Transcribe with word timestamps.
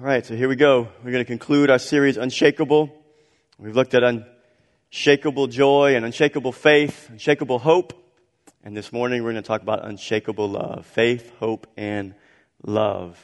All 0.00 0.06
right, 0.06 0.24
so 0.24 0.34
here 0.34 0.48
we 0.48 0.56
go. 0.56 0.88
We're 1.04 1.12
going 1.12 1.22
to 1.22 1.26
conclude 1.26 1.68
our 1.68 1.78
series, 1.78 2.16
Unshakable. 2.16 2.90
We've 3.58 3.76
looked 3.76 3.92
at 3.92 4.02
unshakable 4.02 5.48
joy 5.48 5.94
and 5.94 6.06
unshakable 6.06 6.52
faith, 6.52 7.10
unshakable 7.10 7.58
hope. 7.58 7.92
And 8.64 8.74
this 8.74 8.94
morning 8.94 9.22
we're 9.22 9.32
going 9.32 9.42
to 9.42 9.46
talk 9.46 9.60
about 9.60 9.84
unshakable 9.84 10.48
love 10.48 10.86
faith, 10.86 11.30
hope, 11.38 11.66
and 11.76 12.14
love. 12.62 13.18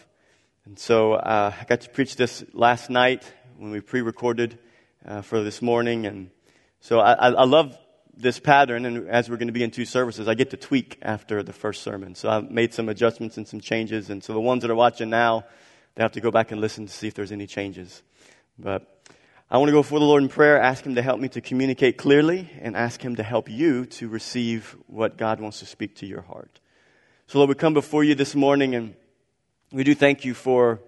And 0.67 0.79
so 0.79 1.15
uh, 1.15 1.55
I 1.59 1.65
got 1.65 1.81
to 1.81 1.89
preach 1.89 2.15
this 2.17 2.45
last 2.53 2.91
night 2.91 3.25
when 3.57 3.71
we 3.71 3.81
pre 3.81 4.03
recorded 4.03 4.59
uh, 5.03 5.23
for 5.23 5.43
this 5.43 5.63
morning. 5.63 6.05
And 6.05 6.31
so 6.81 7.01
I, 7.01 7.13
I, 7.13 7.29
I 7.31 7.45
love 7.47 7.75
this 8.15 8.39
pattern, 8.39 8.85
and 8.85 9.09
as 9.09 9.31
we're 9.31 9.39
going 9.39 9.49
to 9.49 9.53
be 9.55 9.65
in 9.65 9.71
two 9.71 9.87
services, 9.87 10.29
I 10.29 10.35
get 10.35 10.51
to 10.51 10.59
tweak 10.59 10.99
after 11.01 11.43
the 11.43 11.55
first 11.55 11.83
sermon. 11.83 12.15
So 12.15 12.29
I've 12.29 12.51
made 12.51 12.75
some 12.75 12.91
adjustments 12.91 13.39
and 13.39 13.49
some 13.49 13.63
changes. 13.63 14.11
And 14.11 14.23
so 14.23 14.35
the 14.35 14.41
ones 14.41 14.61
that 14.61 14.71
are 14.71 14.75
watching 14.75 15.09
now, 15.09 15.47
they 15.97 16.05
have 16.05 16.13
to 16.13 16.21
go 16.21 16.31
back 16.31 16.53
and 16.53 16.61
listen 16.61 16.87
to 16.87 16.93
see 16.93 17.09
if 17.09 17.15
there's 17.15 17.33
any 17.33 17.47
changes. 17.47 18.03
But 18.59 19.03
I 19.51 19.59
want 19.59 19.69
to 19.69 19.73
go 19.73 19.81
before 19.81 19.99
the 19.99 20.05
Lord 20.05 20.23
in 20.23 20.29
prayer, 20.29 20.61
ask 20.61 20.85
Him 20.85 20.95
to 20.95 21.03
help 21.03 21.19
me 21.19 21.29
to 21.31 21.41
communicate 21.41 21.97
clearly, 21.97 22.51
and 22.61 22.77
ask 22.77 23.01
Him 23.01 23.17
to 23.17 23.23
help 23.23 23.49
you 23.49 23.87
to 23.87 24.09
receive 24.09 24.77
what 24.87 25.17
God 25.17 25.41
wants 25.41 25.61
to 25.61 25.67
speak 25.67 25.97
to 25.97 26.07
your 26.07 26.21
heart. 26.21 26.61
So, 27.27 27.39
Lord, 27.39 27.49
we 27.49 27.55
come 27.55 27.73
before 27.73 28.05
you 28.05 28.15
this 28.15 28.35
morning, 28.35 28.75
and 28.75 28.95
we 29.73 29.85
do 29.85 29.95
thank 29.95 30.25
you 30.25 30.35
for 30.35 30.81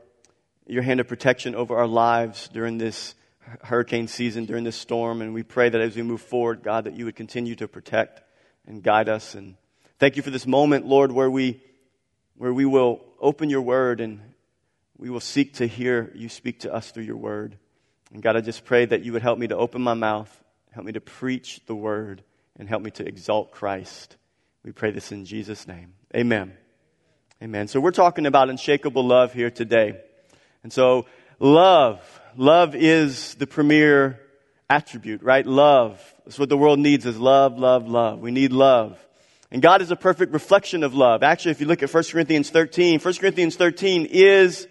your 0.67 0.83
hand 0.83 1.01
of 1.01 1.09
protection 1.09 1.55
over 1.55 1.77
our 1.77 1.87
lives 1.87 2.49
during 2.49 2.77
this 2.77 3.15
hurricane 3.63 4.09
season, 4.09 4.45
during 4.45 4.65
this 4.65 4.77
storm. 4.77 5.23
And 5.23 5.33
we 5.33 5.43
pray 5.43 5.71
that 5.71 5.81
as 5.81 5.97
we 5.97 6.03
move 6.03 6.21
forward, 6.21 6.63
God, 6.63 6.85
that 6.85 6.95
you 6.95 7.07
would 7.07 7.17
continue 7.17 7.55
to 7.57 7.67
protect 7.67 8.21
and 8.67 8.83
guide 8.83 9.09
us. 9.09 9.35
And 9.35 9.57
thank 9.99 10.17
you 10.17 10.23
for 10.23 10.31
this 10.31 10.47
moment, 10.47 10.85
Lord, 10.85 11.13
where 11.13 11.31
we, 11.31 11.63
where 12.37 12.53
we 12.53 12.67
will 12.67 13.01
open 13.19 13.49
your 13.49 13.63
word 13.63 14.01
and 14.01 14.21
we 14.99 15.11
will 15.11 15.21
seek 15.21 15.55
to 15.55 15.67
hear 15.67 16.11
you 16.15 16.29
speak 16.29 16.61
to 16.61 16.75
us 16.75 16.91
through 16.91 17.05
your 17.05 17.17
word. 17.17 17.57
And 18.13 18.23
God, 18.23 18.37
I 18.37 18.41
just 18.41 18.65
pray 18.65 18.85
that 18.85 19.03
you 19.03 19.13
would 19.13 19.23
help 19.23 19.39
me 19.39 19.47
to 19.47 19.57
open 19.57 19.81
my 19.81 19.95
mouth, 19.95 20.31
help 20.73 20.87
me 20.87 20.93
to 20.93 21.01
preach 21.01 21.61
the 21.67 21.75
word, 21.75 22.23
and 22.59 22.69
help 22.69 22.83
me 22.83 22.91
to 22.93 23.07
exalt 23.07 23.53
Christ. 23.53 24.17
We 24.65 24.73
pray 24.73 24.91
this 24.91 25.13
in 25.13 25.25
Jesus' 25.25 25.69
name. 25.69 25.95
Amen. 26.17 26.53
Amen. 27.43 27.69
So 27.69 27.81
we're 27.81 27.93
talking 27.93 28.27
about 28.27 28.51
unshakable 28.51 29.07
love 29.07 29.33
here 29.33 29.51
today. 29.51 30.01
And 30.65 30.73
so, 30.73 31.07
love. 31.39 32.21
Love 32.37 32.75
is 32.75 33.35
the 33.37 33.47
premier 33.47 34.19
attribute, 34.69 35.23
right? 35.23 35.47
Love. 35.47 36.03
That's 36.25 36.39
what 36.39 36.49
the 36.49 36.57
world 36.57 36.81
needs 36.81 37.07
is 37.07 37.19
love, 37.19 37.59
love, 37.59 37.89
love. 37.89 38.19
We 38.19 38.33
need 38.33 38.53
love. 38.53 38.99
And 39.51 39.63
God 39.63 39.81
is 39.81 39.91
a 39.91 39.97
perfect 39.97 40.33
reflection 40.33 40.83
of 40.83 40.95
love. 40.95 41.23
Actually, 41.23 41.53
if 41.53 41.61
you 41.61 41.67
look 41.67 41.83
at 41.83 41.93
1 41.93 42.05
Corinthians 42.11 42.51
13, 42.51 43.01
1 43.01 43.15
Corinthians 43.15 43.57
13 43.57 44.07
is 44.11 44.67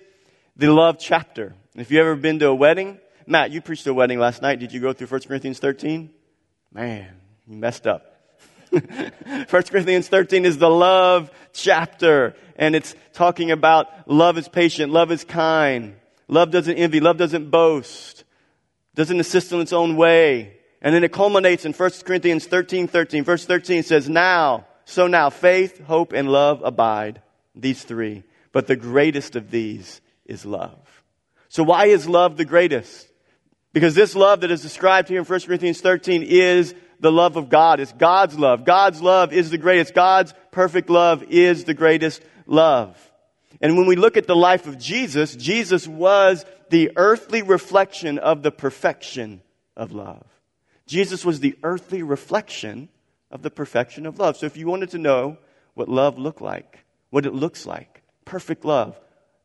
the 0.57 0.73
love 0.73 0.97
chapter. 0.99 1.53
If 1.75 1.91
you've 1.91 2.01
ever 2.01 2.15
been 2.15 2.39
to 2.39 2.47
a 2.47 2.55
wedding, 2.55 2.99
Matt, 3.27 3.51
you 3.51 3.61
preached 3.61 3.85
a 3.87 3.93
wedding 3.93 4.19
last 4.19 4.41
night. 4.41 4.59
Did 4.59 4.73
you 4.73 4.79
go 4.79 4.91
through 4.91 5.07
1 5.07 5.21
Corinthians 5.21 5.59
13? 5.59 6.09
Man, 6.73 7.07
you 7.47 7.57
messed 7.57 7.85
up. 7.85 8.31
1 8.69 8.83
Corinthians 9.49 10.07
13 10.09 10.45
is 10.45 10.57
the 10.57 10.69
love 10.69 11.31
chapter, 11.53 12.35
and 12.57 12.75
it's 12.75 12.95
talking 13.13 13.51
about 13.51 14.09
love 14.09 14.37
is 14.37 14.47
patient, 14.47 14.91
love 14.91 15.11
is 15.11 15.23
kind, 15.23 15.95
love 16.27 16.51
doesn't 16.51 16.75
envy, 16.75 16.99
love 16.99 17.17
doesn't 17.17 17.49
boast, 17.49 18.23
doesn't 18.95 19.17
insist 19.17 19.53
on 19.53 19.61
its 19.61 19.73
own 19.73 19.95
way. 19.95 20.57
And 20.81 20.93
then 20.93 21.03
it 21.03 21.11
culminates 21.11 21.65
in 21.65 21.73
1 21.73 21.91
Corinthians 22.05 22.45
13 22.45 22.87
13. 22.87 23.23
Verse 23.23 23.45
13 23.45 23.83
says, 23.83 24.09
Now, 24.09 24.67
so 24.85 25.07
now, 25.07 25.29
faith, 25.29 25.81
hope, 25.85 26.13
and 26.13 26.29
love 26.29 26.61
abide, 26.63 27.21
these 27.55 27.83
three. 27.83 28.23
But 28.51 28.67
the 28.67 28.75
greatest 28.75 29.35
of 29.35 29.51
these 29.51 30.01
is 30.27 30.45
love. 30.45 31.03
So 31.49 31.63
why 31.63 31.85
is 31.85 32.07
love 32.07 32.37
the 32.37 32.45
greatest? 32.45 33.07
Because 33.73 33.95
this 33.95 34.15
love 34.15 34.41
that 34.41 34.51
is 34.51 34.61
described 34.61 35.09
here 35.09 35.19
in 35.19 35.25
1 35.25 35.39
Corinthians 35.41 35.81
13 35.81 36.23
is 36.23 36.75
the 36.99 37.11
love 37.11 37.35
of 37.37 37.49
God. 37.49 37.79
It's 37.79 37.93
God's 37.93 38.37
love. 38.37 38.65
God's 38.65 39.01
love 39.01 39.33
is 39.33 39.49
the 39.49 39.57
greatest. 39.57 39.93
God's 39.93 40.33
perfect 40.51 40.89
love 40.89 41.23
is 41.23 41.63
the 41.63 41.73
greatest 41.73 42.21
love. 42.45 42.97
And 43.61 43.77
when 43.77 43.87
we 43.87 43.95
look 43.95 44.17
at 44.17 44.27
the 44.27 44.35
life 44.35 44.67
of 44.67 44.77
Jesus, 44.77 45.35
Jesus 45.35 45.87
was 45.87 46.45
the 46.69 46.91
earthly 46.95 47.41
reflection 47.41 48.19
of 48.19 48.43
the 48.43 48.51
perfection 48.51 49.41
of 49.75 49.91
love. 49.91 50.25
Jesus 50.85 51.25
was 51.25 51.39
the 51.39 51.57
earthly 51.63 52.03
reflection 52.03 52.89
of 53.31 53.41
the 53.41 53.49
perfection 53.49 54.05
of 54.05 54.19
love. 54.19 54.37
So 54.37 54.45
if 54.45 54.57
you 54.57 54.67
wanted 54.67 54.91
to 54.91 54.97
know 54.97 55.37
what 55.73 55.89
love 55.89 56.17
looked 56.17 56.41
like, 56.41 56.85
what 57.09 57.25
it 57.25 57.33
looks 57.33 57.65
like, 57.65 58.03
perfect 58.25 58.65
love, 58.65 58.99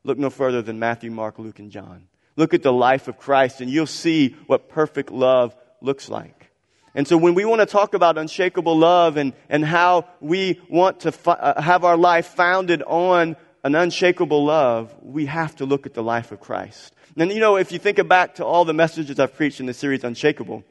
Look 0.04 0.18
no 0.18 0.30
further 0.30 0.62
than 0.62 0.78
Matthew, 0.78 1.10
Mark, 1.10 1.38
Luke, 1.38 1.58
and 1.58 1.70
John. 1.70 2.08
Look 2.36 2.54
at 2.54 2.62
the 2.62 2.72
life 2.72 3.08
of 3.08 3.18
Christ, 3.18 3.60
and 3.60 3.70
you'll 3.70 3.86
see 3.86 4.36
what 4.46 4.68
perfect 4.68 5.10
love 5.10 5.54
looks 5.80 6.08
like. 6.08 6.50
And 6.94 7.06
so, 7.06 7.16
when 7.16 7.34
we 7.34 7.44
want 7.44 7.60
to 7.60 7.66
talk 7.66 7.94
about 7.94 8.18
unshakable 8.18 8.76
love 8.76 9.16
and, 9.16 9.32
and 9.48 9.64
how 9.64 10.06
we 10.20 10.60
want 10.68 11.00
to 11.00 11.12
fi- 11.12 11.32
uh, 11.32 11.60
have 11.60 11.84
our 11.84 11.96
life 11.96 12.26
founded 12.26 12.82
on 12.82 13.36
an 13.64 13.74
unshakable 13.74 14.44
love, 14.44 14.94
we 15.00 15.26
have 15.26 15.56
to 15.56 15.66
look 15.66 15.86
at 15.86 15.94
the 15.94 16.02
life 16.02 16.32
of 16.32 16.40
Christ. 16.40 16.94
And 17.16 17.30
you 17.30 17.40
know, 17.40 17.56
if 17.56 17.72
you 17.72 17.78
think 17.78 18.06
back 18.08 18.36
to 18.36 18.44
all 18.44 18.64
the 18.64 18.74
messages 18.74 19.20
I've 19.20 19.34
preached 19.34 19.60
in 19.60 19.66
the 19.66 19.74
series 19.74 20.04
Unshakable, 20.04 20.64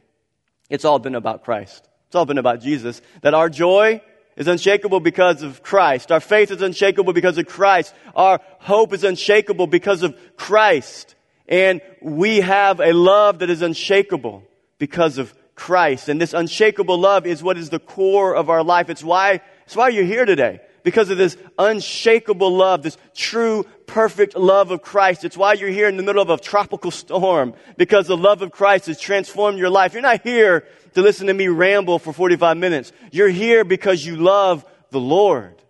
it's 0.70 0.86
all 0.86 1.00
been 1.00 1.16
about 1.16 1.44
Christ. 1.44 1.88
It's 2.08 2.16
all 2.16 2.26
been 2.26 2.38
about 2.38 2.62
Jesus. 2.62 3.02
That 3.22 3.34
our 3.34 3.50
joy 3.50 4.02
is 4.36 4.48
unshakable 4.48 5.00
because 5.00 5.44
of 5.44 5.62
Christ. 5.62 6.12
Our 6.12 6.20
faith 6.20 6.52
is 6.52 6.62
unshakable 6.62 7.14
because 7.14 7.38
of 7.38 7.46
Christ. 7.46 7.94
Our 8.16 8.40
hope 8.60 8.94
is 8.94 9.04
unshakable 9.04 9.68
because 9.68 10.04
of 10.04 10.16
Christ. 10.38 11.16
And 11.48 11.82
we 12.02 12.42
have 12.42 12.80
a 12.80 12.94
love 12.94 13.40
that 13.40 13.50
is 13.50 13.62
unshakable 13.62 14.44
because 14.78 15.18
of 15.18 15.34
Christ. 15.54 16.10
And 16.10 16.20
this 16.20 16.34
unshakable 16.34 16.98
love 16.98 17.28
is 17.28 17.44
what 17.44 17.58
is 17.58 17.70
the 17.70 17.80
core 17.80 18.36
of 18.36 18.50
our 18.50 18.64
life. 18.64 18.90
It's 18.90 19.04
why, 19.04 19.42
it's 19.66 19.76
why 19.76 19.90
you're 19.90 20.06
here 20.06 20.26
today. 20.26 20.62
Because 20.84 21.12
of 21.12 21.18
this 21.18 21.38
unshakable 21.60 22.56
love, 22.56 22.82
this 22.82 22.98
true, 23.14 23.66
perfect 23.86 24.36
love 24.36 24.72
of 24.72 24.82
Christ. 24.82 25.24
It's 25.24 25.38
why 25.38 25.54
you're 25.54 25.70
here 25.70 25.88
in 25.88 25.98
the 25.98 26.04
middle 26.04 26.22
of 26.22 26.32
a 26.32 26.38
tropical 26.38 26.90
storm. 26.90 27.54
Because 27.78 28.08
the 28.08 28.18
love 28.18 28.42
of 28.42 28.52
Christ 28.52 28.88
has 28.88 29.00
transformed 29.00 29.60
your 29.60 29.70
life. 29.70 29.94
You're 29.94 30.02
not 30.02 30.24
here 30.24 30.66
to 30.94 31.02
listen 31.02 31.28
to 31.28 31.34
me 31.34 31.48
ramble 31.48 32.00
for 32.00 32.14
45 32.14 32.58
minutes. 32.58 32.92
You're 33.12 33.30
here 33.30 33.64
because 33.64 34.06
you 34.06 34.16
love 34.18 34.66
the 34.90 35.00
Lord. 35.00 35.62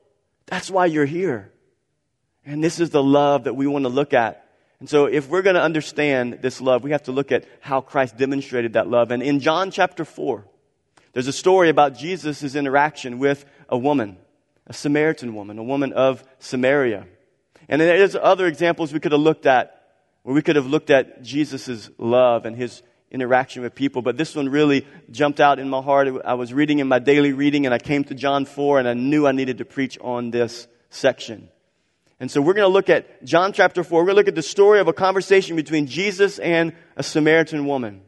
That's 0.48 0.70
why 0.70 0.88
you're 0.88 1.06
here. 1.06 1.52
And 2.46 2.64
this 2.64 2.80
is 2.80 2.90
the 2.90 3.04
love 3.04 3.46
that 3.46 3.56
we 3.56 3.68
want 3.68 3.86
to 3.86 3.90
look 3.90 4.14
at. 4.14 4.46
And 4.80 4.90
so, 4.90 5.06
if 5.06 5.30
we're 5.30 5.44
going 5.44 5.56
to 5.56 5.62
understand 5.62 6.40
this 6.42 6.60
love, 6.60 6.84
we 6.84 6.92
have 6.92 7.04
to 7.04 7.12
look 7.12 7.32
at 7.32 7.46
how 7.60 7.82
Christ 7.82 8.18
demonstrated 8.18 8.74
that 8.74 8.88
love. 8.88 9.12
And 9.12 9.22
in 9.22 9.40
John 9.40 9.70
chapter 9.70 10.04
4, 10.04 10.44
there's 11.14 11.28
a 11.28 11.34
story 11.34 11.70
about 11.70 11.98
Jesus' 11.98 12.56
interaction 12.56 13.20
with 13.20 13.46
a 13.70 13.78
woman, 13.78 14.18
a 14.66 14.74
Samaritan 14.74 15.36
woman, 15.36 15.60
a 15.60 15.64
woman 15.64 15.94
of 15.94 16.24
Samaria. 16.40 17.06
And 17.70 17.80
there's 17.80 18.16
other 18.16 18.48
examples 18.48 18.92
we 18.92 19.00
could 19.00 19.12
have 19.12 19.22
looked 19.22 19.46
at 19.46 19.82
where 20.24 20.36
we 20.36 20.42
could 20.42 20.56
have 20.56 20.68
looked 20.68 20.90
at 20.90 21.22
Jesus' 21.22 21.90
love 21.98 22.46
and 22.46 22.56
his 22.56 22.82
interaction 23.12 23.62
with 23.62 23.76
people, 23.76 24.02
but 24.02 24.18
this 24.18 24.36
one 24.36 24.50
really 24.50 24.88
jumped 25.12 25.40
out 25.40 25.60
in 25.60 25.70
my 25.70 25.82
heart. 25.82 26.08
I 26.26 26.34
was 26.36 26.54
reading 26.54 26.80
in 26.80 26.88
my 26.88 27.00
daily 27.00 27.34
reading 27.34 27.66
and 27.66 27.76
I 27.76 27.78
came 27.78 28.04
to 28.06 28.16
John 28.16 28.46
4 28.46 28.80
and 28.80 28.88
I 28.88 28.94
knew 28.94 29.28
I 29.28 29.34
needed 29.34 29.58
to 29.60 29.66
preach 29.66 29.98
on 30.00 30.32
this 30.32 30.68
section. 30.90 31.50
And 32.20 32.30
so 32.30 32.42
we're 32.42 32.54
going 32.54 32.68
to 32.68 32.74
look 32.74 32.90
at 32.90 33.24
John 33.24 33.52
chapter 33.52 33.84
4. 33.84 34.00
We're 34.00 34.06
going 34.06 34.16
to 34.16 34.20
look 34.20 34.28
at 34.28 34.36
the 34.36 34.42
story 34.42 34.80
of 34.80 34.88
a 34.88 34.94
conversation 34.94 35.56
between 35.56 35.88
Jesus 35.88 36.40
and 36.40 36.74
a 36.96 37.04
Samaritan 37.04 37.66
woman. 37.66 38.02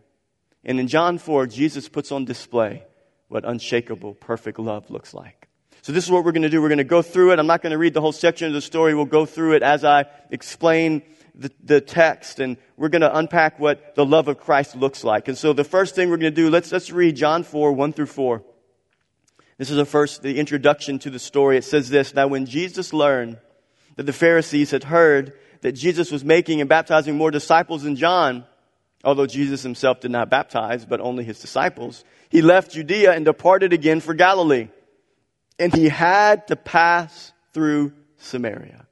And 0.64 0.80
in 0.80 0.88
John 0.88 1.18
4, 1.18 1.48
Jesus 1.48 1.90
puts 1.90 2.12
on 2.12 2.24
display 2.24 2.84
what 3.28 3.44
unshakable, 3.44 4.14
perfect 4.14 4.60
love 4.60 4.90
looks 4.90 5.14
like. 5.14 5.50
So 5.82 5.92
this 5.92 6.06
is 6.06 6.12
what 6.12 6.24
we're 6.24 6.32
going 6.32 6.44
to 6.44 6.50
do. 6.50 6.62
We're 6.62 6.70
going 6.70 6.78
to 6.78 6.86
go 6.86 7.02
through 7.02 7.34
it. 7.34 7.40
I'm 7.40 7.48
not 7.48 7.62
going 7.62 7.72
to 7.72 7.78
read 7.78 7.94
the 7.94 8.00
whole 8.00 8.14
section 8.14 8.48
of 8.48 8.54
the 8.54 8.62
story. 8.62 8.96
We'll 8.96 9.06
go 9.06 9.26
through 9.26 9.56
it 9.56 9.64
as 9.64 9.84
I 9.84 10.06
explain 10.30 11.02
the, 11.36 11.52
the 11.64 11.82
text 11.82 12.40
and 12.40 12.58
we're 12.78 12.90
going 12.90 13.02
to 13.02 13.18
unpack 13.18 13.60
what 13.60 13.96
the 13.96 14.06
love 14.06 14.28
of 14.28 14.40
Christ 14.40 14.76
looks 14.76 15.04
like. 15.04 15.28
And 15.28 15.38
so 15.38 15.54
the 15.54 15.64
first 15.64 15.96
thing 15.96 16.10
we're 16.10 16.18
going 16.18 16.34
to 16.34 16.42
do, 16.42 16.50
let's, 16.50 16.72
let's 16.72 16.92
read 16.92 17.16
John 17.16 17.44
4, 17.44 17.72
1 17.72 17.94
through 17.94 18.08
4. 18.08 18.44
This 19.58 19.70
is 19.70 19.78
the 19.78 19.86
first, 19.86 20.22
the 20.22 20.40
introduction 20.40 21.00
to 21.00 21.10
the 21.10 21.20
story. 21.20 21.58
It 21.58 21.64
says 21.64 21.90
this, 21.90 22.14
Now 22.14 22.28
when 22.28 22.46
Jesus 22.46 22.94
learned 22.94 23.38
that 23.96 24.04
the 24.04 24.14
Pharisees 24.14 24.72
had 24.72 24.84
heard 24.84 25.34
that 25.62 25.74
Jesus 25.74 26.12
was 26.12 26.24
making 26.24 26.60
and 26.60 26.70
baptizing 26.70 27.16
more 27.16 27.32
disciples 27.32 27.84
than 27.84 27.96
John, 27.96 28.46
although 29.04 29.28
Jesus 29.28 29.64
himself 29.64 30.02
did 30.02 30.12
not 30.12 30.30
baptize, 30.30 30.86
but 30.86 31.00
only 31.00 31.24
his 31.24 31.40
disciples, 31.40 32.04
he 32.30 32.42
left 32.42 32.72
Judea 32.72 33.14
and 33.14 33.26
departed 33.26 33.74
again 33.74 34.00
for 34.00 34.14
Galilee. 34.14 34.70
And 35.60 35.74
he 35.74 35.88
had 35.88 36.48
to 36.48 36.56
pass 36.56 37.32
through 37.54 37.94
Samaria 38.18 38.88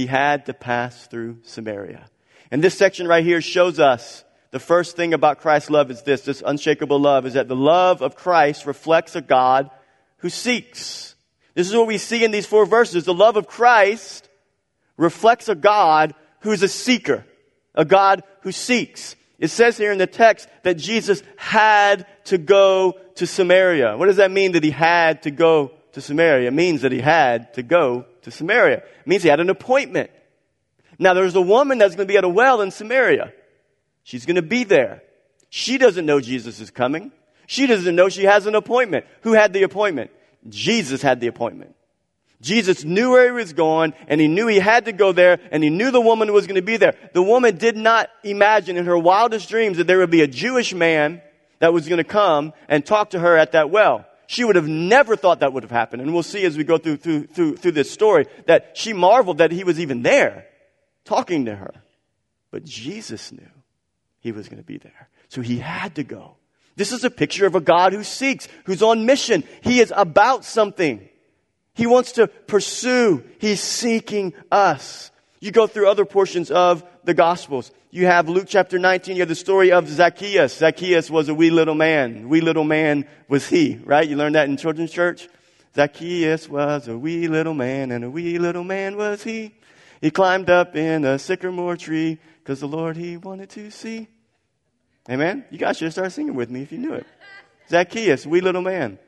he 0.00 0.06
had 0.06 0.46
to 0.46 0.54
pass 0.54 1.06
through 1.06 1.36
Samaria. 1.42 2.06
And 2.50 2.64
this 2.64 2.76
section 2.76 3.06
right 3.06 3.22
here 3.22 3.42
shows 3.42 3.78
us 3.78 4.24
the 4.50 4.58
first 4.58 4.96
thing 4.96 5.12
about 5.12 5.40
Christ's 5.40 5.68
love 5.68 5.90
is 5.90 6.02
this, 6.02 6.22
this 6.22 6.42
unshakable 6.44 6.98
love, 6.98 7.26
is 7.26 7.34
that 7.34 7.48
the 7.48 7.54
love 7.54 8.00
of 8.00 8.16
Christ 8.16 8.64
reflects 8.64 9.14
a 9.14 9.20
God 9.20 9.70
who 10.18 10.30
seeks. 10.30 11.14
This 11.54 11.68
is 11.68 11.76
what 11.76 11.86
we 11.86 11.98
see 11.98 12.24
in 12.24 12.30
these 12.30 12.46
four 12.46 12.64
verses. 12.64 13.04
The 13.04 13.12
love 13.12 13.36
of 13.36 13.46
Christ 13.46 14.26
reflects 14.96 15.50
a 15.50 15.54
God 15.54 16.14
who's 16.40 16.62
a 16.62 16.68
seeker, 16.68 17.26
a 17.74 17.84
God 17.84 18.22
who 18.40 18.52
seeks. 18.52 19.16
It 19.38 19.48
says 19.48 19.76
here 19.76 19.92
in 19.92 19.98
the 19.98 20.06
text 20.06 20.48
that 20.62 20.78
Jesus 20.78 21.22
had 21.36 22.06
to 22.24 22.38
go 22.38 22.98
to 23.16 23.26
Samaria. 23.26 23.98
What 23.98 24.06
does 24.06 24.16
that 24.16 24.30
mean 24.30 24.52
that 24.52 24.64
he 24.64 24.70
had 24.70 25.24
to 25.24 25.30
go 25.30 25.72
to 25.92 26.00
Samaria? 26.00 26.50
Means 26.50 26.82
that 26.82 26.92
he 26.92 27.00
had 27.00 27.54
to 27.54 27.62
go 27.62 28.06
to 28.22 28.30
Samaria. 28.30 28.78
It 28.78 29.06
means 29.06 29.22
he 29.22 29.28
had 29.28 29.40
an 29.40 29.50
appointment. 29.50 30.10
Now 30.98 31.14
there's 31.14 31.34
a 31.34 31.40
woman 31.40 31.78
that's 31.78 31.94
going 31.94 32.06
to 32.06 32.12
be 32.12 32.18
at 32.18 32.24
a 32.24 32.28
well 32.28 32.60
in 32.60 32.70
Samaria. 32.70 33.32
She's 34.04 34.26
going 34.26 34.36
to 34.36 34.42
be 34.42 34.64
there. 34.64 35.02
She 35.48 35.78
doesn't 35.78 36.06
know 36.06 36.20
Jesus 36.20 36.60
is 36.60 36.70
coming. 36.70 37.12
She 37.46 37.66
doesn't 37.66 37.96
know 37.96 38.08
she 38.08 38.24
has 38.24 38.46
an 38.46 38.54
appointment. 38.54 39.06
Who 39.22 39.32
had 39.32 39.52
the 39.52 39.64
appointment? 39.64 40.10
Jesus 40.48 41.02
had 41.02 41.20
the 41.20 41.26
appointment. 41.26 41.74
Jesus 42.40 42.84
knew 42.84 43.10
where 43.10 43.26
he 43.26 43.32
was 43.32 43.52
going 43.52 43.92
and 44.08 44.20
he 44.20 44.28
knew 44.28 44.46
he 44.46 44.58
had 44.58 44.86
to 44.86 44.92
go 44.92 45.12
there 45.12 45.38
and 45.50 45.62
he 45.62 45.68
knew 45.68 45.90
the 45.90 46.00
woman 46.00 46.32
was 46.32 46.46
going 46.46 46.56
to 46.56 46.62
be 46.62 46.76
there. 46.76 46.94
The 47.12 47.22
woman 47.22 47.56
did 47.56 47.76
not 47.76 48.08
imagine 48.22 48.76
in 48.76 48.86
her 48.86 48.96
wildest 48.96 49.48
dreams 49.48 49.76
that 49.76 49.86
there 49.86 49.98
would 49.98 50.10
be 50.10 50.22
a 50.22 50.26
Jewish 50.26 50.72
man 50.72 51.20
that 51.58 51.72
was 51.72 51.86
going 51.86 51.98
to 51.98 52.04
come 52.04 52.52
and 52.68 52.84
talk 52.84 53.10
to 53.10 53.18
her 53.18 53.36
at 53.36 53.52
that 53.52 53.70
well. 53.70 54.06
She 54.30 54.44
would 54.44 54.54
have 54.54 54.68
never 54.68 55.16
thought 55.16 55.40
that 55.40 55.52
would 55.52 55.64
have 55.64 55.72
happened. 55.72 56.02
And 56.02 56.14
we'll 56.14 56.22
see 56.22 56.44
as 56.44 56.56
we 56.56 56.62
go 56.62 56.78
through, 56.78 56.98
through, 56.98 57.26
through, 57.26 57.56
through 57.56 57.72
this 57.72 57.90
story 57.90 58.26
that 58.46 58.76
she 58.76 58.92
marveled 58.92 59.38
that 59.38 59.50
he 59.50 59.64
was 59.64 59.80
even 59.80 60.02
there 60.02 60.46
talking 61.04 61.46
to 61.46 61.56
her. 61.56 61.74
But 62.52 62.62
Jesus 62.62 63.32
knew 63.32 63.50
he 64.20 64.30
was 64.30 64.48
going 64.48 64.62
to 64.62 64.64
be 64.64 64.78
there. 64.78 65.08
So 65.30 65.40
he 65.40 65.58
had 65.58 65.96
to 65.96 66.04
go. 66.04 66.36
This 66.76 66.92
is 66.92 67.02
a 67.02 67.10
picture 67.10 67.44
of 67.44 67.56
a 67.56 67.60
God 67.60 67.92
who 67.92 68.04
seeks, 68.04 68.46
who's 68.66 68.84
on 68.84 69.04
mission. 69.04 69.42
He 69.62 69.80
is 69.80 69.92
about 69.96 70.44
something. 70.44 71.08
He 71.74 71.88
wants 71.88 72.12
to 72.12 72.28
pursue. 72.28 73.24
He's 73.40 73.60
seeking 73.60 74.32
us. 74.52 75.10
You 75.40 75.50
go 75.50 75.66
through 75.66 75.88
other 75.88 76.04
portions 76.04 76.52
of 76.52 76.84
the 77.04 77.14
Gospels. 77.14 77.70
You 77.90 78.06
have 78.06 78.28
Luke 78.28 78.46
chapter 78.48 78.78
19, 78.78 79.16
you 79.16 79.22
have 79.22 79.28
the 79.28 79.34
story 79.34 79.72
of 79.72 79.88
Zacchaeus. 79.88 80.56
Zacchaeus 80.56 81.10
was 81.10 81.28
a 81.28 81.34
wee 81.34 81.50
little 81.50 81.74
man. 81.74 82.28
Wee 82.28 82.40
little 82.40 82.64
man 82.64 83.06
was 83.28 83.48
he, 83.48 83.80
right? 83.84 84.08
You 84.08 84.16
learned 84.16 84.34
that 84.34 84.48
in 84.48 84.56
children's 84.56 84.92
church? 84.92 85.28
Zacchaeus 85.74 86.48
was 86.48 86.88
a 86.88 86.98
wee 86.98 87.28
little 87.28 87.54
man, 87.54 87.90
and 87.90 88.04
a 88.04 88.10
wee 88.10 88.38
little 88.38 88.64
man 88.64 88.96
was 88.96 89.22
he. 89.22 89.54
He 90.00 90.10
climbed 90.10 90.50
up 90.50 90.76
in 90.76 91.04
a 91.04 91.18
sycamore 91.18 91.76
tree, 91.76 92.18
because 92.38 92.60
the 92.60 92.68
Lord 92.68 92.96
he 92.96 93.16
wanted 93.16 93.50
to 93.50 93.70
see. 93.70 94.08
Amen? 95.08 95.44
You 95.50 95.58
guys 95.58 95.76
should 95.78 95.92
start 95.92 96.12
singing 96.12 96.34
with 96.34 96.50
me 96.50 96.62
if 96.62 96.72
you 96.72 96.78
knew 96.78 96.94
it. 96.94 97.06
Zacchaeus, 97.68 98.26
wee 98.26 98.40
little 98.40 98.62
man. 98.62 98.98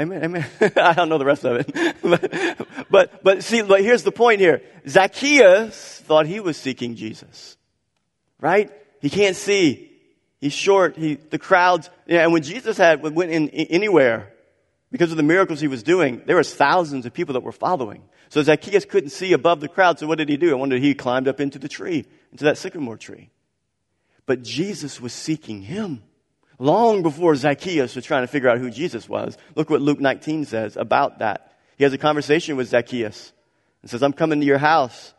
Amen. 0.00 0.24
Amen. 0.24 0.46
I 0.76 0.94
don't 0.94 1.10
know 1.10 1.18
the 1.18 1.26
rest 1.26 1.44
of 1.44 1.56
it. 1.56 1.96
but, 2.02 2.88
but, 2.90 3.22
but 3.22 3.44
see, 3.44 3.60
but 3.60 3.82
here's 3.82 4.02
the 4.02 4.12
point 4.12 4.40
here. 4.40 4.62
Zacchaeus 4.88 6.00
thought 6.06 6.26
he 6.26 6.40
was 6.40 6.56
seeking 6.56 6.96
Jesus. 6.96 7.58
Right? 8.40 8.70
He 9.02 9.10
can't 9.10 9.36
see. 9.36 9.92
He's 10.40 10.54
short. 10.54 10.96
He, 10.96 11.16
the 11.16 11.38
crowds, 11.38 11.90
yeah, 12.06 12.22
and 12.22 12.32
when 12.32 12.42
Jesus 12.42 12.78
had, 12.78 13.02
went 13.02 13.30
in, 13.30 13.50
anywhere, 13.50 14.32
because 14.90 15.10
of 15.10 15.18
the 15.18 15.22
miracles 15.22 15.60
he 15.60 15.68
was 15.68 15.82
doing, 15.82 16.22
there 16.24 16.36
was 16.36 16.54
thousands 16.54 17.04
of 17.04 17.12
people 17.12 17.34
that 17.34 17.42
were 17.42 17.52
following. 17.52 18.02
So 18.30 18.42
Zacchaeus 18.42 18.86
couldn't 18.86 19.10
see 19.10 19.34
above 19.34 19.60
the 19.60 19.68
crowd. 19.68 19.98
So 19.98 20.06
what 20.06 20.16
did 20.16 20.30
he 20.30 20.38
do? 20.38 20.52
I 20.52 20.54
wonder 20.54 20.78
he 20.78 20.94
climbed 20.94 21.28
up 21.28 21.40
into 21.40 21.58
the 21.58 21.68
tree, 21.68 22.06
into 22.32 22.44
that 22.44 22.56
sycamore 22.56 22.96
tree. 22.96 23.28
But 24.24 24.42
Jesus 24.42 24.98
was 24.98 25.12
seeking 25.12 25.60
him 25.60 26.02
long 26.60 27.02
before 27.02 27.34
Zacchaeus 27.34 27.96
was 27.96 28.04
trying 28.04 28.22
to 28.22 28.28
figure 28.28 28.48
out 28.48 28.58
who 28.58 28.70
Jesus 28.70 29.08
was. 29.08 29.36
Look 29.56 29.70
what 29.70 29.80
Luke 29.80 29.98
19 29.98 30.44
says 30.44 30.76
about 30.76 31.18
that. 31.18 31.56
He 31.76 31.84
has 31.84 31.92
a 31.92 31.98
conversation 31.98 32.56
with 32.56 32.68
Zacchaeus 32.68 33.32
and 33.82 33.90
says, 33.90 34.02
I'm 34.02 34.12
coming 34.12 34.40
to 34.40 34.46
your 34.46 34.58
house. 34.58 35.14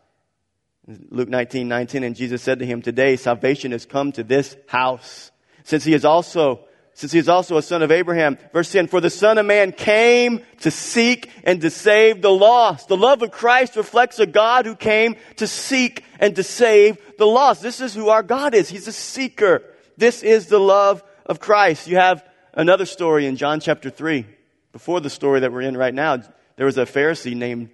Luke 0.87 1.29
19, 1.29 1.67
19, 1.67 2.03
and 2.03 2.15
Jesus 2.15 2.41
said 2.41 2.59
to 2.59 2.65
him, 2.65 2.81
Today 2.81 3.15
salvation 3.15 3.71
has 3.71 3.85
come 3.85 4.11
to 4.13 4.23
this 4.23 4.55
house, 4.67 5.31
since 5.63 5.83
he 5.83 5.93
is 5.93 6.05
also 6.05 6.65
since 6.93 7.13
he 7.13 7.19
is 7.19 7.29
also 7.29 7.55
a 7.55 7.61
son 7.61 7.83
of 7.83 7.91
Abraham. 7.91 8.37
Verse 8.51 8.69
10, 8.69 8.87
for 8.87 8.99
the 8.99 9.09
son 9.09 9.37
of 9.37 9.45
man 9.45 9.71
came 9.71 10.41
to 10.59 10.69
seek 10.69 11.29
and 11.45 11.61
to 11.61 11.69
save 11.69 12.21
the 12.21 12.29
lost. 12.29 12.89
The 12.89 12.97
love 12.97 13.21
of 13.21 13.31
Christ 13.31 13.77
reflects 13.77 14.19
a 14.19 14.25
God 14.25 14.65
who 14.65 14.75
came 14.75 15.15
to 15.37 15.47
seek 15.47 16.03
and 16.19 16.35
to 16.35 16.43
save 16.43 16.97
the 17.17 17.25
lost. 17.25 17.61
This 17.61 17.79
is 17.79 17.95
who 17.95 18.09
our 18.09 18.23
God 18.23 18.53
is. 18.53 18.69
He's 18.69 18.89
a 18.89 18.91
seeker. 18.91 19.63
This 19.97 20.21
is 20.21 20.47
the 20.47 20.59
love 20.59 21.01
of 21.25 21.39
Christ. 21.39 21.87
You 21.87 21.97
have 21.97 22.23
another 22.53 22.85
story 22.85 23.25
in 23.25 23.35
John 23.35 23.59
chapter 23.59 23.89
3. 23.89 24.25
Before 24.71 24.99
the 24.99 25.09
story 25.09 25.41
that 25.41 25.51
we're 25.51 25.61
in 25.61 25.75
right 25.75 25.93
now, 25.93 26.21
there 26.55 26.65
was 26.65 26.77
a 26.77 26.85
Pharisee 26.85 27.35
named, 27.35 27.71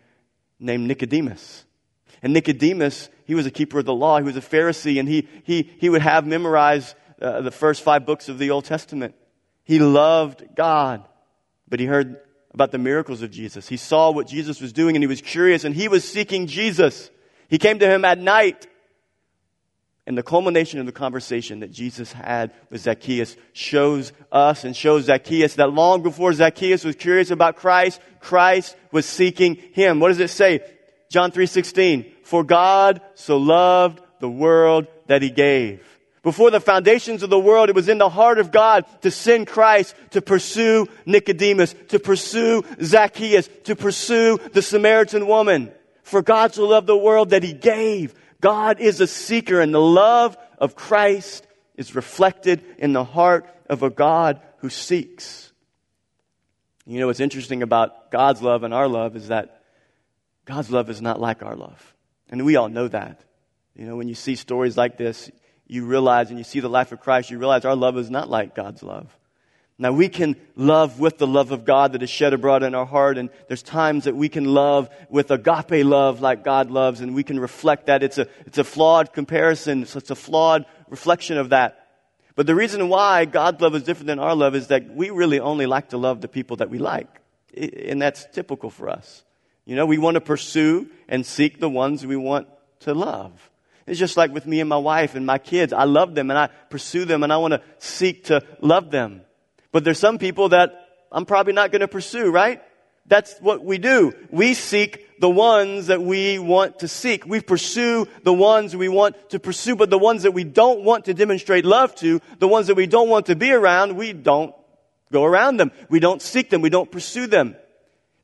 named 0.59 0.87
Nicodemus. 0.87 1.65
And 2.23 2.33
Nicodemus, 2.33 3.09
he 3.25 3.35
was 3.35 3.45
a 3.45 3.51
keeper 3.51 3.79
of 3.79 3.85
the 3.85 3.93
law. 3.93 4.17
He 4.17 4.23
was 4.23 4.37
a 4.37 4.41
Pharisee, 4.41 4.99
and 4.99 5.07
he, 5.07 5.27
he, 5.43 5.69
he 5.79 5.89
would 5.89 6.01
have 6.01 6.25
memorized 6.25 6.95
uh, 7.21 7.41
the 7.41 7.51
first 7.51 7.81
five 7.81 8.05
books 8.05 8.29
of 8.29 8.39
the 8.39 8.49
Old 8.49 8.65
Testament. 8.65 9.15
He 9.63 9.79
loved 9.79 10.55
God, 10.55 11.07
but 11.67 11.79
he 11.79 11.85
heard 11.85 12.19
about 12.53 12.71
the 12.71 12.77
miracles 12.77 13.21
of 13.21 13.29
Jesus. 13.29 13.67
He 13.67 13.77
saw 13.77 14.11
what 14.11 14.27
Jesus 14.27 14.59
was 14.59 14.73
doing, 14.73 14.95
and 14.95 15.03
he 15.03 15.07
was 15.07 15.21
curious, 15.21 15.63
and 15.63 15.75
he 15.75 15.87
was 15.87 16.03
seeking 16.03 16.47
Jesus. 16.47 17.11
He 17.49 17.57
came 17.57 17.79
to 17.79 17.87
him 17.87 18.03
at 18.03 18.17
night 18.17 18.65
and 20.07 20.17
the 20.17 20.23
culmination 20.23 20.79
of 20.79 20.85
the 20.85 20.93
conversation 20.93 21.59
that 21.59 21.71
Jesus 21.71 22.13
had 22.13 22.53
with 22.69 22.81
Zacchaeus 22.81 23.35
shows 23.51 24.13
us 24.31 24.63
and 24.63 24.73
shows 24.73 25.03
Zacchaeus 25.03 25.55
that 25.55 25.73
long 25.73 26.01
before 26.01 26.31
Zacchaeus 26.31 26.85
was 26.85 26.95
curious 26.95 27.29
about 27.29 27.57
Christ, 27.57 27.99
Christ 28.21 28.77
was 28.93 29.05
seeking 29.05 29.55
him. 29.73 29.99
What 29.99 30.07
does 30.07 30.21
it 30.21 30.29
say? 30.29 30.61
John 31.09 31.31
3:16. 31.31 32.05
For 32.23 32.45
God 32.45 33.01
so 33.15 33.37
loved 33.37 33.99
the 34.21 34.29
world 34.29 34.87
that 35.07 35.21
he 35.21 35.29
gave. 35.29 35.81
Before 36.23 36.51
the 36.51 36.61
foundations 36.61 37.21
of 37.21 37.29
the 37.29 37.39
world, 37.39 37.69
it 37.69 37.75
was 37.75 37.89
in 37.89 37.97
the 37.97 38.09
heart 38.09 38.39
of 38.39 38.51
God 38.51 38.85
to 39.01 39.11
send 39.11 39.47
Christ 39.47 39.93
to 40.11 40.21
pursue 40.21 40.87
Nicodemus, 41.05 41.75
to 41.89 41.99
pursue 41.99 42.63
Zacchaeus, 42.81 43.49
to 43.65 43.75
pursue 43.75 44.39
the 44.53 44.61
Samaritan 44.61 45.27
woman. 45.27 45.71
For 46.03 46.21
God 46.21 46.53
so 46.53 46.65
loved 46.65 46.87
the 46.87 46.97
world 46.97 47.31
that 47.31 47.43
he 47.43 47.51
gave. 47.51 48.13
God 48.41 48.79
is 48.79 49.01
a 49.01 49.07
seeker, 49.07 49.61
and 49.61 49.73
the 49.73 49.81
love 49.81 50.37
of 50.57 50.75
Christ 50.75 51.45
is 51.75 51.95
reflected 51.95 52.63
in 52.77 52.93
the 52.93 53.03
heart 53.03 53.45
of 53.69 53.83
a 53.83 53.89
God 53.89 54.41
who 54.59 54.69
seeks. 54.69 55.51
You 56.85 56.99
know 56.99 57.07
what's 57.07 57.19
interesting 57.19 57.63
about 57.63 58.11
God's 58.11 58.41
love 58.41 58.63
and 58.63 58.73
our 58.73 58.87
love 58.87 59.15
is 59.15 59.27
that 59.27 59.61
God's 60.45 60.71
love 60.71 60.89
is 60.89 61.01
not 61.01 61.19
like 61.19 61.43
our 61.43 61.55
love. 61.55 61.93
And 62.29 62.45
we 62.45 62.55
all 62.55 62.69
know 62.69 62.87
that. 62.87 63.19
You 63.75 63.85
know, 63.85 63.95
when 63.95 64.07
you 64.07 64.15
see 64.15 64.35
stories 64.35 64.77
like 64.77 64.97
this, 64.97 65.29
you 65.67 65.85
realize, 65.85 66.29
and 66.29 66.37
you 66.37 66.45
see 66.45 66.61
the 66.61 66.69
life 66.69 66.91
of 66.93 67.01
Christ, 67.01 67.29
you 67.29 67.37
realize 67.37 67.65
our 67.65 67.75
love 67.75 67.97
is 67.97 68.09
not 68.09 68.29
like 68.29 68.55
God's 68.55 68.81
love. 68.81 69.15
Now 69.79 69.91
we 69.91 70.09
can 70.09 70.35
love 70.55 70.99
with 70.99 71.19
the 71.19 71.27
love 71.27 71.51
of 71.51 71.63
God 71.63 71.93
that 71.93 72.01
is 72.01 72.09
shed 72.09 72.33
abroad 72.33 72.63
in 72.63 72.73
our 72.73 72.85
heart, 72.85 73.17
and 73.17 73.29
there's 73.47 73.61
times 73.61 74.05
that 74.05 74.15
we 74.15 74.27
can 74.27 74.45
love 74.45 74.89
with 75.09 75.29
agape 75.29 75.85
love 75.85 76.19
like 76.19 76.43
God 76.43 76.71
loves, 76.71 76.99
and 76.99 77.13
we 77.13 77.23
can 77.23 77.39
reflect 77.39 77.85
that. 77.85 78.01
It's 78.01 78.17
a, 78.17 78.27
it's 78.47 78.57
a 78.57 78.63
flawed 78.63 79.13
comparison, 79.13 79.85
so 79.85 79.99
it's 79.99 80.09
a 80.09 80.15
flawed 80.15 80.65
reflection 80.89 81.37
of 81.37 81.49
that. 81.49 81.87
But 82.35 82.47
the 82.47 82.55
reason 82.55 82.89
why 82.89 83.25
God's 83.25 83.61
love 83.61 83.75
is 83.75 83.83
different 83.83 84.07
than 84.07 84.19
our 84.19 84.35
love 84.35 84.55
is 84.55 84.67
that 84.67 84.93
we 84.93 85.09
really 85.11 85.39
only 85.39 85.65
like 85.65 85.89
to 85.89 85.97
love 85.97 86.21
the 86.21 86.27
people 86.27 86.57
that 86.57 86.69
we 86.69 86.77
like. 86.77 87.09
And 87.55 88.01
that's 88.01 88.27
typical 88.31 88.69
for 88.69 88.89
us. 88.89 89.23
You 89.65 89.75
know, 89.75 89.85
we 89.85 89.97
want 89.97 90.15
to 90.15 90.21
pursue 90.21 90.89
and 91.07 91.25
seek 91.25 91.59
the 91.59 91.69
ones 91.69 92.05
we 92.05 92.15
want 92.15 92.47
to 92.81 92.93
love. 92.93 93.49
It's 93.87 93.97
just 93.97 94.17
like 94.17 94.31
with 94.31 94.45
me 94.45 94.59
and 94.59 94.69
my 94.69 94.77
wife 94.77 95.15
and 95.15 95.25
my 95.25 95.39
kids. 95.39 95.73
I 95.73 95.85
love 95.85 96.13
them 96.13 96.29
and 96.29 96.37
I 96.37 96.47
pursue 96.69 97.05
them 97.05 97.23
and 97.23 97.33
I 97.33 97.37
want 97.37 97.53
to 97.53 97.61
seek 97.79 98.25
to 98.25 98.43
love 98.61 98.91
them. 98.91 99.21
But 99.77 99.83
there's 99.83 99.99
some 99.99 100.17
people 100.17 100.49
that 100.49 100.87
I'm 101.11 101.27
probably 101.27 101.53
not 101.53 101.71
going 101.71 101.81
to 101.81 101.87
pursue, 101.87 102.31
right? 102.31 102.63
That's 103.05 103.37
what 103.41 103.63
we 103.63 103.77
do. 103.77 104.11
We 104.31 104.55
seek 104.55 105.19
the 105.19 105.29
ones 105.29 105.85
that 105.85 106.01
we 106.01 106.39
want 106.39 106.79
to 106.79 106.87
seek. 106.87 107.27
We 107.27 107.41
pursue 107.41 108.07
the 108.23 108.33
ones 108.33 108.75
we 108.75 108.89
want 108.89 109.29
to 109.29 109.39
pursue, 109.39 109.75
but 109.75 109.91
the 109.91 109.99
ones 109.99 110.23
that 110.23 110.31
we 110.31 110.43
don't 110.43 110.81
want 110.83 111.05
to 111.05 111.13
demonstrate 111.13 111.63
love 111.63 111.93
to, 111.97 112.21
the 112.39 112.47
ones 112.47 112.65
that 112.65 112.73
we 112.73 112.87
don't 112.87 113.07
want 113.07 113.27
to 113.27 113.35
be 113.35 113.51
around, 113.51 113.95
we 113.95 114.13
don't 114.13 114.55
go 115.11 115.23
around 115.23 115.57
them. 115.57 115.71
We 115.89 115.99
don't 115.99 116.23
seek 116.23 116.49
them. 116.49 116.63
We 116.63 116.71
don't 116.71 116.91
pursue 116.91 117.27
them. 117.27 117.55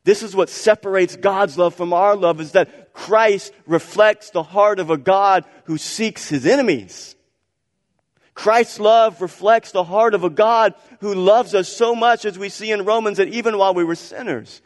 This 0.05 0.23
is 0.23 0.35
what 0.35 0.49
separates 0.49 1.15
God's 1.15 1.55
love 1.55 1.75
from 1.75 1.93
our 1.93 2.15
love 2.15 2.41
is 2.41 2.53
that 2.53 2.93
Christ 2.93 3.53
reflects 3.67 4.31
the 4.31 4.41
heart 4.41 4.79
of 4.79 4.89
a 4.89 4.97
God 4.97 5.45
who 5.65 5.77
seeks 5.77 6.27
his 6.27 6.47
enemies. 6.47 7.15
Christ's 8.33 8.79
love 8.79 9.21
reflects 9.21 9.71
the 9.71 9.83
heart 9.83 10.13
of 10.13 10.23
a 10.23 10.29
God 10.29 10.73
who 11.01 11.13
loves 11.13 11.53
us 11.53 11.69
so 11.69 11.95
much, 11.95 12.25
as 12.25 12.37
we 12.37 12.49
see 12.49 12.71
in 12.71 12.85
Romans, 12.85 13.17
that 13.17 13.27
even 13.27 13.57
while 13.57 13.73
we 13.73 13.83
were 13.83 13.95
sinners, 13.95 14.61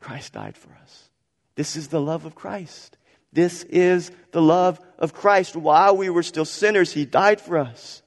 Christ 0.00 0.32
died 0.32 0.56
for 0.56 0.70
us. 0.82 1.08
This 1.54 1.76
is 1.76 1.88
the 1.88 2.00
love 2.00 2.24
of 2.24 2.34
Christ. 2.34 2.98
This 3.32 3.62
is 3.64 4.10
the 4.32 4.42
love 4.42 4.80
of 4.98 5.12
Christ. 5.12 5.56
While 5.56 5.96
we 5.96 6.10
were 6.10 6.22
still 6.22 6.44
sinners, 6.44 6.92
He 6.92 7.04
died 7.04 7.40
for 7.40 7.58
us. 7.58 8.02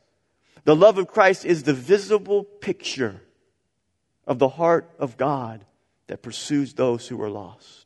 The 0.65 0.75
love 0.75 0.97
of 0.97 1.07
Christ 1.07 1.45
is 1.45 1.63
the 1.63 1.73
visible 1.73 2.43
picture 2.43 3.21
of 4.27 4.37
the 4.37 4.49
heart 4.49 4.89
of 4.99 5.17
God 5.17 5.65
that 6.07 6.21
pursues 6.21 6.73
those 6.73 7.07
who 7.07 7.21
are 7.21 7.29
lost. 7.29 7.85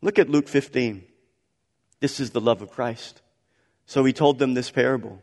Look 0.00 0.18
at 0.18 0.30
Luke 0.30 0.48
15. 0.48 1.04
This 2.00 2.20
is 2.20 2.30
the 2.30 2.40
love 2.40 2.62
of 2.62 2.70
Christ. 2.70 3.20
So 3.86 4.04
he 4.04 4.12
told 4.12 4.38
them 4.38 4.54
this 4.54 4.70
parable. 4.70 5.22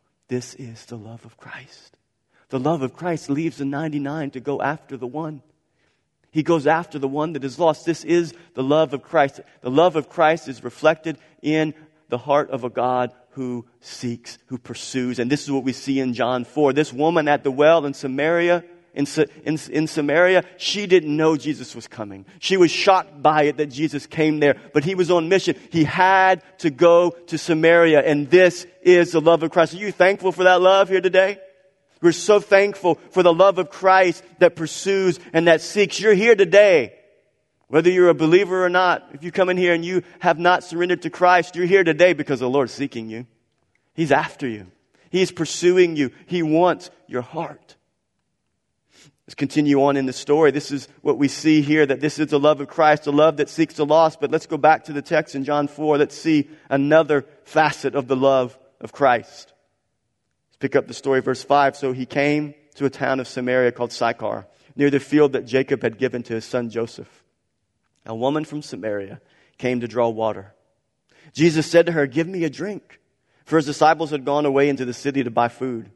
this 0.31 0.55
is 0.55 0.85
the 0.85 0.95
love 0.95 1.25
of 1.25 1.35
Christ. 1.35 1.97
The 2.47 2.59
love 2.59 2.83
of 2.83 2.93
Christ 2.93 3.29
leaves 3.29 3.57
the 3.57 3.65
99 3.65 4.31
to 4.31 4.39
go 4.39 4.61
after 4.61 4.95
the 4.95 5.05
one. 5.05 5.41
He 6.31 6.41
goes 6.41 6.65
after 6.65 6.97
the 6.97 7.07
one 7.09 7.33
that 7.33 7.43
is 7.43 7.59
lost. 7.59 7.85
This 7.85 8.05
is 8.05 8.33
the 8.53 8.63
love 8.63 8.93
of 8.93 9.03
Christ. 9.03 9.41
The 9.59 9.69
love 9.69 9.97
of 9.97 10.07
Christ 10.07 10.47
is 10.47 10.63
reflected 10.63 11.17
in 11.41 11.73
the 12.07 12.17
heart 12.17 12.49
of 12.49 12.63
a 12.63 12.69
God 12.69 13.11
who 13.31 13.65
seeks, 13.81 14.37
who 14.45 14.57
pursues. 14.57 15.19
And 15.19 15.29
this 15.29 15.43
is 15.43 15.51
what 15.51 15.65
we 15.65 15.73
see 15.73 15.99
in 15.99 16.13
John 16.13 16.45
4. 16.45 16.71
This 16.71 16.93
woman 16.93 17.27
at 17.27 17.43
the 17.43 17.51
well 17.51 17.85
in 17.85 17.93
Samaria, 17.93 18.63
in, 18.93 19.07
in, 19.45 19.57
in, 19.71 19.87
Samaria, 19.87 20.43
she 20.57 20.85
didn't 20.85 21.15
know 21.15 21.37
Jesus 21.37 21.73
was 21.75 21.87
coming. 21.87 22.25
She 22.39 22.57
was 22.57 22.71
shocked 22.71 23.21
by 23.21 23.43
it 23.43 23.57
that 23.57 23.67
Jesus 23.67 24.05
came 24.05 24.39
there, 24.39 24.57
but 24.73 24.83
he 24.83 24.95
was 24.95 25.09
on 25.09 25.29
mission. 25.29 25.55
He 25.69 25.85
had 25.85 26.43
to 26.59 26.69
go 26.69 27.11
to 27.27 27.37
Samaria, 27.37 28.01
and 28.01 28.29
this 28.29 28.67
is 28.81 29.13
the 29.13 29.21
love 29.21 29.43
of 29.43 29.51
Christ. 29.51 29.73
Are 29.73 29.77
you 29.77 29.91
thankful 29.91 30.31
for 30.33 30.43
that 30.43 30.61
love 30.61 30.89
here 30.89 30.99
today? 30.99 31.39
We're 32.01 32.11
so 32.11 32.39
thankful 32.39 32.95
for 33.11 33.23
the 33.23 33.33
love 33.33 33.59
of 33.59 33.69
Christ 33.69 34.23
that 34.39 34.55
pursues 34.55 35.19
and 35.33 35.47
that 35.47 35.61
seeks. 35.61 35.99
You're 35.99 36.13
here 36.13 36.35
today. 36.35 36.95
Whether 37.67 37.89
you're 37.89 38.09
a 38.09 38.13
believer 38.13 38.65
or 38.65 38.69
not, 38.69 39.07
if 39.13 39.23
you 39.23 39.31
come 39.31 39.47
in 39.47 39.55
here 39.55 39.73
and 39.73 39.85
you 39.85 40.03
have 40.19 40.37
not 40.37 40.65
surrendered 40.65 41.03
to 41.03 41.09
Christ, 41.09 41.55
you're 41.55 41.65
here 41.65 41.85
today 41.85 42.11
because 42.11 42.41
the 42.41 42.49
Lord's 42.49 42.73
seeking 42.73 43.09
you. 43.09 43.27
He's 43.93 44.11
after 44.11 44.47
you. 44.47 44.67
He's 45.09 45.31
pursuing 45.31 45.95
you. 45.95 46.11
He 46.25 46.43
wants 46.43 46.89
your 47.07 47.21
heart. 47.21 47.77
Let's 49.31 49.39
continue 49.39 49.81
on 49.83 49.95
in 49.95 50.07
the 50.07 50.11
story. 50.11 50.51
This 50.51 50.71
is 50.71 50.89
what 51.01 51.17
we 51.17 51.29
see 51.29 51.61
here 51.61 51.85
that 51.85 52.01
this 52.01 52.19
is 52.19 52.27
the 52.27 52.37
love 52.37 52.59
of 52.59 52.67
Christ, 52.67 53.07
a 53.07 53.11
love 53.11 53.37
that 53.37 53.47
seeks 53.47 53.75
the 53.75 53.85
lost. 53.85 54.19
But 54.19 54.29
let's 54.29 54.45
go 54.45 54.57
back 54.57 54.83
to 54.85 54.93
the 54.93 55.01
text 55.01 55.35
in 55.35 55.45
John 55.45 55.69
4. 55.69 55.99
Let's 55.99 56.17
see 56.17 56.49
another 56.69 57.25
facet 57.45 57.95
of 57.95 58.09
the 58.09 58.17
love 58.17 58.59
of 58.81 58.91
Christ. 58.91 59.53
Let's 60.49 60.57
pick 60.59 60.75
up 60.75 60.85
the 60.85 60.93
story, 60.93 61.21
verse 61.21 61.41
5. 61.45 61.77
So 61.77 61.93
he 61.93 62.05
came 62.05 62.55
to 62.75 62.83
a 62.83 62.89
town 62.89 63.21
of 63.21 63.27
Samaria 63.29 63.71
called 63.71 63.93
Sychar, 63.93 64.47
near 64.75 64.89
the 64.89 64.99
field 64.99 65.31
that 65.31 65.45
Jacob 65.45 65.81
had 65.81 65.97
given 65.97 66.23
to 66.23 66.33
his 66.33 66.43
son 66.43 66.69
Joseph. 66.69 67.23
A 68.05 68.13
woman 68.13 68.43
from 68.43 68.61
Samaria 68.61 69.21
came 69.57 69.79
to 69.79 69.87
draw 69.87 70.09
water. 70.09 70.53
Jesus 71.31 71.65
said 71.65 71.85
to 71.85 71.93
her, 71.93 72.05
Give 72.05 72.27
me 72.27 72.43
a 72.43 72.49
drink. 72.49 72.99
For 73.45 73.55
his 73.55 73.65
disciples 73.65 74.09
had 74.09 74.25
gone 74.25 74.45
away 74.45 74.67
into 74.67 74.83
the 74.83 74.93
city 74.93 75.23
to 75.23 75.31
buy 75.31 75.47
food. 75.47 75.89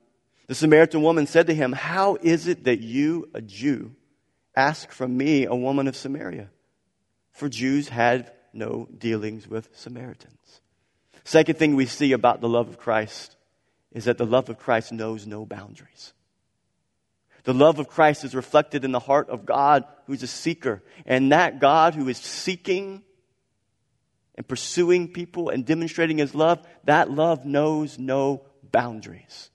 The 0.48 0.56
Samaritan 0.56 1.02
woman 1.02 1.28
said 1.28 1.48
to 1.48 1.56
him, 1.56 1.72
How 1.72 2.18
is 2.22 2.48
it 2.48 2.66
that 2.66 2.80
you, 2.80 3.30
a 3.34 3.42
Jew, 3.42 3.96
ask 4.56 4.92
from 4.92 5.18
me, 5.18 5.46
a 5.46 5.56
woman 5.56 5.88
of 5.88 5.96
Samaria? 5.96 6.50
For 7.32 7.50
Jews 7.50 7.90
had 7.90 8.32
no 8.54 8.88
dealings 8.98 9.48
with 9.48 9.70
Samaritans. 9.74 10.62
Second 11.24 11.58
thing 11.58 11.76
we 11.76 11.88
see 11.88 12.12
about 12.12 12.42
the 12.42 12.50
love 12.50 12.70
of 12.70 12.78
Christ 12.78 13.36
is 13.92 14.06
that 14.06 14.18
the 14.18 14.26
love 14.26 14.50
of 14.50 14.60
Christ 14.60 14.92
knows 14.92 15.26
no 15.26 15.46
boundaries. 15.46 16.14
The 17.44 17.54
love 17.54 17.80
of 17.80 17.88
Christ 17.88 18.24
is 18.24 18.36
reflected 18.36 18.86
in 18.86 18.92
the 18.92 19.00
heart 19.00 19.30
of 19.30 19.46
God 19.46 19.86
who's 20.06 20.24
a 20.24 20.28
seeker. 20.28 20.84
And 21.06 21.32
that 21.32 21.60
God 21.60 21.96
who 21.96 22.08
is 22.08 22.18
seeking 22.18 23.04
and 24.36 24.48
pursuing 24.48 25.12
people 25.12 25.50
and 25.50 25.66
demonstrating 25.66 26.18
his 26.18 26.36
love, 26.36 26.66
that 26.84 27.10
love 27.10 27.46
knows 27.46 27.98
no 27.98 28.44
boundaries. 28.72 29.50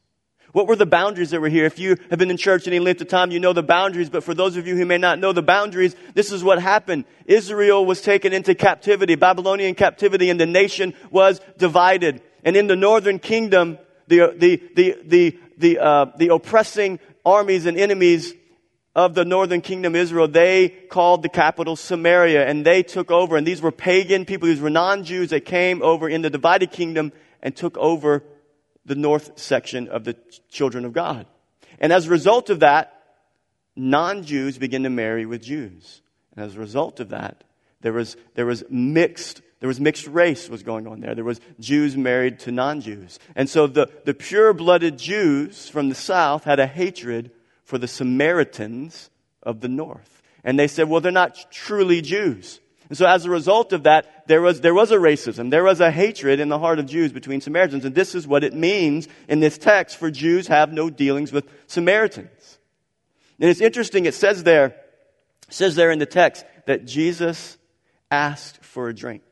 What 0.53 0.67
were 0.67 0.77
the 0.77 0.87
boundaries 0.87 1.31
that 1.31 1.41
were 1.41 1.49
here? 1.49 1.65
If 1.65 1.79
you 1.79 1.97
have 2.11 2.19
been 2.19 2.31
in 2.31 2.37
church 2.37 2.67
any 2.67 2.81
length 2.81 3.01
of 3.01 3.09
time, 3.09 3.31
you 3.31 3.39
know 3.39 3.53
the 3.53 3.63
boundaries, 3.63 4.11
but 4.11 4.25
for 4.25 4.35
those 4.35 4.57
of 4.57 4.67
you 4.67 4.77
who 4.77 4.85
may 4.85 4.99
not 4.99 5.19
know 5.19 5.33
the 5.33 5.43
boundaries, 5.43 5.95
this 6.15 6.33
is 6.33 6.43
what 6.43 6.61
happened. 6.61 7.05
Israel 7.27 7.87
was 7.87 8.01
taken 8.01 8.33
into 8.33 8.55
captivity, 8.55 9.15
Babylonian 9.15 9.75
captivity, 9.75 10.29
and 10.29 10.41
the 10.41 10.47
nation 10.47 10.95
was 11.11 11.41
divided. 11.57 12.23
And 12.43 12.57
in 12.57 12.67
the 12.67 12.77
northern 12.77 13.19
kingdom, 13.19 13.79
the, 14.09 14.35
the, 14.37 14.63
the, 14.75 14.97
the, 15.05 15.39
the, 15.57 15.79
uh, 15.79 16.07
the 16.17 16.35
oppressing 16.35 16.99
armies 17.25 17.67
and 17.67 17.79
enemies 17.79 18.35
of 18.97 19.15
the 19.15 19.25
northern 19.25 19.61
kingdom 19.61 19.95
Israel, 19.95 20.27
they 20.27 20.69
called 20.69 21.23
the 21.23 21.29
capital 21.29 21.77
Samaria 21.77 22.47
and 22.47 22.65
they 22.65 22.83
took 22.83 23.11
over. 23.13 23.37
And 23.37 23.47
these 23.47 23.63
were 23.63 23.71
pagan 23.71 24.25
people, 24.25 24.49
these 24.49 24.61
were 24.61 24.71
non-Jews 24.71 25.31
that 25.31 25.45
came 25.45 25.81
over 25.81 26.09
in 26.09 26.23
the 26.23 26.31
divided 26.31 26.73
kingdom 26.73 27.13
and 27.41 27.55
took 27.55 27.77
over 27.79 28.25
the 28.91 28.97
north 28.97 29.39
section 29.39 29.87
of 29.87 30.03
the 30.03 30.17
children 30.51 30.85
of 30.85 30.93
God. 30.93 31.25
And 31.79 31.93
as 31.93 32.09
a 32.09 32.11
result 32.11 32.51
of 32.51 32.59
that, 32.59 32.93
non 33.77 34.25
Jews 34.25 34.59
began 34.59 34.83
to 34.83 34.91
marry 34.91 35.27
with 35.27 35.43
Jews. 35.43 36.03
And 36.35 36.45
as 36.45 36.57
a 36.57 36.59
result 36.59 36.99
of 36.99 37.11
that, 37.11 37.45
there 37.83 37.93
was, 37.93 38.17
there 38.35 38.47
was 38.47 38.65
mixed 38.69 39.43
there 39.61 39.69
was 39.69 39.79
mixed 39.79 40.07
race 40.07 40.49
was 40.49 40.63
going 40.63 40.87
on 40.87 41.01
there. 41.01 41.15
There 41.15 41.23
was 41.23 41.39
Jews 41.61 41.95
married 41.95 42.39
to 42.41 42.51
non-Jews. 42.51 43.19
And 43.37 43.47
so 43.47 43.67
the, 43.67 43.91
the 44.07 44.15
pure-blooded 44.15 44.97
Jews 44.97 45.69
from 45.69 45.91
the 45.91 45.95
south 45.95 46.45
had 46.45 46.59
a 46.59 46.67
hatred 46.67 47.31
for 47.63 47.77
the 47.77 47.87
Samaritans 47.87 49.11
of 49.43 49.61
the 49.61 49.69
north. 49.69 50.23
And 50.43 50.59
they 50.59 50.67
said, 50.67 50.89
well, 50.89 51.03
they're 51.03 51.13
not 51.13 51.53
truly 51.53 52.01
Jews. 52.01 52.59
And 52.91 52.99
so 52.99 53.07
as 53.07 53.25
a 53.25 53.31
result 53.31 53.73
of 53.73 53.85
that, 53.85 54.27
there 54.27 54.43
was, 54.43 54.61
there 54.61 54.75
was 54.75 54.91
a 54.91 54.97
racism. 54.97 55.51
There 55.51 55.63
was 55.63 55.81
a 55.81 55.93
hatred 55.93 56.41
in 56.41 56.49
the 56.49 56.59
heart 56.59 56.81
of 56.81 56.87
Jews 56.87 57.13
between 57.13 57.41
Samaritans. 57.41 57.85
And 57.85 57.95
this 57.95 58.17
is 58.17 58.27
what 58.27 58.43
it 58.43 58.53
means 58.53 59.07
in 59.29 59.39
this 59.39 59.57
text 59.57 59.97
for 59.97 60.11
Jews 60.11 60.49
have 60.49 60.73
no 60.73 60.91
dealings 60.91 61.31
with 61.31 61.49
Samaritans. 61.69 62.59
And 63.39 63.49
it's 63.49 63.61
interesting, 63.61 64.07
it 64.07 64.15
says 64.15 64.43
there, 64.43 64.67
it 64.67 65.55
says 65.55 65.77
there 65.77 65.93
in 65.93 66.01
the 66.01 66.05
text 66.05 66.45
that 66.67 66.85
Jesus 66.85 67.57
asked 68.11 68.63
for 68.65 68.89
a 68.89 68.95
drink. 68.95 69.23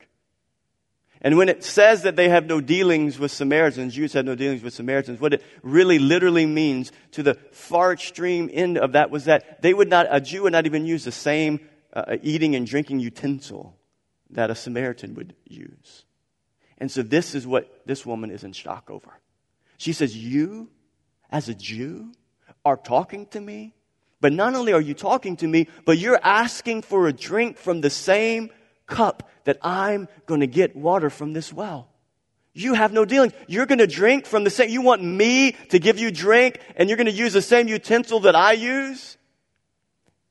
And 1.20 1.36
when 1.36 1.48
it 1.48 1.64
says 1.64 2.02
that 2.02 2.14
they 2.14 2.28
have 2.28 2.46
no 2.46 2.60
dealings 2.60 3.18
with 3.18 3.32
Samaritans, 3.32 3.94
Jews 3.94 4.12
have 4.12 4.24
no 4.24 4.36
dealings 4.36 4.62
with 4.62 4.72
Samaritans, 4.72 5.20
what 5.20 5.34
it 5.34 5.42
really 5.64 5.98
literally 5.98 6.46
means 6.46 6.92
to 7.12 7.24
the 7.24 7.34
far 7.50 7.92
extreme 7.92 8.48
end 8.52 8.78
of 8.78 8.92
that 8.92 9.10
was 9.10 9.24
that 9.24 9.60
they 9.62 9.74
would 9.74 9.90
not, 9.90 10.06
a 10.10 10.20
Jew 10.20 10.44
would 10.44 10.52
not 10.52 10.66
even 10.66 10.86
use 10.86 11.02
the 11.02 11.10
same 11.10 11.58
uh, 11.92 12.16
eating 12.22 12.54
and 12.54 12.66
drinking 12.66 13.00
utensil 13.00 13.76
that 14.30 14.50
a 14.50 14.54
Samaritan 14.54 15.14
would 15.14 15.34
use. 15.46 16.04
And 16.78 16.90
so 16.90 17.02
this 17.02 17.34
is 17.34 17.46
what 17.46 17.86
this 17.86 18.06
woman 18.06 18.30
is 18.30 18.44
in 18.44 18.52
shock 18.52 18.90
over. 18.90 19.10
She 19.78 19.92
says, 19.92 20.16
You, 20.16 20.70
as 21.30 21.48
a 21.48 21.54
Jew, 21.54 22.12
are 22.64 22.76
talking 22.76 23.26
to 23.26 23.40
me, 23.40 23.74
but 24.20 24.32
not 24.32 24.54
only 24.54 24.72
are 24.72 24.80
you 24.80 24.94
talking 24.94 25.36
to 25.36 25.46
me, 25.46 25.68
but 25.84 25.98
you're 25.98 26.20
asking 26.22 26.82
for 26.82 27.08
a 27.08 27.12
drink 27.12 27.56
from 27.56 27.80
the 27.80 27.90
same 27.90 28.50
cup 28.86 29.28
that 29.44 29.58
I'm 29.62 30.08
going 30.26 30.40
to 30.40 30.46
get 30.46 30.76
water 30.76 31.10
from 31.10 31.32
this 31.32 31.52
well. 31.52 31.88
You 32.52 32.74
have 32.74 32.92
no 32.92 33.04
dealings. 33.04 33.32
You're 33.46 33.66
going 33.66 33.78
to 33.78 33.86
drink 33.86 34.26
from 34.26 34.42
the 34.42 34.50
same, 34.50 34.68
you 34.70 34.82
want 34.82 35.02
me 35.02 35.52
to 35.70 35.78
give 35.78 35.98
you 35.98 36.10
drink 36.10 36.58
and 36.76 36.88
you're 36.88 36.96
going 36.96 37.06
to 37.06 37.12
use 37.12 37.32
the 37.32 37.42
same 37.42 37.68
utensil 37.68 38.20
that 38.20 38.34
I 38.34 38.52
use? 38.52 39.16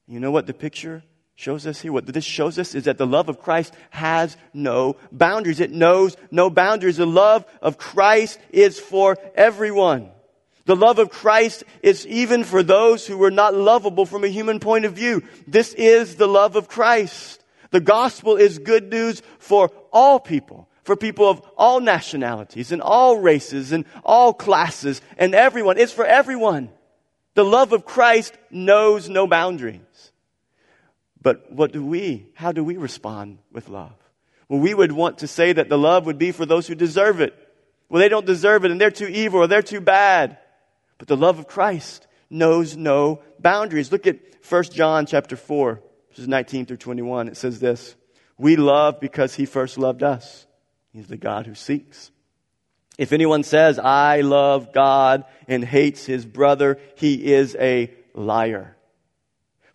You 0.07 0.19
know 0.19 0.31
what 0.31 0.45
the 0.45 0.53
picture 0.53 1.03
shows 1.37 1.67
us 1.67 1.79
here, 1.79 1.93
what 1.93 2.07
this 2.07 2.25
shows 2.25 2.57
us 2.57 2.73
is 2.73 2.85
that 2.85 2.97
the 2.97 3.05
love 3.05 3.29
of 3.29 3.39
Christ 3.39 3.73
has 3.91 4.35
no 4.55 4.97
boundaries. 5.11 5.59
It 5.59 5.71
knows 5.71 6.17
no 6.31 6.49
boundaries. 6.49 6.97
The 6.97 7.05
love 7.05 7.45
of 7.61 7.77
Christ 7.77 8.39
is 8.49 8.79
for 8.79 9.17
everyone. 9.35 10.09
The 10.65 10.75
love 10.75 10.97
of 10.97 11.11
Christ 11.11 11.63
is 11.83 12.07
even 12.07 12.43
for 12.43 12.63
those 12.63 13.05
who 13.05 13.19
were 13.19 13.31
not 13.31 13.53
lovable 13.53 14.07
from 14.07 14.23
a 14.23 14.29
human 14.29 14.59
point 14.59 14.85
of 14.85 14.93
view. 14.93 15.23
This 15.47 15.73
is 15.75 16.15
the 16.15 16.27
love 16.27 16.55
of 16.55 16.67
Christ. 16.67 17.43
The 17.69 17.81
gospel 17.81 18.35
is 18.35 18.57
good 18.57 18.89
news 18.89 19.21
for 19.37 19.69
all 19.93 20.19
people, 20.19 20.67
for 20.83 20.95
people 20.95 21.29
of 21.29 21.41
all 21.55 21.79
nationalities 21.79 22.71
and 22.71 22.81
all 22.81 23.19
races 23.19 23.71
and 23.71 23.85
all 24.03 24.33
classes 24.33 25.01
and 25.19 25.35
everyone. 25.35 25.77
It's 25.77 25.93
for 25.93 26.05
everyone. 26.05 26.71
The 27.35 27.45
love 27.45 27.73
of 27.73 27.85
Christ 27.85 28.35
knows 28.49 29.07
no 29.07 29.27
boundaries. 29.27 29.81
But 31.27 31.51
what 31.51 31.73
do 31.73 31.85
we, 31.85 32.25
how 32.35 32.53
do 32.53 32.63
we 32.63 32.77
respond 32.77 33.39
with 33.51 33.67
love? 33.67 33.91
Well, 34.47 34.61
we 34.61 34.73
would 34.73 34.93
want 34.93 35.17
to 35.17 35.27
say 35.27 35.51
that 35.51 35.67
the 35.67 35.77
love 35.77 36.05
would 36.05 36.17
be 36.17 36.31
for 36.31 36.45
those 36.45 36.67
who 36.67 36.73
deserve 36.73 37.19
it. 37.19 37.33
Well, 37.89 37.99
they 37.99 38.07
don't 38.07 38.25
deserve 38.25 38.63
it 38.63 38.71
and 38.71 38.79
they're 38.79 38.91
too 38.91 39.09
evil 39.09 39.41
or 39.41 39.47
they're 39.47 39.61
too 39.61 39.81
bad. 39.81 40.37
But 40.97 41.09
the 41.09 41.17
love 41.17 41.37
of 41.37 41.45
Christ 41.45 42.07
knows 42.29 42.77
no 42.77 43.23
boundaries. 43.39 43.91
Look 43.91 44.07
at 44.07 44.19
1 44.49 44.63
John 44.71 45.05
chapter 45.05 45.35
4, 45.35 45.81
verses 46.11 46.29
19 46.29 46.65
through 46.65 46.77
21. 46.77 47.27
It 47.27 47.35
says 47.35 47.59
this, 47.59 47.97
We 48.37 48.55
love 48.55 49.01
because 49.01 49.35
he 49.35 49.45
first 49.45 49.77
loved 49.77 50.03
us. 50.03 50.47
He's 50.93 51.07
the 51.07 51.17
God 51.17 51.45
who 51.45 51.55
seeks. 51.55 52.09
If 52.97 53.11
anyone 53.11 53.43
says, 53.43 53.79
I 53.79 54.21
love 54.21 54.71
God 54.71 55.25
and 55.49 55.61
hates 55.65 56.05
his 56.05 56.25
brother, 56.25 56.79
he 56.95 57.33
is 57.33 57.53
a 57.59 57.93
liar. 58.13 58.76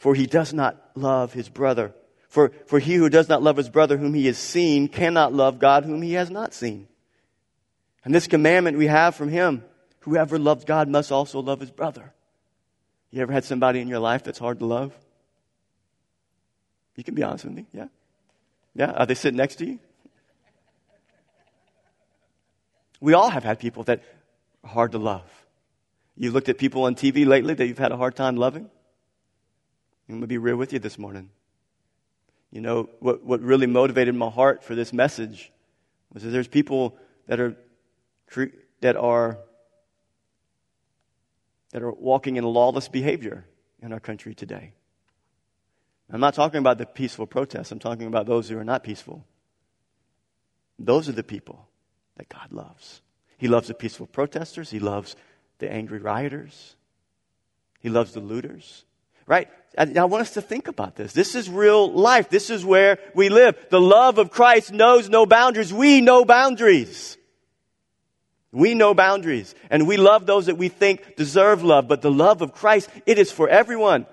For 0.02 0.16
he 0.16 0.26
does 0.26 0.52
not 0.52 0.82
love 0.96 1.32
his 1.32 1.48
brother. 1.48 1.94
For, 2.28 2.50
for 2.66 2.80
he 2.80 2.96
who 2.96 3.08
does 3.08 3.28
not 3.28 3.40
love 3.40 3.56
his 3.56 3.68
brother 3.68 3.96
whom 3.96 4.14
he 4.14 4.26
has 4.26 4.36
seen 4.36 4.88
cannot 4.88 5.32
love 5.32 5.60
God 5.60 5.84
whom 5.84 6.02
he 6.02 6.14
has 6.14 6.28
not 6.28 6.52
seen. 6.52 6.88
And 8.04 8.12
this 8.12 8.26
commandment 8.26 8.78
we 8.78 8.88
have 8.88 9.14
from 9.14 9.28
him 9.28 9.62
whoever 10.00 10.40
loves 10.40 10.64
God 10.64 10.88
must 10.88 11.12
also 11.12 11.38
love 11.38 11.60
his 11.60 11.70
brother. 11.70 12.12
You 13.12 13.22
ever 13.22 13.32
had 13.32 13.44
somebody 13.44 13.78
in 13.78 13.86
your 13.86 14.00
life 14.00 14.24
that's 14.24 14.40
hard 14.40 14.58
to 14.58 14.66
love? 14.66 14.92
You 16.96 17.04
can 17.04 17.14
be 17.14 17.22
honest 17.22 17.44
with 17.44 17.54
me, 17.54 17.66
yeah? 17.72 17.86
Yeah? 18.74 18.90
Are 18.90 19.06
they 19.06 19.14
sitting 19.14 19.38
next 19.38 19.54
to 19.56 19.66
you? 19.66 19.78
We 23.00 23.14
all 23.14 23.30
have 23.30 23.44
had 23.44 23.60
people 23.60 23.84
that 23.84 24.02
are 24.64 24.70
hard 24.70 24.90
to 24.92 24.98
love. 24.98 25.30
You 26.16 26.32
looked 26.32 26.48
at 26.48 26.58
people 26.58 26.86
on 26.86 26.96
TV 26.96 27.24
lately 27.24 27.54
that 27.54 27.68
you've 27.68 27.78
had 27.78 27.92
a 27.92 27.96
hard 27.96 28.16
time 28.16 28.36
loving? 28.36 28.68
I'm 30.08 30.14
going 30.14 30.20
to 30.22 30.26
be 30.26 30.38
real 30.38 30.56
with 30.56 30.72
you 30.72 30.78
this 30.78 30.98
morning. 30.98 31.30
You 32.50 32.60
know, 32.60 32.90
what, 33.00 33.24
what 33.24 33.40
really 33.40 33.66
motivated 33.66 34.14
my 34.14 34.28
heart 34.28 34.62
for 34.62 34.74
this 34.74 34.92
message 34.92 35.50
was 36.12 36.22
that 36.22 36.30
there's 36.30 36.48
people 36.48 36.96
that 37.26 37.40
are, 37.40 37.56
that 38.80 38.96
are, 38.96 39.38
that 41.70 41.82
are 41.82 41.92
walking 41.92 42.36
in 42.36 42.44
lawless 42.44 42.88
behavior 42.88 43.46
in 43.80 43.92
our 43.92 44.00
country 44.00 44.34
today. 44.34 44.74
I'm 46.10 46.20
not 46.20 46.34
talking 46.34 46.58
about 46.58 46.76
the 46.76 46.84
peaceful 46.84 47.26
protests. 47.26 47.72
I'm 47.72 47.78
talking 47.78 48.06
about 48.06 48.26
those 48.26 48.50
who 48.50 48.58
are 48.58 48.64
not 48.64 48.84
peaceful. 48.84 49.24
Those 50.78 51.08
are 51.08 51.12
the 51.12 51.22
people 51.22 51.68
that 52.16 52.28
God 52.28 52.52
loves. 52.52 53.00
He 53.38 53.48
loves 53.48 53.68
the 53.68 53.74
peaceful 53.74 54.06
protesters. 54.06 54.70
He 54.70 54.78
loves 54.78 55.16
the 55.58 55.72
angry 55.72 56.00
rioters. 56.00 56.76
He 57.80 57.88
loves 57.88 58.12
the 58.12 58.20
looters. 58.20 58.84
Right? 59.26 59.48
I, 59.76 59.90
I 59.96 60.04
want 60.04 60.22
us 60.22 60.34
to 60.34 60.42
think 60.42 60.68
about 60.68 60.96
this. 60.96 61.12
This 61.12 61.34
is 61.34 61.48
real 61.48 61.90
life. 61.90 62.28
This 62.28 62.50
is 62.50 62.64
where 62.64 62.98
we 63.14 63.28
live. 63.28 63.56
The 63.70 63.80
love 63.80 64.18
of 64.18 64.30
Christ 64.30 64.72
knows 64.72 65.08
no 65.08 65.26
boundaries. 65.26 65.72
We 65.72 66.00
know 66.00 66.24
boundaries. 66.24 67.16
We 68.52 68.74
know 68.74 68.92
boundaries. 68.92 69.54
And 69.70 69.86
we 69.86 69.96
love 69.96 70.26
those 70.26 70.46
that 70.46 70.58
we 70.58 70.68
think 70.68 71.16
deserve 71.16 71.64
love. 71.64 71.88
But 71.88 72.02
the 72.02 72.10
love 72.10 72.42
of 72.42 72.52
Christ, 72.52 72.90
it 73.06 73.18
is 73.18 73.32
for 73.32 73.48
everyone. 73.48 74.06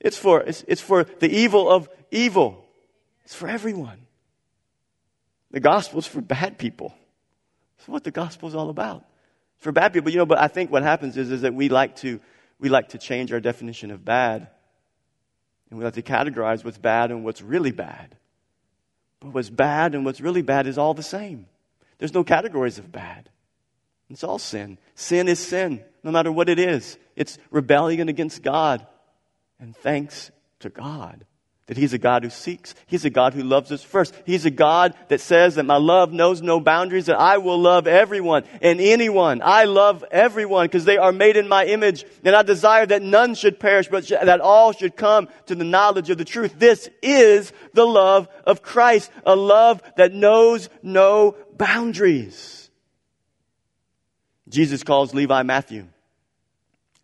It's 0.00 0.18
for, 0.18 0.42
it's, 0.42 0.64
it's 0.68 0.82
for 0.82 1.04
the 1.04 1.30
evil 1.30 1.70
of 1.70 1.88
evil. 2.10 2.64
It's 3.24 3.34
for 3.34 3.48
everyone. 3.48 4.06
The 5.50 5.60
gospel 5.60 5.98
is 5.98 6.06
for 6.06 6.20
bad 6.20 6.58
people. 6.58 6.94
It's 7.78 7.88
what 7.88 8.04
the 8.04 8.10
gospel 8.10 8.48
is 8.48 8.54
all 8.54 8.68
about. 8.68 9.04
It's 9.56 9.64
for 9.64 9.72
bad 9.72 9.92
people, 9.94 10.10
you 10.10 10.18
know, 10.18 10.26
but 10.26 10.38
I 10.38 10.48
think 10.48 10.70
what 10.70 10.82
happens 10.82 11.16
is, 11.16 11.30
is 11.30 11.40
that 11.40 11.54
we 11.54 11.68
like 11.68 11.96
to, 11.96 12.20
we 12.60 12.68
like 12.68 12.90
to 12.90 12.98
change 12.98 13.32
our 13.32 13.40
definition 13.40 13.90
of 13.90 14.04
bad. 14.04 14.48
And 15.70 15.78
we 15.78 15.84
like 15.84 15.94
to 15.94 16.02
categorize 16.02 16.64
what's 16.64 16.78
bad 16.78 17.10
and 17.10 17.24
what's 17.24 17.42
really 17.42 17.72
bad. 17.72 18.16
But 19.20 19.34
what's 19.34 19.50
bad 19.50 19.94
and 19.94 20.04
what's 20.04 20.20
really 20.20 20.42
bad 20.42 20.66
is 20.66 20.78
all 20.78 20.94
the 20.94 21.02
same. 21.02 21.46
There's 21.98 22.14
no 22.14 22.24
categories 22.24 22.78
of 22.78 22.90
bad. 22.90 23.28
It's 24.08 24.24
all 24.24 24.38
sin. 24.38 24.78
Sin 24.94 25.28
is 25.28 25.38
sin, 25.38 25.84
no 26.02 26.10
matter 26.10 26.32
what 26.32 26.48
it 26.48 26.58
is. 26.58 26.96
It's 27.16 27.38
rebellion 27.50 28.08
against 28.08 28.42
God. 28.42 28.86
And 29.60 29.76
thanks 29.76 30.30
to 30.60 30.70
God 30.70 31.24
that 31.68 31.76
He's 31.76 31.92
a 31.92 31.98
God 31.98 32.24
who 32.24 32.30
seeks. 32.30 32.74
He's 32.86 33.04
a 33.04 33.10
God 33.10 33.34
who 33.34 33.42
loves 33.42 33.70
us 33.70 33.82
first. 33.82 34.14
He's 34.24 34.46
a 34.46 34.50
God 34.50 34.94
that 35.08 35.20
says 35.20 35.54
that 35.54 35.66
my 35.66 35.76
love 35.76 36.12
knows 36.12 36.42
no 36.42 36.60
boundaries, 36.60 37.06
that 37.06 37.20
I 37.20 37.38
will 37.38 37.60
love 37.60 37.86
everyone 37.86 38.44
and 38.62 38.80
anyone. 38.80 39.42
I 39.44 39.64
love 39.64 40.02
everyone 40.10 40.66
because 40.66 40.86
they 40.86 40.96
are 40.96 41.12
made 41.12 41.36
in 41.36 41.46
my 41.46 41.66
image. 41.66 42.04
And 42.24 42.34
I 42.34 42.42
desire 42.42 42.86
that 42.86 43.02
none 43.02 43.34
should 43.34 43.60
perish, 43.60 43.88
but 43.88 44.08
that 44.08 44.40
all 44.40 44.72
should 44.72 44.96
come 44.96 45.28
to 45.46 45.54
the 45.54 45.64
knowledge 45.64 46.08
of 46.08 46.16
the 46.16 46.24
truth. 46.24 46.58
This 46.58 46.88
is 47.02 47.52
the 47.74 47.86
love 47.86 48.28
of 48.44 48.62
Christ, 48.62 49.10
a 49.26 49.36
love 49.36 49.82
that 49.98 50.14
knows 50.14 50.70
no 50.82 51.36
boundaries. 51.56 52.70
Jesus 54.48 54.82
calls 54.82 55.12
Levi 55.12 55.42
Matthew, 55.42 55.86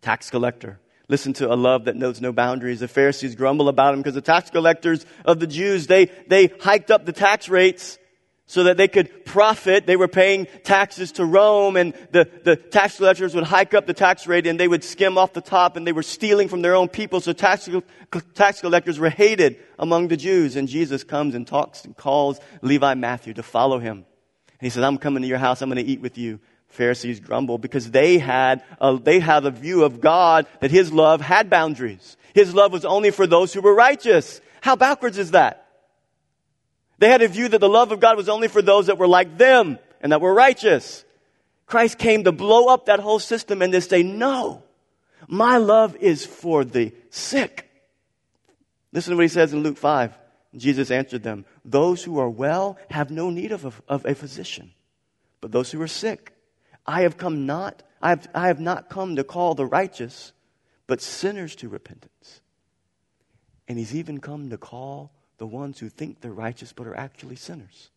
tax 0.01 0.31
collector. 0.31 0.79
Listen 1.07 1.33
to 1.33 1.51
a 1.51 1.55
love 1.55 1.85
that 1.85 1.95
knows 1.95 2.19
no 2.19 2.31
boundaries. 2.31 2.79
The 2.79 2.87
Pharisees 2.87 3.35
grumble 3.35 3.69
about 3.69 3.93
him 3.93 3.99
because 3.99 4.15
the 4.15 4.21
tax 4.21 4.49
collectors 4.49 5.05
of 5.23 5.39
the 5.39 5.47
Jews, 5.47 5.87
they, 5.87 6.05
they 6.27 6.47
hiked 6.59 6.89
up 6.89 7.05
the 7.05 7.13
tax 7.13 7.47
rates 7.47 7.99
so 8.47 8.63
that 8.63 8.77
they 8.77 8.87
could 8.87 9.25
profit. 9.25 9.85
They 9.85 9.95
were 9.95 10.07
paying 10.07 10.47
taxes 10.63 11.13
to 11.13 11.25
Rome 11.25 11.77
and 11.77 11.93
the, 12.11 12.29
the 12.43 12.55
tax 12.55 12.97
collectors 12.97 13.35
would 13.35 13.43
hike 13.43 13.73
up 13.73 13.85
the 13.85 13.93
tax 13.93 14.25
rate 14.25 14.47
and 14.47 14.59
they 14.59 14.67
would 14.67 14.83
skim 14.83 15.17
off 15.17 15.33
the 15.33 15.41
top 15.41 15.77
and 15.77 15.85
they 15.85 15.91
were 15.91 16.03
stealing 16.03 16.47
from 16.47 16.61
their 16.61 16.75
own 16.75 16.89
people. 16.89 17.19
So 17.21 17.33
tax, 17.33 17.69
tax 18.33 18.61
collectors 18.61 18.97
were 18.97 19.09
hated 19.09 19.57
among 19.77 20.07
the 20.07 20.17
Jews. 20.17 20.55
And 20.55 20.67
Jesus 20.67 21.03
comes 21.03 21.35
and 21.35 21.45
talks 21.45 21.85
and 21.85 21.95
calls 21.95 22.39
Levi 22.61 22.95
Matthew 22.95 23.33
to 23.35 23.43
follow 23.43 23.77
him. 23.77 23.97
And 23.97 24.61
he 24.61 24.69
says, 24.69 24.83
I'm 24.83 24.97
coming 24.97 25.21
to 25.21 25.27
your 25.27 25.37
house. 25.37 25.61
I'm 25.61 25.69
going 25.69 25.83
to 25.83 25.91
eat 25.91 26.01
with 26.01 26.17
you. 26.17 26.39
Pharisees 26.75 27.19
grumbled 27.19 27.61
because 27.61 27.89
they 27.89 28.17
had 28.17 28.63
a, 28.79 28.97
they 28.97 29.19
had 29.19 29.45
a 29.45 29.51
view 29.51 29.83
of 29.83 30.01
God 30.01 30.45
that 30.59 30.71
His 30.71 30.93
love 30.93 31.21
had 31.21 31.49
boundaries. 31.49 32.17
His 32.33 32.53
love 32.53 32.71
was 32.71 32.85
only 32.85 33.11
for 33.11 33.25
those 33.25 33.53
who 33.53 33.61
were 33.61 33.73
righteous. 33.73 34.41
How 34.61 34.75
backwards 34.75 35.17
is 35.17 35.31
that? 35.31 35.65
They 36.99 37.09
had 37.09 37.21
a 37.21 37.27
view 37.27 37.47
that 37.49 37.59
the 37.59 37.69
love 37.69 37.91
of 37.91 37.99
God 37.99 38.17
was 38.17 38.29
only 38.29 38.47
for 38.47 38.61
those 38.61 38.87
that 38.87 38.97
were 38.97 39.07
like 39.07 39.37
them 39.37 39.79
and 40.01 40.11
that 40.11 40.21
were 40.21 40.33
righteous. 40.33 41.03
Christ 41.65 41.97
came 41.97 42.23
to 42.25 42.31
blow 42.31 42.67
up 42.67 42.85
that 42.85 42.99
whole 42.99 43.19
system 43.19 43.61
and 43.61 43.73
to 43.73 43.81
say, 43.81 44.03
no, 44.03 44.63
my 45.27 45.57
love 45.57 45.95
is 45.95 46.25
for 46.25 46.63
the 46.63 46.93
sick. 47.09 47.69
Listen 48.91 49.11
to 49.11 49.17
what 49.17 49.23
he 49.23 49.29
says 49.29 49.53
in 49.53 49.63
Luke 49.63 49.77
5. 49.77 50.13
Jesus 50.55 50.91
answered 50.91 51.23
them, 51.23 51.45
those 51.65 52.03
who 52.03 52.19
are 52.19 52.29
well 52.29 52.77
have 52.89 53.11
no 53.11 53.29
need 53.29 53.51
of 53.51 53.65
a, 53.65 53.73
of 53.87 54.05
a 54.05 54.15
physician, 54.15 54.71
but 55.41 55.51
those 55.51 55.71
who 55.71 55.81
are 55.81 55.87
sick. 55.87 56.34
I 56.85 57.01
have 57.01 57.17
come 57.17 57.45
not, 57.45 57.83
I 58.01 58.09
have, 58.09 58.27
I 58.33 58.47
have 58.47 58.59
not 58.59 58.89
come 58.89 59.15
to 59.15 59.23
call 59.23 59.55
the 59.55 59.65
righteous, 59.65 60.33
but 60.87 61.01
sinners 61.01 61.55
to 61.57 61.69
repentance. 61.69 62.41
And 63.67 63.79
he's 63.79 63.95
even 63.95 64.19
come 64.19 64.49
to 64.49 64.57
call 64.57 65.11
the 65.37 65.47
ones 65.47 65.79
who 65.79 65.89
think 65.89 66.21
they're 66.21 66.31
righteous 66.31 66.73
but 66.73 66.87
are 66.87 66.95
actually 66.95 67.35
sinners. 67.35 67.89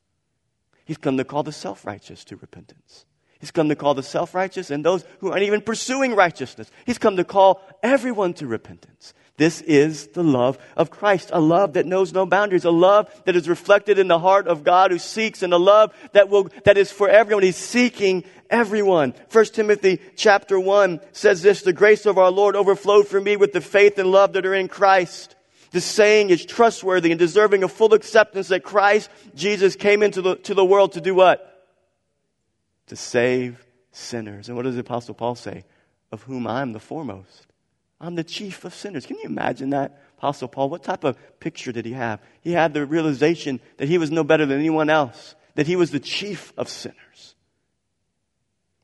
He's 0.84 0.96
come 0.96 1.18
to 1.18 1.24
call 1.24 1.42
the 1.42 1.52
self 1.52 1.84
righteous 1.84 2.24
to 2.24 2.36
repentance. 2.36 3.04
He's 3.38 3.50
come 3.50 3.68
to 3.68 3.76
call 3.76 3.94
the 3.94 4.02
self 4.02 4.34
righteous 4.34 4.70
and 4.70 4.84
those 4.84 5.04
who 5.20 5.30
aren't 5.30 5.42
even 5.42 5.60
pursuing 5.60 6.14
righteousness. 6.14 6.70
He's 6.86 6.98
come 6.98 7.16
to 7.16 7.24
call 7.24 7.62
everyone 7.82 8.34
to 8.34 8.46
repentance. 8.46 9.12
This 9.38 9.60
is 9.60 10.08
the 10.08 10.24
love 10.24 10.58
of 10.76 10.90
Christ, 10.90 11.30
a 11.32 11.40
love 11.40 11.74
that 11.74 11.86
knows 11.86 12.12
no 12.12 12.26
boundaries, 12.26 12.64
a 12.64 12.72
love 12.72 13.08
that 13.24 13.36
is 13.36 13.48
reflected 13.48 13.96
in 13.96 14.08
the 14.08 14.18
heart 14.18 14.48
of 14.48 14.64
God 14.64 14.90
who 14.90 14.98
seeks, 14.98 15.44
and 15.44 15.52
a 15.52 15.58
love 15.58 15.94
that 16.12 16.28
will, 16.28 16.48
that 16.64 16.76
is 16.76 16.90
for 16.90 17.08
everyone. 17.08 17.44
He's 17.44 17.54
seeking 17.54 18.24
everyone. 18.50 19.14
1 19.30 19.44
Timothy 19.46 20.00
chapter 20.16 20.58
1 20.58 21.00
says 21.12 21.40
this, 21.40 21.62
the 21.62 21.72
grace 21.72 22.04
of 22.04 22.18
our 22.18 22.32
Lord 22.32 22.56
overflowed 22.56 23.06
for 23.06 23.20
me 23.20 23.36
with 23.36 23.52
the 23.52 23.60
faith 23.60 23.96
and 23.96 24.10
love 24.10 24.32
that 24.32 24.44
are 24.44 24.54
in 24.54 24.66
Christ. 24.66 25.36
The 25.70 25.80
saying 25.80 26.30
is 26.30 26.44
trustworthy 26.44 27.12
and 27.12 27.18
deserving 27.18 27.62
of 27.62 27.70
full 27.70 27.94
acceptance 27.94 28.48
that 28.48 28.64
Christ 28.64 29.08
Jesus 29.36 29.76
came 29.76 30.02
into 30.02 30.20
the, 30.20 30.34
to 30.34 30.54
the 30.54 30.64
world 30.64 30.92
to 30.94 31.00
do 31.00 31.14
what? 31.14 31.68
To 32.88 32.96
save 32.96 33.64
sinners. 33.92 34.48
And 34.48 34.56
what 34.56 34.64
does 34.64 34.74
the 34.74 34.80
apostle 34.80 35.14
Paul 35.14 35.36
say? 35.36 35.62
Of 36.10 36.24
whom 36.24 36.48
I 36.48 36.62
am 36.62 36.72
the 36.72 36.80
foremost. 36.80 37.47
I'm 38.00 38.14
the 38.14 38.24
chief 38.24 38.64
of 38.64 38.74
sinners. 38.74 39.06
Can 39.06 39.16
you 39.16 39.24
imagine 39.24 39.70
that? 39.70 40.00
Apostle 40.18 40.48
Paul, 40.48 40.68
what 40.68 40.82
type 40.82 41.04
of 41.04 41.16
picture 41.40 41.72
did 41.72 41.84
he 41.84 41.92
have? 41.92 42.20
He 42.40 42.52
had 42.52 42.74
the 42.74 42.86
realization 42.86 43.60
that 43.76 43.88
he 43.88 43.98
was 43.98 44.10
no 44.10 44.24
better 44.24 44.46
than 44.46 44.58
anyone 44.58 44.90
else, 44.90 45.34
that 45.54 45.66
he 45.66 45.76
was 45.76 45.90
the 45.90 46.00
chief 46.00 46.52
of 46.56 46.68
sinners. 46.68 47.34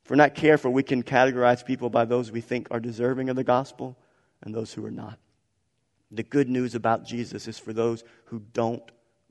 If 0.05 0.11
we're 0.11 0.17
not 0.17 0.35
careful, 0.35 0.73
we 0.73 0.83
can 0.83 1.03
categorize 1.03 1.65
people 1.65 1.91
by 1.91 2.05
those 2.05 2.31
we 2.31 2.41
think 2.41 2.69
are 2.71 2.81
deserving 2.81 3.31
of 3.31 3.37
the 3.37 3.45
gospel 3.45 3.97
and 4.43 4.55
those 4.55 4.73
who 4.73 4.85
are 4.85 4.91
not. 4.91 5.19
The 6.11 6.23
good 6.23 6.49
news 6.49 6.75
about 6.75 7.07
Jesus 7.07 7.49
is 7.49 7.59
for 7.59 7.73
those 7.73 8.05
who 8.27 8.41
don't 8.53 8.83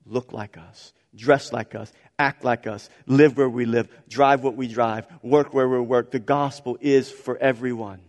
look 0.06 0.34
like 0.34 0.58
us, 0.58 0.94
dress 1.16 1.54
like 1.54 1.76
us, 1.76 1.92
act 2.18 2.44
like 2.44 2.68
us, 2.68 2.90
live 3.06 3.38
where 3.38 3.50
we 3.50 3.66
live, 3.66 3.88
drive 4.10 4.44
what 4.44 4.56
we 4.56 4.68
drive, 4.68 5.06
work 5.22 5.54
where 5.54 5.70
we 5.70 5.80
work. 5.80 6.12
The 6.12 6.20
gospel 6.20 6.78
is 6.82 7.12
for 7.12 7.38
everyone. 7.38 8.02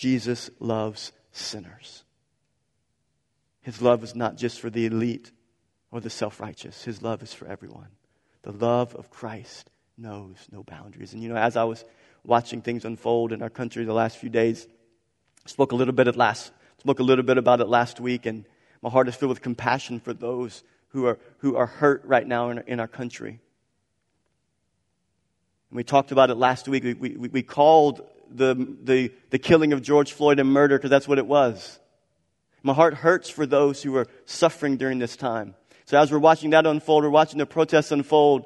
Jesus 0.00 0.48
loves 0.60 1.12
sinners. 1.30 2.04
His 3.60 3.82
love 3.82 4.02
is 4.02 4.14
not 4.14 4.38
just 4.38 4.58
for 4.58 4.70
the 4.70 4.86
elite 4.86 5.30
or 5.90 6.00
the 6.00 6.08
self 6.08 6.40
righteous, 6.40 6.82
His 6.84 7.02
love 7.02 7.22
is 7.22 7.34
for 7.34 7.46
everyone. 7.46 7.88
The 8.40 8.52
love 8.52 8.94
of 8.94 9.10
Christ 9.10 9.68
knows 9.98 10.36
no 10.50 10.62
boundaries. 10.62 11.12
And 11.12 11.22
you 11.22 11.28
know, 11.28 11.36
as 11.36 11.54
I 11.54 11.64
was 11.64 11.84
watching 12.24 12.62
things 12.62 12.86
unfold 12.86 13.30
in 13.30 13.42
our 13.42 13.50
country 13.50 13.84
the 13.84 13.92
last 13.92 14.16
few 14.16 14.30
days, 14.30 14.66
spoke 15.44 15.72
a 15.72 15.76
little 15.76 15.92
bit 15.92 16.08
at 16.08 16.16
last 16.16 16.50
spoke 16.78 17.00
a 17.00 17.02
little 17.02 17.24
bit 17.24 17.36
about 17.36 17.60
it 17.60 17.68
last 17.68 18.00
week, 18.00 18.24
and 18.24 18.46
my 18.80 18.88
heart 18.88 19.06
is 19.06 19.14
filled 19.14 19.28
with 19.28 19.42
compassion 19.42 20.00
for 20.00 20.14
those 20.14 20.64
who 20.88 21.04
are, 21.04 21.18
who 21.40 21.56
are 21.56 21.66
hurt 21.66 22.02
right 22.06 22.26
now 22.26 22.48
in, 22.48 22.62
in 22.66 22.80
our 22.80 22.88
country. 22.88 23.38
And 25.68 25.76
we 25.76 25.84
talked 25.84 26.10
about 26.10 26.30
it 26.30 26.36
last 26.36 26.68
week. 26.68 26.84
We, 26.84 26.94
we, 26.94 27.28
we 27.28 27.42
called 27.42 28.00
the, 28.30 28.76
the, 28.82 29.12
the 29.30 29.38
killing 29.38 29.72
of 29.72 29.82
George 29.82 30.12
Floyd 30.12 30.38
and 30.38 30.48
murder 30.52 30.78
because 30.78 30.90
that's 30.90 31.08
what 31.08 31.18
it 31.18 31.26
was. 31.26 31.78
My 32.62 32.72
heart 32.72 32.94
hurts 32.94 33.30
for 33.30 33.46
those 33.46 33.82
who 33.82 33.96
are 33.96 34.06
suffering 34.26 34.76
during 34.76 34.98
this 34.98 35.16
time. 35.16 35.54
So 35.86 35.98
as 35.98 36.12
we're 36.12 36.18
watching 36.18 36.50
that 36.50 36.66
unfold, 36.66 37.04
we're 37.04 37.10
watching 37.10 37.38
the 37.38 37.46
protests 37.46 37.90
unfold, 37.90 38.44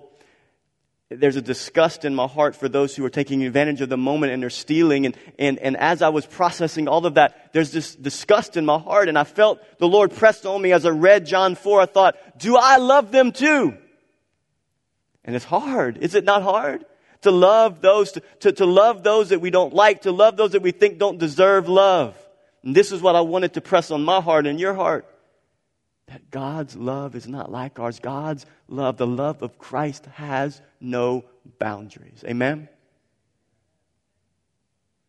there's 1.11 1.37
a 1.37 1.43
disgust 1.43 2.05
in 2.05 2.15
my 2.15 2.27
heart 2.27 2.57
for 2.57 2.69
those 2.69 2.97
who 2.97 3.05
are 3.05 3.11
taking 3.11 3.45
advantage 3.45 3.81
of 3.81 3.89
the 3.89 3.97
moment 3.97 4.33
and 4.33 4.43
they're 4.43 4.51
stealing. 4.51 5.07
And, 5.07 5.17
and, 5.39 5.59
and 5.59 5.77
as 5.77 6.03
I 6.03 6.09
was 6.09 6.27
processing 6.27 6.89
all 6.89 7.05
of 7.05 7.15
that, 7.15 7.53
there's 7.53 7.73
this 7.73 7.95
disgust 7.95 8.57
in 8.57 8.65
my 8.65 8.79
heart. 8.79 9.09
And 9.09 9.19
I 9.19 9.25
felt 9.25 9.61
the 9.79 9.89
Lord 9.89 10.13
pressed 10.13 10.47
on 10.47 10.61
me 10.63 10.73
as 10.73 10.87
I 10.87 10.91
read 10.91 11.27
John 11.27 11.55
4. 11.55 11.83
I 11.83 11.87
thought, 11.87 12.17
do 12.39 12.57
I 12.57 12.79
love 12.79 13.13
them 13.13 13.33
too? 13.33 13.77
And 15.25 15.37
it's 15.37 15.45
hard. 15.45 15.99
Is 15.99 16.15
it 16.15 16.25
not 16.25 16.43
hard? 16.43 16.85
To 17.25 17.31
love 17.31 17.81
those, 17.81 18.13
to, 18.13 18.23
to, 18.41 18.53
to 18.53 18.67
love 18.67 19.03
those 19.03 19.29
that 19.29 19.41
we 19.41 19.51
don't 19.51 19.75
like, 19.75 20.03
to 20.03 20.13
love 20.13 20.37
those 20.37 20.53
that 20.53 20.63
we 20.63 20.71
think 20.71 20.99
don't 20.99 21.19
deserve 21.19 21.69
love. 21.69 22.17
And 22.63 22.75
this 22.75 22.93
is 22.93 23.03
what 23.03 23.17
I 23.17 23.21
wanted 23.21 23.55
to 23.55 23.61
press 23.61 23.91
on 23.91 24.03
my 24.05 24.21
heart 24.21 24.47
and 24.47 24.59
your 24.59 24.75
heart 24.75 25.07
that 26.07 26.31
God's 26.31 26.77
love 26.77 27.15
is 27.15 27.27
not 27.27 27.51
like 27.51 27.79
ours. 27.79 27.99
God's 27.99 28.45
love, 28.69 28.97
the 28.97 29.07
love 29.07 29.43
of 29.43 29.59
Christ, 29.59 30.07
has 30.07 30.61
no 30.81 31.25
boundaries. 31.59 32.23
Amen? 32.27 32.69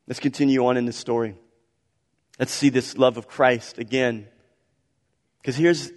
Let's 0.08 0.20
continue 0.20 0.66
on 0.66 0.78
in 0.78 0.86
this 0.86 0.98
story. 0.98 1.36
Let's 2.40 2.52
see 2.52 2.70
this 2.70 2.98
love 2.98 3.18
of 3.18 3.28
Christ 3.28 3.78
again. 3.78 4.28
Because 5.42 5.56
here's, 5.56 5.92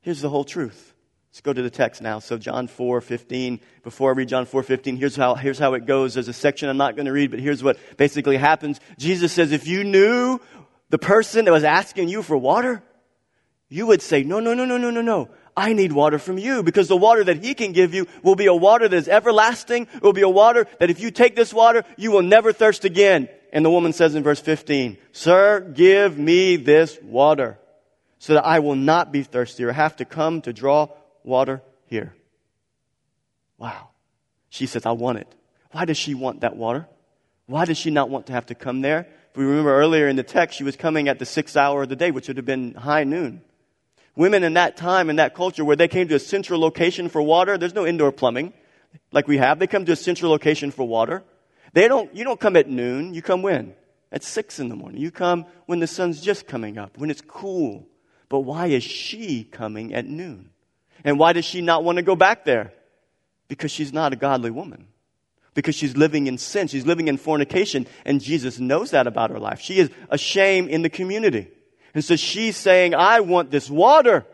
here's 0.00 0.20
the 0.20 0.30
whole 0.30 0.44
truth. 0.44 0.93
Let's 1.34 1.40
go 1.40 1.52
to 1.52 1.62
the 1.62 1.68
text 1.68 2.00
now. 2.00 2.20
So 2.20 2.38
John 2.38 2.68
4, 2.68 3.00
15. 3.00 3.58
Before 3.82 4.10
I 4.10 4.14
read 4.14 4.28
John 4.28 4.46
4, 4.46 4.62
15, 4.62 4.96
here's 4.96 5.16
how, 5.16 5.34
here's 5.34 5.58
how 5.58 5.74
it 5.74 5.84
goes. 5.84 6.14
There's 6.14 6.28
a 6.28 6.32
section 6.32 6.68
I'm 6.68 6.76
not 6.76 6.94
going 6.94 7.06
to 7.06 7.12
read, 7.12 7.32
but 7.32 7.40
here's 7.40 7.60
what 7.60 7.76
basically 7.96 8.36
happens. 8.36 8.78
Jesus 8.98 9.32
says, 9.32 9.50
if 9.50 9.66
you 9.66 9.82
knew 9.82 10.38
the 10.90 10.98
person 10.98 11.46
that 11.46 11.50
was 11.50 11.64
asking 11.64 12.08
you 12.08 12.22
for 12.22 12.36
water, 12.36 12.84
you 13.68 13.84
would 13.88 14.00
say, 14.00 14.22
no, 14.22 14.38
no, 14.38 14.54
no, 14.54 14.64
no, 14.64 14.78
no, 14.78 14.90
no, 14.90 15.00
no. 15.00 15.28
I 15.56 15.72
need 15.72 15.90
water 15.90 16.20
from 16.20 16.38
you 16.38 16.62
because 16.62 16.86
the 16.86 16.96
water 16.96 17.24
that 17.24 17.42
he 17.42 17.54
can 17.54 17.72
give 17.72 17.94
you 17.94 18.06
will 18.22 18.36
be 18.36 18.46
a 18.46 18.54
water 18.54 18.88
that 18.88 18.96
is 18.96 19.08
everlasting. 19.08 19.88
It 19.92 20.02
will 20.04 20.12
be 20.12 20.22
a 20.22 20.28
water 20.28 20.68
that 20.78 20.88
if 20.88 21.00
you 21.00 21.10
take 21.10 21.34
this 21.34 21.52
water, 21.52 21.82
you 21.96 22.12
will 22.12 22.22
never 22.22 22.52
thirst 22.52 22.84
again. 22.84 23.28
And 23.52 23.64
the 23.64 23.70
woman 23.70 23.92
says 23.92 24.14
in 24.14 24.22
verse 24.22 24.40
15, 24.40 24.98
Sir, 25.10 25.58
give 25.58 26.16
me 26.16 26.54
this 26.54 26.96
water 27.02 27.58
so 28.20 28.34
that 28.34 28.46
I 28.46 28.60
will 28.60 28.76
not 28.76 29.10
be 29.10 29.24
thirsty 29.24 29.64
or 29.64 29.72
have 29.72 29.96
to 29.96 30.04
come 30.04 30.40
to 30.42 30.52
draw 30.52 30.90
water 31.24 31.62
here. 31.86 32.14
Wow. 33.58 33.88
She 34.50 34.66
says, 34.66 34.86
I 34.86 34.92
want 34.92 35.18
it. 35.18 35.34
Why 35.72 35.84
does 35.84 35.96
she 35.96 36.14
want 36.14 36.42
that 36.42 36.56
water? 36.56 36.86
Why 37.46 37.64
does 37.64 37.78
she 37.78 37.90
not 37.90 38.08
want 38.08 38.26
to 38.26 38.32
have 38.32 38.46
to 38.46 38.54
come 38.54 38.80
there? 38.80 39.08
If 39.30 39.36
we 39.36 39.44
remember 39.44 39.74
earlier 39.74 40.06
in 40.06 40.16
the 40.16 40.22
text, 40.22 40.56
she 40.56 40.64
was 40.64 40.76
coming 40.76 41.08
at 41.08 41.18
the 41.18 41.26
sixth 41.26 41.56
hour 41.56 41.82
of 41.82 41.88
the 41.88 41.96
day, 41.96 42.12
which 42.12 42.28
would 42.28 42.36
have 42.36 42.46
been 42.46 42.74
high 42.74 43.04
noon. 43.04 43.42
Women 44.16 44.44
in 44.44 44.54
that 44.54 44.76
time, 44.76 45.10
in 45.10 45.16
that 45.16 45.34
culture, 45.34 45.64
where 45.64 45.74
they 45.74 45.88
came 45.88 46.06
to 46.08 46.14
a 46.14 46.20
central 46.20 46.60
location 46.60 47.08
for 47.08 47.20
water, 47.20 47.58
there's 47.58 47.74
no 47.74 47.84
indoor 47.84 48.12
plumbing 48.12 48.52
like 49.10 49.26
we 49.26 49.38
have. 49.38 49.58
They 49.58 49.66
come 49.66 49.84
to 49.86 49.92
a 49.92 49.96
central 49.96 50.30
location 50.30 50.70
for 50.70 50.86
water. 50.86 51.24
They 51.72 51.88
don't, 51.88 52.14
you 52.14 52.22
don't 52.22 52.38
come 52.38 52.56
at 52.56 52.68
noon. 52.68 53.12
You 53.12 53.22
come 53.22 53.42
when? 53.42 53.74
At 54.12 54.22
six 54.22 54.60
in 54.60 54.68
the 54.68 54.76
morning. 54.76 55.00
You 55.00 55.10
come 55.10 55.46
when 55.66 55.80
the 55.80 55.88
sun's 55.88 56.20
just 56.20 56.46
coming 56.46 56.78
up, 56.78 56.96
when 56.96 57.10
it's 57.10 57.20
cool. 57.20 57.88
But 58.28 58.40
why 58.40 58.66
is 58.66 58.84
she 58.84 59.42
coming 59.42 59.92
at 59.92 60.06
noon? 60.06 60.50
And 61.04 61.18
why 61.18 61.34
does 61.34 61.44
she 61.44 61.60
not 61.60 61.84
want 61.84 61.96
to 61.96 62.02
go 62.02 62.16
back 62.16 62.44
there? 62.44 62.72
Because 63.46 63.70
she's 63.70 63.92
not 63.92 64.12
a 64.12 64.16
godly 64.16 64.50
woman. 64.50 64.88
Because 65.52 65.74
she's 65.74 65.96
living 65.96 66.26
in 66.26 66.38
sin. 66.38 66.66
She's 66.66 66.86
living 66.86 67.08
in 67.08 67.18
fornication. 67.18 67.86
And 68.04 68.20
Jesus 68.20 68.58
knows 68.58 68.90
that 68.90 69.06
about 69.06 69.30
her 69.30 69.38
life. 69.38 69.60
She 69.60 69.78
is 69.78 69.90
a 70.08 70.18
shame 70.18 70.66
in 70.68 70.82
the 70.82 70.90
community. 70.90 71.48
And 71.94 72.04
so 72.04 72.16
she's 72.16 72.56
saying, 72.56 72.94
I 72.94 73.20
want 73.20 73.50
this 73.50 73.70
water. 73.70 74.26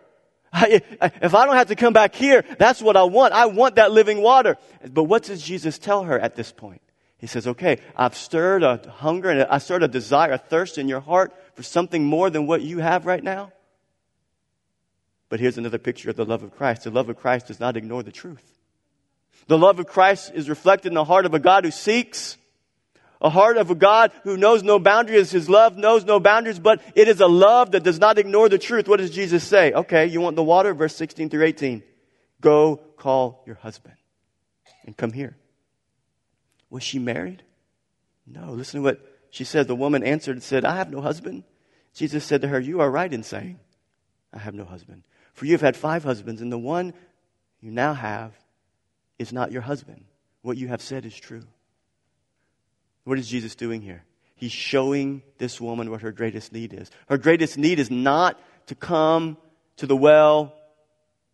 I, 0.53 0.81
if 1.21 1.35
I 1.35 1.45
don't 1.45 1.57
have 1.57 1.69
to 1.69 1.77
come 1.77 1.93
back 1.93 2.15
here, 2.15 2.45
that's 2.59 2.81
what 2.81 2.97
I 2.97 3.03
want. 3.03 3.35
I 3.35 3.47
want 3.47 3.75
that 3.75 3.93
living 3.93 4.23
water. 4.23 4.57
But 4.89 5.05
what 5.05 5.25
does 5.25 5.43
Jesus 5.43 5.79
tell 5.79 6.05
her 6.05 6.19
at 6.19 6.37
this 6.37 6.53
point? 6.53 6.81
He 7.19 7.27
says, 7.27 7.47
okay, 7.47 7.81
I've 7.95 8.17
stirred 8.17 8.63
a 8.63 8.81
hunger 8.89 9.29
and 9.29 9.43
I 9.43 9.59
stirred 9.59 9.83
a 9.83 9.89
desire, 9.89 10.33
a 10.33 10.39
thirst 10.39 10.79
in 10.79 10.89
your 10.89 11.01
heart 11.01 11.35
for 11.55 11.63
something 11.63 12.03
more 12.03 12.31
than 12.31 12.47
what 12.47 12.63
you 12.63 12.79
have 12.79 13.05
right 13.05 13.23
now. 13.23 13.53
But 15.31 15.41
here's 15.41 15.57
another 15.57 15.79
picture 15.79 16.11
of 16.11 16.17
the 16.17 16.27
love 16.27 16.43
of 16.43 16.55
Christ. 16.55 16.85
The 16.85 16.91
love 16.91 17.09
of 17.09 17.17
Christ 17.17 17.47
does 17.47 17.61
not 17.61 17.79
ignore 17.79 18.03
the 18.03 18.13
truth. 18.13 18.59
The 19.47 19.57
love 19.57 19.79
of 19.79 19.87
Christ 19.87 20.33
is 20.35 20.51
reflected 20.51 20.89
in 20.89 20.95
the 20.95 21.05
heart 21.05 21.25
of 21.25 21.33
a 21.33 21.39
God 21.39 21.65
who 21.65 21.71
seeks 21.71 22.37
a 23.23 23.31
heart 23.31 23.57
of 23.57 23.71
a 23.71 23.75
God 23.75 24.13
who 24.25 24.37
knows 24.37 24.63
no 24.63 24.79
boundaries. 24.79 25.31
His 25.31 25.49
love 25.49 25.77
knows 25.77 26.05
no 26.05 26.21
boundaries, 26.21 26.59
but 26.59 26.81
it 26.95 27.07
is 27.07 27.21
a 27.21 27.27
love 27.27 27.73
that 27.73 27.83
does 27.83 27.99
not 27.99 28.19
ignore 28.19 28.49
the 28.49 28.59
truth. 28.59 28.89
What 28.89 28.97
does 28.97 29.11
Jesus 29.11 29.45
say? 29.45 29.73
Okay, 29.73 30.07
you 30.07 30.21
want 30.21 30.37
the 30.37 30.43
water? 30.43 30.75
Verse 30.75 30.97
16 30.97 31.31
through 31.31 31.45
18. 31.45 31.83
Go 32.41 32.77
call 32.97 33.43
your 33.47 33.57
husband 33.57 33.97
and 34.85 34.97
come 34.97 35.13
here. 35.13 35.37
Was 36.71 36.83
she 36.83 36.99
married? 36.99 37.43
No. 38.27 38.53
Listen 38.53 38.81
to 38.81 38.85
what 38.85 39.01
she 39.31 39.45
said. 39.45 39.69
The 39.69 39.77
woman 39.77 40.03
answered 40.03 40.33
and 40.37 40.43
said, 40.43 40.65
I 40.65 40.77
have 40.77 40.91
no 40.91 41.01
husband. 41.01 41.45
Jesus 41.95 42.25
said 42.25 42.41
to 42.43 42.49
her, 42.49 42.59
You 42.59 42.81
are 42.81 42.91
right 42.91 43.13
in 43.13 43.23
saying, 43.23 43.59
I 44.33 44.39
have 44.39 44.55
no 44.55 44.65
husband. 44.65 45.03
For 45.33 45.47
you 45.47 45.53
have 45.53 45.61
had 45.61 45.77
five 45.77 46.05
husbands, 46.05 46.41
and 46.41 46.51
the 46.51 46.59
one 46.59 46.93
you 47.61 47.71
now 47.71 47.95
have 47.95 48.33
is 49.19 49.33
not 49.33 49.53
your 49.53 49.63
husband. 49.63 50.05
What 50.43 50.57
you 50.57 50.69
have 50.69 50.81
said 50.81 51.05
is 51.05 51.15
true. 51.15 51.43
What 53.05 53.19
is 53.19 53.29
Jesus 53.29 53.55
doing 53.55 53.81
here? 53.83 54.05
He's 54.35 54.53
showing 54.53 55.23
this 55.39 55.61
woman 55.61 55.91
what 55.91 56.01
her 56.03 56.13
greatest 56.13 56.53
need 56.53 56.73
is. 56.73 56.91
Her 57.09 57.19
greatest 57.19 57.59
need 57.59 57.79
is 57.79 57.91
not 57.91 58.41
to 58.67 58.75
come 58.75 59.37
to 59.77 59.87
the 59.87 59.97
well 59.97 60.55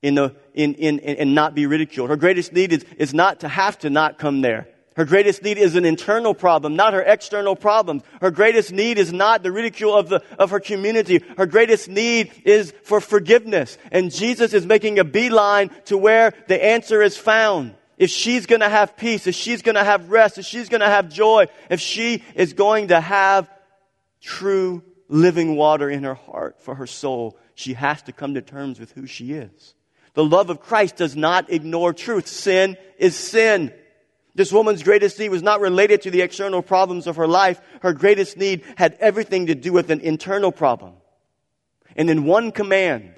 in 0.02 0.14
the, 0.14 0.34
in, 0.54 0.74
in, 0.74 0.98
in, 0.98 1.16
and 1.16 1.34
not 1.34 1.54
be 1.54 1.66
ridiculed. 1.66 2.10
Her 2.10 2.16
greatest 2.16 2.52
need 2.52 2.72
is, 2.72 2.84
is 2.98 3.14
not 3.14 3.40
to 3.40 3.48
have 3.48 3.78
to 3.80 3.90
not 3.90 4.18
come 4.18 4.40
there. 4.40 4.68
Her 4.96 5.04
greatest 5.04 5.42
need 5.42 5.58
is 5.58 5.76
an 5.76 5.84
internal 5.84 6.32
problem, 6.32 6.74
not 6.74 6.94
her 6.94 7.02
external 7.02 7.54
problems. 7.54 8.02
Her 8.22 8.30
greatest 8.30 8.72
need 8.72 8.96
is 8.96 9.12
not 9.12 9.42
the 9.42 9.52
ridicule 9.52 9.94
of, 9.94 10.08
the, 10.08 10.22
of 10.38 10.50
her 10.50 10.60
community. 10.60 11.22
Her 11.36 11.44
greatest 11.44 11.88
need 11.88 12.32
is 12.46 12.72
for 12.82 13.02
forgiveness. 13.02 13.76
And 13.92 14.10
Jesus 14.10 14.54
is 14.54 14.64
making 14.64 14.98
a 14.98 15.04
beeline 15.04 15.70
to 15.86 15.98
where 15.98 16.32
the 16.48 16.64
answer 16.64 17.02
is 17.02 17.16
found 17.16 17.74
if 17.98 18.10
she's 18.10 18.46
going 18.46 18.60
to 18.60 18.68
have 18.68 18.96
peace, 18.96 19.26
if 19.26 19.34
she's 19.34 19.62
going 19.62 19.74
to 19.74 19.84
have 19.84 20.10
rest, 20.10 20.38
if 20.38 20.46
she's 20.46 20.70
going 20.70 20.80
to 20.80 20.86
have 20.86 21.10
joy, 21.10 21.46
if 21.70 21.80
she 21.80 22.22
is 22.34 22.54
going 22.54 22.88
to 22.88 23.00
have 23.00 23.50
true 24.22 24.82
living 25.08 25.56
water 25.56 25.90
in 25.90 26.04
her 26.04 26.14
heart 26.14 26.62
for 26.62 26.74
her 26.74 26.86
soul, 26.86 27.38
she 27.54 27.74
has 27.74 28.02
to 28.02 28.12
come 28.12 28.34
to 28.34 28.42
terms 28.42 28.80
with 28.80 28.92
who 28.92 29.06
she 29.06 29.32
is. 29.32 29.74
The 30.14 30.24
love 30.24 30.48
of 30.48 30.60
Christ 30.60 30.96
does 30.96 31.14
not 31.14 31.50
ignore 31.50 31.92
truth. 31.92 32.26
Sin 32.26 32.78
is 32.98 33.14
sin. 33.14 33.72
This 34.36 34.52
woman's 34.52 34.82
greatest 34.82 35.18
need 35.18 35.30
was 35.30 35.42
not 35.42 35.60
related 35.60 36.02
to 36.02 36.10
the 36.10 36.20
external 36.20 36.62
problems 36.62 37.06
of 37.06 37.16
her 37.16 37.26
life. 37.26 37.58
Her 37.80 37.94
greatest 37.94 38.36
need 38.36 38.62
had 38.76 38.94
everything 39.00 39.46
to 39.46 39.54
do 39.54 39.72
with 39.72 39.90
an 39.90 40.00
internal 40.00 40.52
problem. 40.52 40.92
And 41.96 42.10
in 42.10 42.24
one 42.24 42.52
command, 42.52 43.14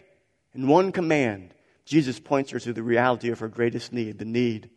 in 0.54 0.68
one 0.68 0.92
command, 0.92 1.52
Jesus 1.84 2.20
points 2.20 2.52
her 2.52 2.60
to 2.60 2.72
the 2.72 2.84
reality 2.84 3.30
of 3.30 3.40
her 3.40 3.48
greatest 3.48 3.92
need, 3.92 4.18
the 4.18 4.24
need 4.24 4.70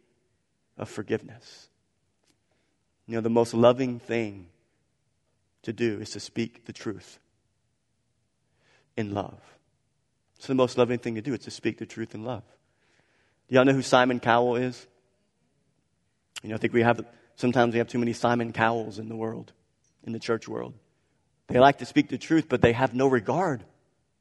of 0.80 0.89
forgiveness. 0.89 1.69
You 3.06 3.15
know, 3.15 3.21
the 3.21 3.30
most 3.30 3.54
loving 3.54 3.99
thing 3.99 4.47
to 5.62 5.71
do 5.71 5.99
is 5.99 6.10
to 6.12 6.19
speak 6.19 6.65
the 6.65 6.73
truth 6.73 7.19
in 8.97 9.13
love. 9.13 9.39
It's 10.38 10.47
the 10.47 10.56
most 10.56 10.75
loving 10.75 10.97
thing 10.97 11.13
to 11.15 11.21
do. 11.21 11.36
It's 11.36 11.45
to 11.45 11.51
speak 11.51 11.77
the 11.77 11.86
truth 11.86 12.15
in 12.15 12.23
love. 12.23 12.43
Do 13.47 13.56
y'all 13.56 13.65
know 13.65 13.73
who 13.73 13.84
Simon 13.84 14.19
Cowell 14.19 14.56
is? 14.56 14.88
You 16.44 16.50
know, 16.50 16.56
I 16.56 16.58
think 16.58 16.74
we 16.74 16.82
have, 16.82 17.06
sometimes 17.36 17.74
we 17.74 17.80
have 17.80 17.88
too 17.88 18.00
many 18.00 18.13
Simon 18.13 18.52
Cowells 18.54 19.00
in 19.00 19.10
the 19.10 19.15
world, 19.15 19.54
in 20.04 20.13
the 20.13 20.20
church 20.20 20.48
world. 20.48 20.74
They 21.48 21.60
like 21.60 21.80
to 21.80 21.86
speak 21.86 22.10
the 22.10 22.17
truth, 22.17 22.48
but 22.50 22.62
they 22.62 22.74
have 22.74 22.94
no 22.94 23.08
regard 23.08 23.63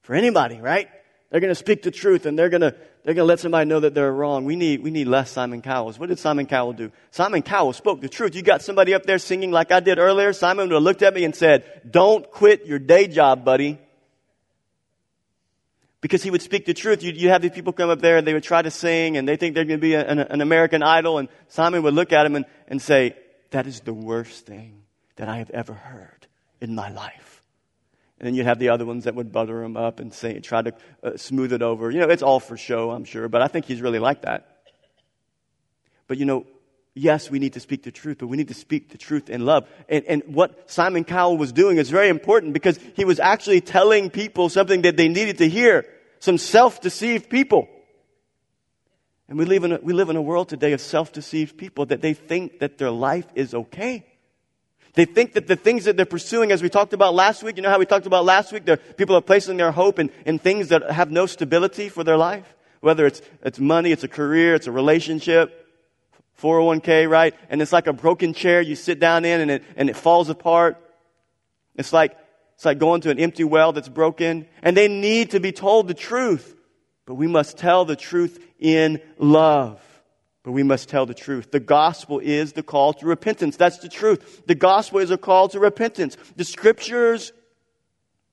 for 0.03 0.14
anybody, 0.14 0.61
right? 0.61 0.88
They're 1.31 1.40
going 1.40 1.53
to 1.53 1.55
speak 1.55 1.83
the 1.83 1.92
truth 1.92 2.27
and 2.27 2.37
they're 2.37 2.49
going 2.49 2.62
to, 2.62 2.75
they're 3.05 3.14
going 3.14 3.25
to 3.25 3.29
let 3.29 3.38
somebody 3.38 3.68
know 3.68 3.81
that 3.81 3.94
they're 3.94 4.12
wrong. 4.12 4.44
We 4.44 4.57
need, 4.57 4.83
we 4.83 4.90
need 4.90 5.07
less 5.07 5.31
Simon 5.31 5.62
Cowells. 5.62 5.99
What 5.99 6.09
did 6.09 6.18
Simon 6.18 6.46
Cowell 6.46 6.73
do? 6.73 6.90
Simon 7.12 7.42
Cowell 7.42 7.73
spoke 7.73 8.01
the 8.01 8.09
truth. 8.09 8.35
You 8.35 8.42
got 8.42 8.62
somebody 8.62 8.94
up 8.94 9.05
there 9.05 9.18
singing 9.18 9.53
like 9.53 9.70
I 9.70 9.79
did 9.79 9.99
earlier. 9.99 10.33
Simon 10.33 10.68
would 10.68 10.75
have 10.75 10.83
looked 10.83 11.03
at 11.03 11.14
me 11.14 11.25
and 11.25 11.35
said, 11.35 11.88
don't 11.88 12.29
quit 12.31 12.66
your 12.66 12.81
day 12.81 13.07
job, 13.07 13.44
buddy. 13.44 13.79
Because 16.00 16.22
he 16.22 16.30
would 16.30 16.42
speak 16.42 16.64
the 16.64 16.74
truth. 16.74 17.02
You, 17.02 17.12
you 17.12 17.28
have 17.28 17.42
these 17.42 17.50
people 17.50 17.72
come 17.72 17.90
up 17.90 18.00
there 18.00 18.16
and 18.16 18.26
they 18.26 18.32
would 18.32 18.42
try 18.42 18.62
to 18.62 18.70
sing 18.70 19.16
and 19.16 19.28
they 19.28 19.36
think 19.36 19.54
they're 19.54 19.64
going 19.64 19.80
to 19.80 19.82
be 19.82 19.94
an, 19.94 20.18
an 20.18 20.40
American 20.40 20.82
idol. 20.82 21.18
And 21.18 21.28
Simon 21.48 21.82
would 21.82 21.94
look 21.94 22.12
at 22.12 22.24
him 22.24 22.36
and, 22.36 22.46
and 22.68 22.80
say, 22.80 23.16
that 23.50 23.66
is 23.66 23.80
the 23.80 23.92
worst 23.92 24.46
thing 24.46 24.82
that 25.16 25.28
I 25.28 25.38
have 25.38 25.50
ever 25.50 25.74
heard 25.74 26.26
in 26.60 26.74
my 26.74 26.90
life. 26.90 27.42
And 28.18 28.26
then 28.26 28.34
you'd 28.34 28.46
have 28.46 28.58
the 28.58 28.68
other 28.68 28.84
ones 28.84 29.04
that 29.04 29.14
would 29.14 29.32
butter 29.32 29.62
him 29.62 29.76
up 29.76 29.98
and 29.98 30.12
say, 30.12 30.40
try 30.40 30.62
to 30.62 30.74
uh, 31.02 31.16
smooth 31.16 31.52
it 31.52 31.62
over. 31.62 31.90
You 31.90 32.00
know, 32.00 32.08
it's 32.08 32.22
all 32.22 32.38
for 32.40 32.56
show, 32.56 32.90
I'm 32.90 33.04
sure, 33.04 33.28
but 33.28 33.42
I 33.42 33.48
think 33.48 33.64
he's 33.64 33.80
really 33.80 33.98
like 33.98 34.22
that. 34.22 34.58
But 36.06 36.18
you 36.18 36.26
know, 36.26 36.46
yes, 36.94 37.31
we 37.31 37.38
need 37.38 37.53
to 37.55 37.61
speak 37.61 37.83
the 37.83 37.92
truth, 37.92 38.18
but 38.18 38.26
we 38.26 38.37
need 38.37 38.48
to 38.48 38.55
speak 38.55 38.90
the 38.90 38.98
truth 38.98 39.31
in 39.31 39.44
love. 39.44 39.68
And, 39.88 40.05
and 40.07 40.22
what 40.26 40.70
Simon 40.70 41.05
Cowell 41.05 41.37
was 41.38 41.53
doing 41.53 41.79
is 41.79 41.90
very 41.90 42.09
important 42.09 42.53
because 42.53 42.79
he 42.94 43.05
was 43.05 43.20
actually 43.20 43.61
telling 43.61 44.11
people 44.11 44.48
something 44.48 44.83
that 44.83 44.96
they 44.96 45.09
needed 45.09 45.38
to 45.38 45.48
hear. 45.48 45.87
Some 46.18 46.37
self-deceived 46.37 47.31
people. 47.31 47.68
And 49.29 49.38
we 49.38 49.44
live 49.44 49.64
in 49.64 49.72
a, 49.72 49.79
we 49.81 49.92
live 49.92 50.11
in 50.11 50.16
a 50.16 50.22
world 50.22 50.48
today 50.48 50.72
of 50.72 50.81
self-deceived 50.81 51.57
people 51.57 51.87
that 51.87 52.03
they 52.03 52.14
think 52.14 52.59
that 52.59 52.79
their 52.79 52.90
life 52.90 53.26
is 53.35 53.55
okay. 53.55 54.05
They 54.94 55.05
think 55.05 55.35
that 55.35 55.46
the 55.46 55.55
things 55.55 55.85
that 55.85 55.96
they're 55.96 56.05
pursuing, 56.05 56.50
as 56.50 56.62
we 56.62 56.68
talked 56.68 56.92
about 56.92 57.14
last 57.14 57.44
week, 57.44 57.57
you 57.57 57.62
know 57.62 57.70
how 57.70 57.79
we 57.79 57.87
talked 57.87 58.07
about 58.07 58.24
last 58.24 58.53
week, 58.53 58.68
people 58.96 59.14
are 59.14 59.22
placing 59.22 59.57
their 59.57 59.70
hope 59.70 60.00
in, 60.00 60.11
in 60.26 60.40
things 60.40 60.68
that 60.68 60.90
have 60.90 61.12
no 61.12 61.26
stability 61.26 61.88
for 61.88 62.03
their 62.03 62.16
life. 62.16 62.57
Whether 62.81 63.07
it's, 63.07 63.22
it's 63.42 63.61
money, 63.61 63.92
it's 63.92 64.03
a 64.03 64.09
career, 64.09 64.57
it's 64.57 64.66
a 64.66 64.72
relationship, 64.72 65.60
401k, 66.40 67.09
right? 67.09 67.35
And 67.48 67.61
it's 67.61 67.72
like 67.72 67.87
a 67.87 67.92
broken 67.92 68.33
chair 68.35 68.61
you 68.61 68.76
sit 68.76 69.00
down 69.00 69.24
in 69.24 69.40
and 69.40 69.50
it, 69.50 69.64
and 69.76 69.90
it 69.90 69.96
falls 69.96 70.29
apart. 70.29 70.76
It's 71.76 71.92
like, 71.92 72.16
it's 72.55 72.64
like 72.64 72.79
going 72.79 73.00
to 73.03 73.11
an 73.11 73.18
empty 73.18 73.44
well 73.44 73.72
that's 73.72 73.88
broken. 73.88 74.46
And 74.62 74.76
they 74.76 74.88
need 74.88 75.31
to 75.31 75.40
be 75.40 75.53
told 75.53 75.88
the 75.88 75.94
truth. 75.94 76.57
But 77.07 77.14
we 77.14 77.26
must 77.26 77.57
tell 77.57 77.85
the 77.85 77.96
truth 77.96 78.38
in 78.59 79.00
love. 79.18 79.81
But 80.42 80.53
we 80.53 80.62
must 80.62 80.88
tell 80.88 81.07
the 81.07 81.14
truth. 81.14 81.50
The 81.50 81.61
gospel 81.61 82.18
is 82.18 82.53
the 82.53 82.62
call 82.62 82.92
to 82.94 83.07
repentance. 83.07 83.57
That's 83.57 83.79
the 83.79 83.88
truth. 83.88 84.42
The 84.46 84.55
gospel 84.55 85.00
is 85.00 85.11
a 85.11 85.18
call 85.18 85.48
to 85.48 85.61
repentance. 85.61 86.16
The 86.37 86.44
scriptures 86.44 87.33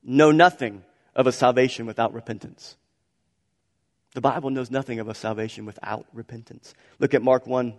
know 0.03 0.31
nothing 0.31 0.83
of 1.15 1.27
a 1.27 1.31
salvation 1.31 1.85
without 1.85 2.13
repentance. 2.13 2.77
The 4.13 4.21
Bible 4.21 4.49
knows 4.49 4.71
nothing 4.71 4.99
of 4.99 5.09
a 5.09 5.13
salvation 5.13 5.65
without 5.65 6.05
repentance. 6.13 6.73
Look 6.99 7.13
at 7.13 7.21
Mark 7.21 7.45
1. 7.45 7.73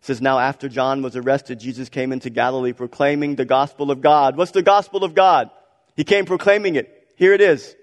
Says, 0.00 0.20
Now 0.20 0.38
after 0.38 0.68
John 0.68 1.02
was 1.02 1.16
arrested, 1.16 1.60
Jesus 1.60 1.88
came 1.88 2.12
into 2.12 2.30
Galilee 2.30 2.72
proclaiming 2.72 3.36
the 3.36 3.44
gospel 3.44 3.90
of 3.90 4.00
God. 4.00 4.36
What's 4.36 4.52
the 4.52 4.62
gospel 4.62 5.04
of 5.04 5.14
God? 5.14 5.50
He 5.96 6.04
came 6.04 6.24
proclaiming 6.24 6.76
it. 6.76 7.08
Here 7.16 7.34
it 7.34 7.40
is. 7.40 7.74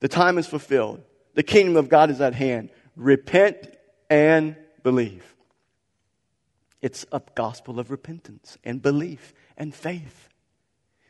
The 0.00 0.08
time 0.08 0.38
is 0.38 0.46
fulfilled. 0.46 1.02
The 1.34 1.42
kingdom 1.42 1.76
of 1.76 1.88
God 1.88 2.10
is 2.10 2.20
at 2.20 2.34
hand. 2.34 2.70
Repent 2.96 3.56
and 4.08 4.56
believe. 4.82 5.34
It's 6.80 7.06
a 7.12 7.22
gospel 7.34 7.80
of 7.80 7.90
repentance 7.90 8.58
and 8.64 8.80
belief 8.80 9.32
and 9.56 9.74
faith. 9.74 10.28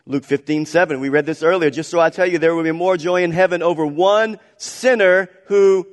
Luke 0.06 0.24
15, 0.24 0.66
7. 0.66 1.00
We 1.00 1.08
read 1.08 1.26
this 1.26 1.42
earlier. 1.42 1.70
Just 1.70 1.90
so 1.90 1.98
I 1.98 2.10
tell 2.10 2.26
you, 2.26 2.38
there 2.38 2.54
will 2.54 2.62
be 2.62 2.72
more 2.72 2.96
joy 2.96 3.22
in 3.22 3.32
heaven 3.32 3.62
over 3.62 3.86
one 3.86 4.38
sinner 4.56 5.28
who 5.46 5.86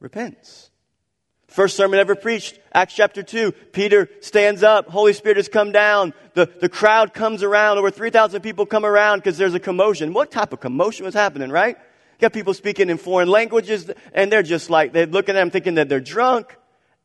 repents. 0.00 0.70
First 1.54 1.76
sermon 1.76 2.00
ever 2.00 2.16
preached, 2.16 2.58
Acts 2.72 2.94
chapter 2.94 3.22
2. 3.22 3.52
Peter 3.52 4.08
stands 4.20 4.64
up. 4.64 4.88
Holy 4.88 5.12
Spirit 5.12 5.36
has 5.36 5.46
come 5.46 5.70
down. 5.70 6.12
The, 6.34 6.46
the 6.46 6.68
crowd 6.68 7.14
comes 7.14 7.44
around. 7.44 7.78
Over 7.78 7.92
3,000 7.92 8.40
people 8.40 8.66
come 8.66 8.84
around 8.84 9.18
because 9.18 9.38
there's 9.38 9.54
a 9.54 9.60
commotion. 9.60 10.12
What 10.12 10.32
type 10.32 10.52
of 10.52 10.58
commotion 10.58 11.04
was 11.06 11.14
happening, 11.14 11.50
right? 11.50 11.76
You 11.76 12.20
got 12.20 12.32
people 12.32 12.54
speaking 12.54 12.90
in 12.90 12.98
foreign 12.98 13.28
languages 13.28 13.88
and 14.12 14.32
they're 14.32 14.42
just 14.42 14.68
like, 14.68 14.92
they're 14.92 15.06
looking 15.06 15.36
at 15.36 15.38
them 15.38 15.52
thinking 15.52 15.76
that 15.76 15.88
they're 15.88 16.00
drunk. 16.00 16.56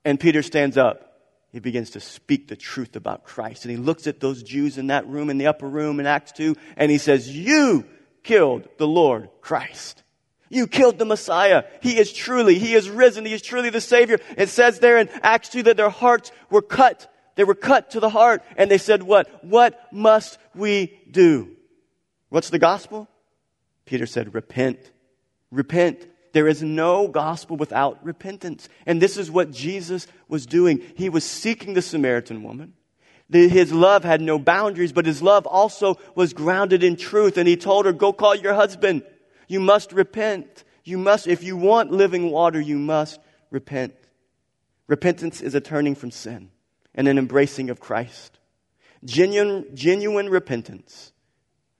And 0.03 0.19
Peter 0.19 0.41
stands 0.41 0.77
up. 0.77 1.21
He 1.51 1.59
begins 1.59 1.91
to 1.91 1.99
speak 1.99 2.47
the 2.47 2.55
truth 2.55 2.95
about 2.95 3.25
Christ. 3.25 3.65
And 3.65 3.71
he 3.71 3.77
looks 3.77 4.07
at 4.07 4.19
those 4.19 4.41
Jews 4.41 4.79
in 4.79 4.87
that 4.87 5.07
room, 5.07 5.29
in 5.29 5.37
the 5.37 5.45
upper 5.45 5.69
room 5.69 5.99
in 5.99 6.07
Acts 6.07 6.31
2, 6.31 6.55
and 6.75 6.89
he 6.89 6.97
says, 6.97 7.29
You 7.29 7.85
killed 8.23 8.67
the 8.79 8.87
Lord 8.87 9.29
Christ. 9.41 10.01
You 10.49 10.67
killed 10.67 10.97
the 10.97 11.05
Messiah. 11.05 11.63
He 11.81 11.97
is 11.97 12.11
truly, 12.11 12.57
He 12.57 12.73
is 12.73 12.89
risen. 12.89 13.25
He 13.25 13.33
is 13.33 13.41
truly 13.41 13.69
the 13.69 13.81
Savior. 13.81 14.19
It 14.35 14.49
says 14.49 14.79
there 14.79 14.97
in 14.97 15.09
Acts 15.21 15.49
2 15.49 15.63
that 15.63 15.77
their 15.77 15.89
hearts 15.89 16.31
were 16.49 16.63
cut. 16.63 17.11
They 17.35 17.43
were 17.43 17.55
cut 17.55 17.91
to 17.91 17.99
the 17.99 18.09
heart. 18.09 18.43
And 18.57 18.69
they 18.69 18.77
said, 18.77 19.03
What? 19.03 19.45
What 19.45 19.79
must 19.93 20.37
we 20.55 20.99
do? 21.09 21.55
What's 22.29 22.49
the 22.49 22.59
gospel? 22.59 23.07
Peter 23.85 24.05
said, 24.05 24.33
Repent. 24.33 24.91
Repent. 25.51 26.07
There 26.33 26.47
is 26.47 26.61
no 26.61 27.07
gospel 27.07 27.57
without 27.57 28.03
repentance. 28.05 28.69
And 28.85 29.01
this 29.01 29.17
is 29.17 29.31
what 29.31 29.51
Jesus 29.51 30.07
was 30.27 30.45
doing. 30.45 30.81
He 30.95 31.09
was 31.09 31.23
seeking 31.23 31.73
the 31.73 31.81
Samaritan 31.81 32.43
woman. 32.43 32.73
His 33.31 33.71
love 33.71 34.03
had 34.03 34.21
no 34.21 34.39
boundaries, 34.39 34.91
but 34.91 35.05
his 35.05 35.21
love 35.21 35.45
also 35.45 35.97
was 36.15 36.33
grounded 36.33 36.83
in 36.83 36.95
truth. 36.95 37.37
And 37.37 37.47
he 37.47 37.55
told 37.57 37.85
her, 37.85 37.93
go 37.93 38.11
call 38.11 38.35
your 38.35 38.53
husband. 38.53 39.03
You 39.49 39.59
must 39.59 39.91
repent. 39.91 40.63
You 40.85 40.97
must, 40.97 41.27
if 41.27 41.43
you 41.43 41.57
want 41.57 41.91
living 41.91 42.31
water, 42.31 42.61
you 42.61 42.77
must 42.77 43.19
repent. 43.51 43.93
Repentance 44.87 45.41
is 45.41 45.55
a 45.55 45.59
turning 45.59 45.95
from 45.95 46.11
sin 46.11 46.51
and 46.95 47.07
an 47.07 47.17
embracing 47.17 47.69
of 47.69 47.81
Christ. 47.81 48.39
Genuine, 49.03 49.65
genuine 49.73 50.29
repentance 50.29 51.11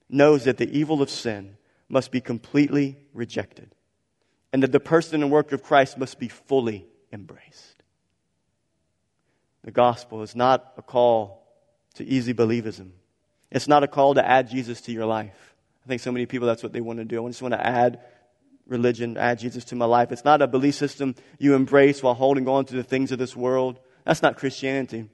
knows 0.10 0.44
that 0.44 0.58
the 0.58 0.70
evil 0.78 1.02
of 1.02 1.10
sin 1.10 1.58
must 1.88 2.12
be 2.12 2.22
completely 2.22 2.98
rejected 3.14 3.74
and 4.52 4.64
that 4.64 4.72
the 4.72 4.80
person 4.80 5.22
and 5.22 5.32
work 5.32 5.52
of 5.52 5.64
Christ 5.64 5.98
must 5.98 6.20
be 6.20 6.28
fully 6.28 6.88
embraced. 7.12 7.84
The 9.64 9.72
gospel 9.72 10.24
is 10.24 10.36
not 10.36 10.74
a 10.78 10.82
call 10.82 11.46
to 11.96 12.06
easy 12.06 12.34
believism. 12.34 12.92
It's 13.52 13.68
not 13.68 13.84
a 13.84 13.88
call 13.88 14.16
to 14.16 14.28
add 14.28 14.50
Jesus 14.50 14.82
to 14.82 14.92
your 14.92 15.06
life. 15.06 15.49
I 15.90 15.94
think 15.94 16.02
so 16.04 16.12
many 16.12 16.28
people 16.28 16.48
that's 16.48 16.62
what 16.62 16.72
they 16.72 16.82
want 16.82 17.00
to 17.00 17.04
do. 17.04 17.26
I 17.26 17.30
just 17.30 17.42
want 17.42 17.56
to 17.56 17.66
add 17.66 18.00
religion, 18.68 19.18
add 19.18 19.40
Jesus 19.40 19.66
to 19.66 19.76
my 19.76 19.86
life. 19.86 20.12
It's 20.12 20.24
not 20.24 20.40
a 20.40 20.46
belief 20.46 20.76
system 20.76 21.16
you 21.40 21.56
embrace 21.56 22.04
while 22.04 22.14
holding 22.14 22.48
on 22.48 22.66
to 22.66 22.76
the 22.76 22.84
things 22.84 23.12
of 23.12 23.18
this 23.18 23.36
world. 23.36 23.80
That's 24.06 24.22
not 24.22 24.38
Christianity. 24.38 25.10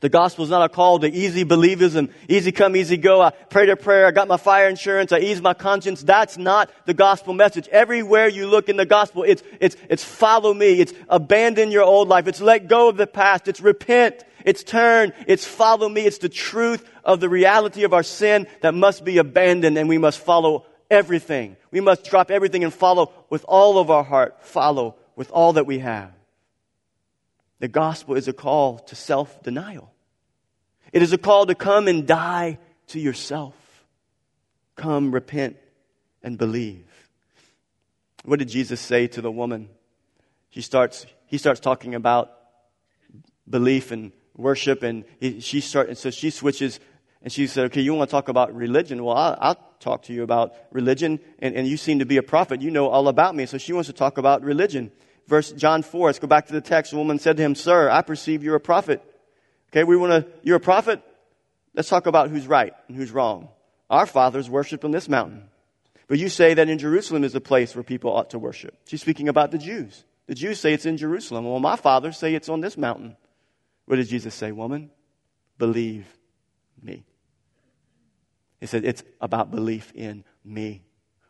The 0.00 0.08
gospel 0.08 0.42
is 0.42 0.50
not 0.50 0.64
a 0.64 0.70
call 0.70 1.00
to 1.00 1.12
easy 1.12 1.44
believism, 1.44 2.10
easy 2.30 2.50
come, 2.50 2.76
easy 2.76 2.96
go. 2.96 3.20
I 3.20 3.28
prayed 3.28 3.68
a 3.68 3.76
prayer, 3.76 4.06
I 4.06 4.10
got 4.10 4.26
my 4.26 4.38
fire 4.38 4.70
insurance, 4.70 5.12
I 5.12 5.18
eased 5.18 5.42
my 5.42 5.52
conscience. 5.52 6.02
That's 6.02 6.38
not 6.38 6.70
the 6.86 6.94
gospel 6.94 7.34
message. 7.34 7.68
Everywhere 7.68 8.26
you 8.28 8.46
look 8.46 8.70
in 8.70 8.78
the 8.78 8.86
gospel, 8.86 9.22
it's, 9.24 9.42
it's, 9.60 9.76
it's 9.90 10.02
follow 10.02 10.54
me, 10.54 10.80
it's 10.80 10.94
abandon 11.10 11.70
your 11.70 11.84
old 11.84 12.08
life, 12.08 12.26
it's 12.26 12.40
let 12.40 12.68
go 12.68 12.88
of 12.88 12.96
the 12.96 13.06
past, 13.06 13.48
it's 13.48 13.60
repent, 13.60 14.24
it's 14.44 14.62
turn, 14.62 15.12
it's 15.26 15.44
follow 15.46 15.88
me, 15.88 16.02
it's 16.02 16.18
the 16.18 16.28
truth 16.28 16.88
of 17.02 17.18
the 17.20 17.28
reality 17.28 17.84
of 17.84 17.94
our 17.94 18.02
sin 18.02 18.46
that 18.60 18.74
must 18.74 19.04
be 19.04 19.18
abandoned 19.18 19.78
and 19.78 19.88
we 19.88 19.98
must 19.98 20.18
follow 20.18 20.66
everything. 20.90 21.56
We 21.70 21.80
must 21.80 22.04
drop 22.04 22.30
everything 22.30 22.62
and 22.62 22.72
follow 22.72 23.12
with 23.30 23.44
all 23.48 23.78
of 23.78 23.90
our 23.90 24.04
heart, 24.04 24.44
follow 24.44 24.96
with 25.16 25.30
all 25.30 25.54
that 25.54 25.66
we 25.66 25.78
have. 25.78 26.12
The 27.60 27.68
gospel 27.68 28.16
is 28.16 28.28
a 28.28 28.34
call 28.34 28.78
to 28.80 28.94
self 28.94 29.42
denial. 29.42 29.90
It 30.92 31.02
is 31.02 31.12
a 31.12 31.18
call 31.18 31.46
to 31.46 31.54
come 31.54 31.88
and 31.88 32.06
die 32.06 32.58
to 32.88 33.00
yourself. 33.00 33.54
Come, 34.76 35.12
repent, 35.12 35.56
and 36.22 36.36
believe. 36.36 36.86
What 38.24 38.38
did 38.38 38.48
Jesus 38.48 38.80
say 38.80 39.06
to 39.08 39.22
the 39.22 39.30
woman? 39.30 39.70
She 40.50 40.60
starts, 40.60 41.06
he 41.26 41.38
starts 41.38 41.60
talking 41.60 41.94
about 41.94 42.30
belief 43.48 43.90
and 43.90 44.12
worship, 44.36 44.82
and 44.82 45.04
he, 45.20 45.40
she 45.40 45.60
start, 45.60 45.88
and 45.88 45.98
so 45.98 46.10
she 46.10 46.30
switches 46.30 46.80
and 47.22 47.32
she 47.32 47.46
said, 47.46 47.66
Okay, 47.66 47.80
you 47.80 47.94
want 47.94 48.08
to 48.08 48.12
talk 48.12 48.28
about 48.28 48.54
religion? 48.54 49.02
Well, 49.02 49.16
I'll, 49.16 49.38
I'll 49.40 49.58
talk 49.80 50.02
to 50.04 50.12
you 50.12 50.22
about 50.22 50.54
religion, 50.72 51.20
and, 51.38 51.54
and 51.54 51.66
you 51.66 51.76
seem 51.76 52.00
to 52.00 52.04
be 52.04 52.18
a 52.18 52.22
prophet. 52.22 52.60
You 52.60 52.70
know 52.70 52.88
all 52.88 53.08
about 53.08 53.34
me. 53.34 53.46
So 53.46 53.56
she 53.56 53.72
wants 53.72 53.88
to 53.88 53.94
talk 53.94 54.18
about 54.18 54.42
religion 54.42 54.92
verse 55.26 55.52
John 55.52 55.82
4. 55.82 56.08
Let's 56.08 56.18
go 56.18 56.26
back 56.26 56.46
to 56.46 56.52
the 56.52 56.60
text. 56.60 56.92
The 56.92 56.98
woman 56.98 57.18
said 57.18 57.36
to 57.36 57.42
him, 57.42 57.54
Sir, 57.54 57.90
I 57.90 58.02
perceive 58.02 58.42
you're 58.42 58.56
a 58.56 58.60
prophet. 58.60 59.02
Okay, 59.72 59.84
we 59.84 59.96
want 59.96 60.12
to, 60.12 60.30
you're 60.42 60.56
a 60.56 60.60
prophet? 60.60 61.02
Let's 61.74 61.88
talk 61.88 62.06
about 62.06 62.30
who's 62.30 62.46
right 62.46 62.72
and 62.88 62.96
who's 62.96 63.10
wrong. 63.10 63.48
Our 63.90 64.06
fathers 64.06 64.48
worshiped 64.48 64.84
on 64.84 64.92
this 64.92 65.08
mountain. 65.08 65.48
But 66.06 66.18
you 66.18 66.28
say 66.28 66.54
that 66.54 66.68
in 66.68 66.78
Jerusalem 66.78 67.24
is 67.24 67.34
a 67.34 67.40
place 67.40 67.74
where 67.74 67.82
people 67.82 68.12
ought 68.12 68.30
to 68.30 68.38
worship. 68.38 68.76
She's 68.86 69.00
speaking 69.00 69.28
about 69.28 69.50
the 69.50 69.58
Jews. 69.58 70.04
The 70.26 70.34
Jews 70.34 70.60
say 70.60 70.72
it's 70.72 70.86
in 70.86 70.96
Jerusalem. 70.96 71.44
Well, 71.44 71.60
my 71.60 71.76
fathers 71.76 72.16
say 72.16 72.34
it's 72.34 72.48
on 72.48 72.60
this 72.60 72.76
mountain. 72.76 73.16
What 73.86 73.96
did 73.96 74.08
Jesus 74.08 74.34
say, 74.34 74.52
woman? 74.52 74.90
Believe 75.58 76.06
me. 76.82 77.04
He 78.60 78.66
said, 78.66 78.84
it's 78.84 79.02
about 79.20 79.50
belief 79.50 79.92
in 79.94 80.24
me. 80.44 80.82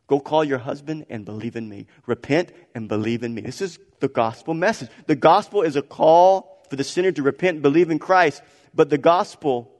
Go 0.06 0.20
call 0.20 0.44
your 0.44 0.58
husband 0.58 1.06
and 1.08 1.24
believe 1.24 1.56
in 1.56 1.68
me. 1.68 1.86
Repent 2.06 2.52
and 2.74 2.88
believe 2.88 3.22
in 3.22 3.34
me. 3.34 3.40
This 3.40 3.60
is 3.60 3.78
the 4.00 4.08
gospel 4.08 4.54
message. 4.54 4.90
The 5.06 5.16
gospel 5.16 5.62
is 5.62 5.76
a 5.76 5.82
call 5.82 6.62
for 6.68 6.76
the 6.76 6.84
sinner 6.84 7.10
to 7.12 7.22
repent 7.22 7.56
and 7.56 7.62
believe 7.62 7.90
in 7.90 7.98
Christ. 7.98 8.42
But 8.74 8.90
the 8.90 8.98
gospel, 8.98 9.72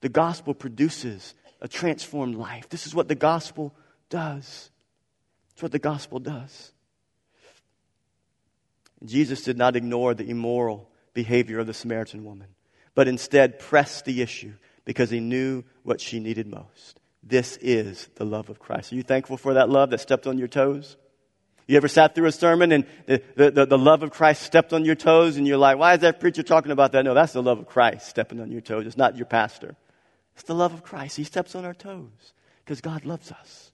the 0.00 0.08
gospel 0.08 0.54
produces 0.54 1.34
a 1.60 1.68
transformed 1.68 2.34
life. 2.34 2.68
This 2.68 2.86
is 2.86 2.94
what 2.94 3.08
the 3.08 3.14
gospel 3.14 3.74
does. 4.08 4.70
It's 5.52 5.62
what 5.62 5.72
the 5.72 5.78
gospel 5.78 6.18
does. 6.18 6.72
Jesus 9.04 9.42
did 9.42 9.56
not 9.56 9.76
ignore 9.76 10.14
the 10.14 10.28
immoral 10.28 10.89
behavior 11.14 11.58
of 11.58 11.66
the 11.66 11.74
Samaritan 11.74 12.24
woman, 12.24 12.48
but 12.94 13.08
instead 13.08 13.58
pressed 13.58 14.04
the 14.04 14.22
issue 14.22 14.52
because 14.84 15.10
he 15.10 15.20
knew 15.20 15.62
what 15.82 16.00
she 16.00 16.20
needed 16.20 16.46
most 16.46 16.98
This 17.22 17.56
is 17.58 18.08
the 18.16 18.24
love 18.24 18.50
of 18.50 18.58
Christ. 18.58 18.92
Are 18.92 18.96
you 18.96 19.02
thankful 19.02 19.36
for 19.36 19.54
that 19.54 19.68
love 19.68 19.90
that 19.90 20.00
stepped 20.00 20.26
on 20.26 20.38
your 20.38 20.48
toes? 20.48 20.96
You 21.66 21.76
ever 21.76 21.86
sat 21.86 22.16
through 22.16 22.26
a 22.26 22.32
sermon 22.32 22.72
and 22.72 22.84
the, 23.06 23.22
the, 23.36 23.66
the, 23.66 23.78
love 23.78 24.02
of 24.02 24.10
Christ 24.10 24.42
stepped 24.42 24.72
on 24.72 24.84
your 24.84 24.96
toes 24.96 25.36
and 25.36 25.46
you're 25.46 25.56
like, 25.56 25.78
why 25.78 25.94
is 25.94 26.00
that 26.00 26.18
preacher 26.18 26.42
talking 26.42 26.72
about 26.72 26.90
that? 26.92 27.04
No, 27.04 27.14
that's 27.14 27.32
the 27.32 27.42
love 27.42 27.60
of 27.60 27.66
Christ 27.66 28.08
stepping 28.08 28.40
on 28.40 28.50
your 28.50 28.60
toes. 28.60 28.86
It's 28.86 28.96
not 28.96 29.16
your 29.16 29.26
pastor. 29.26 29.76
It's 30.34 30.42
the 30.42 30.54
love 30.54 30.72
of 30.74 30.82
Christ. 30.82 31.16
He 31.16 31.22
steps 31.22 31.54
on 31.54 31.64
our 31.64 31.74
toes 31.74 32.32
because 32.64 32.80
God 32.80 33.04
loves 33.04 33.30
us. 33.30 33.70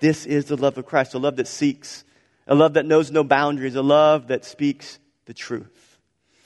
This 0.00 0.26
is 0.26 0.46
the 0.46 0.56
love 0.56 0.76
of 0.78 0.86
Christ, 0.86 1.14
a 1.14 1.18
love 1.18 1.36
that 1.36 1.46
seeks, 1.46 2.02
a 2.48 2.56
love 2.56 2.74
that 2.74 2.86
knows 2.86 3.12
no 3.12 3.22
boundaries, 3.22 3.76
a 3.76 3.82
love 3.82 4.26
that 4.26 4.44
speaks 4.44 4.98
the 5.26 5.34
truth. 5.34 5.91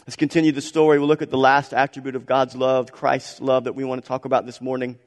Let's 0.06 0.16
continue 0.16 0.52
the 0.52 0.60
story. 0.60 1.00
We'll 1.00 1.08
look 1.08 1.22
at 1.22 1.30
the 1.30 1.36
last 1.36 1.74
attribute 1.74 2.14
of 2.14 2.26
God's 2.26 2.54
love, 2.54 2.92
Christ's 2.92 3.40
love, 3.40 3.64
that 3.64 3.74
we 3.74 3.82
want 3.82 4.00
to 4.02 4.06
talk 4.06 4.24
about 4.24 4.46
this 4.46 4.60
morning. 4.60 5.00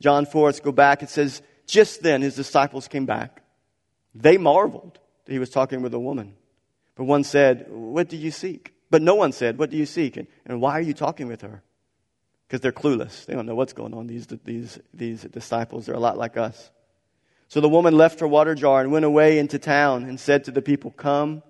John 0.00 0.26
4, 0.26 0.46
let's 0.46 0.60
go 0.60 0.70
back. 0.70 1.02
It 1.02 1.10
says, 1.10 1.42
Just 1.66 2.02
then 2.02 2.22
his 2.22 2.36
disciples 2.36 2.86
came 2.86 3.04
back. 3.04 3.42
They 4.14 4.38
marveled 4.38 5.00
that 5.24 5.32
he 5.32 5.40
was 5.40 5.50
talking 5.50 5.82
with 5.82 5.92
a 5.92 5.98
woman. 5.98 6.36
But 6.94 7.04
one 7.04 7.24
said, 7.24 7.66
What 7.68 8.08
do 8.08 8.16
you 8.16 8.30
seek? 8.30 8.72
But 8.90 9.02
no 9.02 9.16
one 9.16 9.32
said, 9.32 9.58
What 9.58 9.70
do 9.70 9.76
you 9.76 9.86
seek? 9.86 10.16
And, 10.16 10.28
and 10.46 10.60
why 10.60 10.78
are 10.78 10.82
you 10.82 10.94
talking 10.94 11.26
with 11.26 11.40
her? 11.40 11.60
Because 12.46 12.60
they're 12.60 12.70
clueless. 12.70 13.26
They 13.26 13.34
don't 13.34 13.46
know 13.46 13.56
what's 13.56 13.72
going 13.72 13.92
on. 13.92 14.06
These, 14.06 14.28
these, 14.44 14.78
these 14.94 15.22
disciples, 15.22 15.86
they're 15.86 15.96
a 15.96 16.00
lot 16.00 16.16
like 16.16 16.36
us. 16.36 16.70
So 17.48 17.60
the 17.60 17.68
woman 17.68 17.96
left 17.96 18.20
her 18.20 18.28
water 18.28 18.54
jar 18.54 18.82
and 18.82 18.92
went 18.92 19.04
away 19.04 19.40
into 19.40 19.58
town 19.58 20.04
and 20.04 20.20
said 20.20 20.44
to 20.44 20.52
the 20.52 20.62
people, 20.62 20.92
Come 20.92 21.42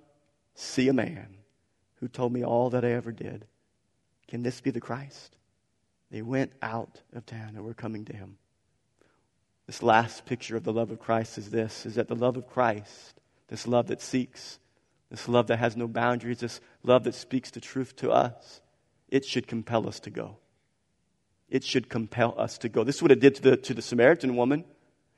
see 0.54 0.88
a 0.88 0.94
man 0.94 1.31
who 2.02 2.08
told 2.08 2.32
me 2.32 2.44
all 2.44 2.70
that 2.70 2.84
I 2.84 2.90
ever 2.90 3.12
did. 3.12 3.46
Can 4.26 4.42
this 4.42 4.60
be 4.60 4.72
the 4.72 4.80
Christ? 4.80 5.36
They 6.10 6.20
went 6.20 6.50
out 6.60 7.00
of 7.14 7.24
town 7.24 7.50
and 7.54 7.64
were 7.64 7.74
coming 7.74 8.04
to 8.06 8.12
him. 8.12 8.38
This 9.68 9.84
last 9.84 10.26
picture 10.26 10.56
of 10.56 10.64
the 10.64 10.72
love 10.72 10.90
of 10.90 10.98
Christ 10.98 11.38
is 11.38 11.50
this 11.50 11.86
is 11.86 11.94
that 11.94 12.08
the 12.08 12.16
love 12.16 12.36
of 12.36 12.48
Christ, 12.48 13.20
this 13.46 13.68
love 13.68 13.86
that 13.86 14.02
seeks, 14.02 14.58
this 15.10 15.28
love 15.28 15.46
that 15.46 15.60
has 15.60 15.76
no 15.76 15.86
boundaries, 15.86 16.40
this 16.40 16.60
love 16.82 17.04
that 17.04 17.14
speaks 17.14 17.52
the 17.52 17.60
truth 17.60 17.94
to 17.96 18.10
us, 18.10 18.60
it 19.08 19.24
should 19.24 19.46
compel 19.46 19.86
us 19.86 20.00
to 20.00 20.10
go. 20.10 20.38
It 21.48 21.62
should 21.62 21.88
compel 21.88 22.34
us 22.36 22.58
to 22.58 22.68
go. 22.68 22.82
This 22.82 22.96
is 22.96 23.02
what 23.02 23.12
it 23.12 23.20
did 23.20 23.36
to 23.36 23.42
the, 23.42 23.56
to 23.58 23.74
the 23.74 23.82
Samaritan 23.82 24.34
woman. 24.34 24.64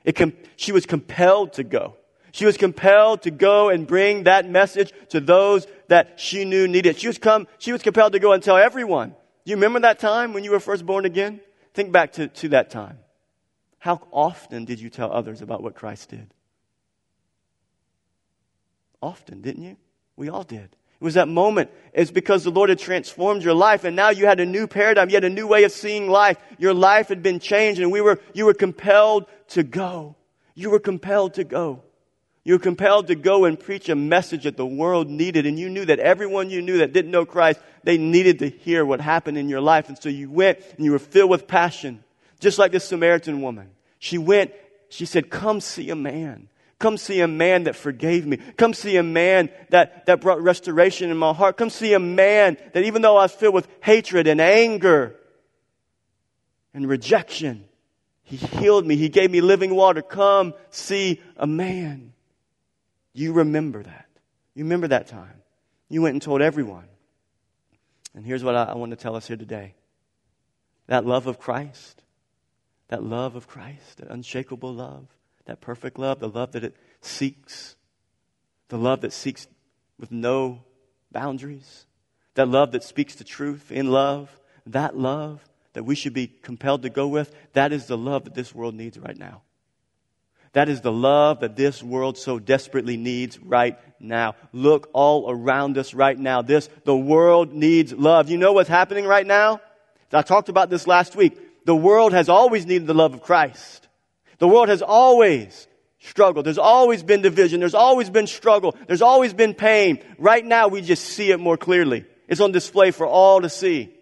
It 0.05 0.17
com- 0.17 0.35
she 0.57 0.71
was 0.71 0.85
compelled 0.85 1.55
to 1.55 1.65
go. 1.65 1.97
She 2.35 2.47
was 2.47 2.57
compelled 2.57 3.23
to 3.23 3.31
go 3.31 3.69
and 3.69 3.87
bring 3.87 4.25
that 4.25 4.51
message 4.51 4.93
to 5.11 5.21
those 5.21 5.69
that 5.87 6.19
she 6.19 6.45
knew 6.45 6.67
needed. 6.67 6.99
She 6.99 7.07
was, 7.07 7.17
come, 7.17 7.47
she 7.59 7.71
was 7.71 7.81
compelled 7.81 8.13
to 8.15 8.19
go 8.19 8.33
and 8.33 8.43
tell 8.43 8.57
everyone. 8.57 9.11
Do 9.11 9.51
you 9.51 9.55
remember 9.55 9.79
that 9.79 10.01
time 10.01 10.33
when 10.33 10.43
you 10.43 10.51
were 10.51 10.59
first 10.59 10.85
born 10.85 11.05
again? 11.05 11.41
Think 11.75 11.93
back 11.93 12.15
to, 12.15 12.27
to 12.27 12.49
that 12.49 12.71
time. 12.71 12.99
How 13.79 14.03
often 14.11 14.65
did 14.65 14.81
you 14.81 14.91
tell 14.91 15.13
others 15.13 15.43
about 15.43 15.63
what 15.63 15.77
Christ 15.77 16.09
did? 16.09 16.35
Often, 19.01 19.43
didn't 19.43 19.63
you? 19.63 19.77
We 20.17 20.29
all 20.29 20.43
did. 20.43 20.65
It 20.65 21.05
was 21.05 21.15
that 21.15 21.29
moment. 21.29 21.71
It's 21.93 22.11
because 22.11 22.43
the 22.43 22.51
Lord 22.51 22.69
had 22.69 22.81
transformed 22.81 23.45
your 23.45 23.55
life 23.55 23.85
and 23.85 23.95
now 23.95 24.09
you 24.11 24.27
had 24.27 24.41
a 24.41 24.47
new 24.47 24.67
paradigm. 24.67 25.09
You 25.09 25.15
had 25.15 25.23
a 25.23 25.31
new 25.31 25.47
way 25.47 25.63
of 25.63 25.71
seeing 25.71 26.11
life. 26.11 26.39
Your 26.59 26.75
life 26.75 27.11
had 27.11 27.23
been 27.23 27.39
changed 27.39 27.81
and 27.81 27.93
we 27.93 28.01
were, 28.01 28.19
you 28.33 28.47
were 28.47 28.55
compelled 28.55 29.27
to 29.51 29.63
go. 29.63 30.17
You 30.57 30.71
were 30.71 30.81
compelled 30.81 31.35
to 31.35 31.45
go. 31.45 31.85
You 32.45 32.55
were 32.55 32.61
compelled 32.61 33.07
to 33.07 33.15
go 33.15 33.47
and 33.47 33.59
preach 33.59 33.89
a 33.89 33.95
message 33.95 34.45
that 34.45 34.59
the 34.59 34.67
world 34.67 35.09
needed. 35.09 35.47
And 35.47 35.59
you 35.59 35.71
knew 35.71 35.87
that 35.87 35.99
everyone 35.99 36.51
you 36.51 36.61
knew 36.61 36.79
that 36.79 36.93
didn't 36.93 37.11
know 37.11 37.25
Christ, 37.25 37.59
they 37.85 37.97
needed 37.97 38.41
to 38.41 38.51
hear 38.51 38.85
what 38.85 39.01
happened 39.01 39.39
in 39.39 39.49
your 39.49 39.63
life. 39.63 39.89
And 39.89 40.01
so 40.01 40.11
you 40.11 40.31
went 40.31 40.59
and 40.77 40.85
you 40.85 40.93
were 40.93 40.99
filled 40.99 41.31
with 41.31 41.47
passion. 41.47 42.05
Just 42.41 42.59
like 42.59 42.73
this 42.73 42.85
Samaritan 42.85 43.41
woman. 43.41 43.71
She 43.99 44.19
went, 44.19 44.53
she 44.91 45.07
said, 45.07 45.31
Come 45.31 45.63
see 45.63 45.89
a 45.89 45.97
man. 45.97 46.49
Come 46.79 46.99
see 46.99 47.21
a 47.21 47.29
man 47.29 47.65
that 47.65 47.77
forgave 47.77 48.27
me. 48.27 48.37
Come 48.37 48.75
see 48.75 48.97
a 48.99 49.03
man 49.03 49.49
that, 49.71 50.05
that 50.05 50.21
brought 50.21 50.43
restoration 50.43 51.11
in 51.11 51.17
my 51.17 51.33
heart. 51.33 51.57
Come 51.57 51.71
see 51.71 51.95
a 51.95 51.99
man 51.99 52.59
that 52.75 52.85
even 52.85 53.01
though 53.01 53.17
I 53.17 53.23
was 53.23 53.33
filled 53.33 53.55
with 53.55 53.69
hatred 53.81 54.27
and 54.27 54.41
anger 54.41 55.17
and 56.75 56.87
rejection, 56.87 57.65
he 58.23 58.37
healed 58.37 58.87
me. 58.87 58.97
He 58.97 59.09
gave 59.09 59.31
me 59.31 59.41
living 59.41 59.75
water. 59.75 60.03
Come 60.03 60.53
see 60.69 61.23
a 61.37 61.47
man. 61.47 62.14
You 63.15 63.33
remember 63.33 63.83
that. 63.83 64.07
You 64.55 64.65
remember 64.65 64.89
that 64.89 65.07
time. 65.07 65.43
You 65.89 66.03
went 66.03 66.13
and 66.15 66.23
told 66.23 66.43
everyone. 66.43 66.89
And 68.15 68.27
here's 68.27 68.45
what 68.45 68.55
I, 68.55 68.65
I 68.65 68.75
want 68.75 68.91
to 68.91 68.97
tell 68.97 69.17
us 69.17 69.27
here 69.27 69.37
today 69.37 69.75
that 70.87 71.07
love 71.07 71.27
of 71.27 71.39
Christ 71.39 72.05
that 72.89 73.03
love 73.03 73.35
of 73.35 73.47
Christ, 73.47 73.99
that 73.99 74.09
unshakable 74.09 74.73
love, 74.73 75.07
that 75.47 75.61
perfect 75.61 75.99
love, 75.99 76.21
the 76.21 76.29
love 76.29 76.53
that 76.53 76.65
it 76.65 76.77
seeks, 77.01 77.77
the 78.69 78.79
love 78.79 79.01
that 79.03 79.13
seeks 79.13 79.47
with 79.99 80.13
no 80.13 80.63
boundaries, 81.11 81.87
that 82.35 82.49
love 82.49 82.73
that 82.73 82.85
speaks 82.85 83.15
the 83.15 83.25
truth 83.25 83.71
in 83.71 83.91
love, 83.91 84.41
that 84.67 84.97
love 84.97 85.45
that 85.73 85.85
we 85.85 85.95
should 85.95 86.15
be 86.15 86.29
compelled 86.29 86.83
to 86.83 86.91
go 86.91 87.09
with, 87.09 87.35
that 87.53 87.73
is 87.73 87.87
the 87.87 87.99
love 87.99 88.25
that 88.25 88.35
this 88.35 88.55
world 88.55 88.75
needs 88.75 88.99
right 88.99 89.19
now. 89.19 89.43
That 90.55 90.69
is 90.69 90.81
the 90.81 90.93
love 90.93 91.41
that 91.41 91.57
this 91.57 91.83
world 91.83 92.17
so 92.17 92.39
desperately 92.39 92.97
needs 92.97 93.39
right 93.39 93.77
now. 94.01 94.37
Look 94.53 94.89
all 94.93 95.31
around 95.31 95.77
us 95.79 95.95
right 95.95 96.19
now. 96.19 96.43
This, 96.43 96.69
the 96.85 96.97
world 96.97 97.53
needs 97.53 97.93
love. 97.93 98.31
You 98.31 98.39
know 98.39 98.53
what's 98.53 98.69
happening 98.69 99.05
right 99.05 99.27
now? 99.27 99.61
I 100.13 100.23
talked 100.23 100.49
about 100.49 100.71
this 100.71 100.87
last 100.87 101.17
week 101.17 101.39
the 101.67 101.75
world 101.75 102.13
has 102.13 102.29
always 102.29 102.67
needed 102.67 102.87
the 102.87 102.95
love 102.95 103.15
of 103.15 103.23
Christ. 103.23 103.89
The 104.39 104.47
world 104.47 104.69
has 104.69 104.83
always 104.83 105.67
struggled. 105.99 106.47
There's 106.47 106.59
always 106.59 107.03
been 107.03 107.23
division. 107.23 107.61
There's 107.61 107.75
always 107.75 108.11
been 108.11 108.27
struggle. 108.27 108.77
There's 108.87 109.03
always 109.03 109.33
been 109.33 109.55
pain. 109.55 110.05
Right 110.19 110.45
now, 110.45 110.69
we 110.69 110.83
just 110.83 111.05
see 111.05 111.31
it 111.31 111.41
more 111.41 111.57
clearly. 111.57 112.05
It's 112.29 112.41
on 112.41 112.53
display 112.53 112.91
for 112.91 113.07
all 113.07 113.41
to 113.41 113.49
see. 113.49 113.93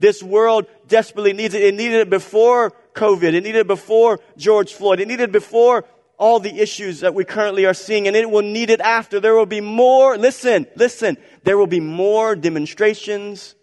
This 0.00 0.22
world 0.22 0.66
desperately 0.86 1.32
needs 1.32 1.54
it. 1.54 1.62
It 1.62 1.74
needed 1.74 2.00
it 2.00 2.10
before 2.10 2.72
COVID. 2.98 3.34
It 3.34 3.44
needed 3.44 3.66
before 3.66 4.20
George 4.36 4.72
Floyd. 4.72 5.00
It 5.00 5.08
needed 5.08 5.30
before 5.30 5.84
all 6.18 6.40
the 6.40 6.58
issues 6.58 7.00
that 7.00 7.14
we 7.14 7.24
currently 7.24 7.64
are 7.64 7.74
seeing, 7.74 8.08
and 8.08 8.16
it 8.16 8.28
will 8.28 8.42
need 8.42 8.70
it 8.70 8.80
after. 8.80 9.20
There 9.20 9.34
will 9.34 9.46
be 9.46 9.60
more, 9.60 10.18
listen, 10.18 10.66
listen, 10.74 11.16
there 11.44 11.56
will 11.56 11.68
be 11.68 11.80
more 11.80 12.34
demonstrations 12.34 13.54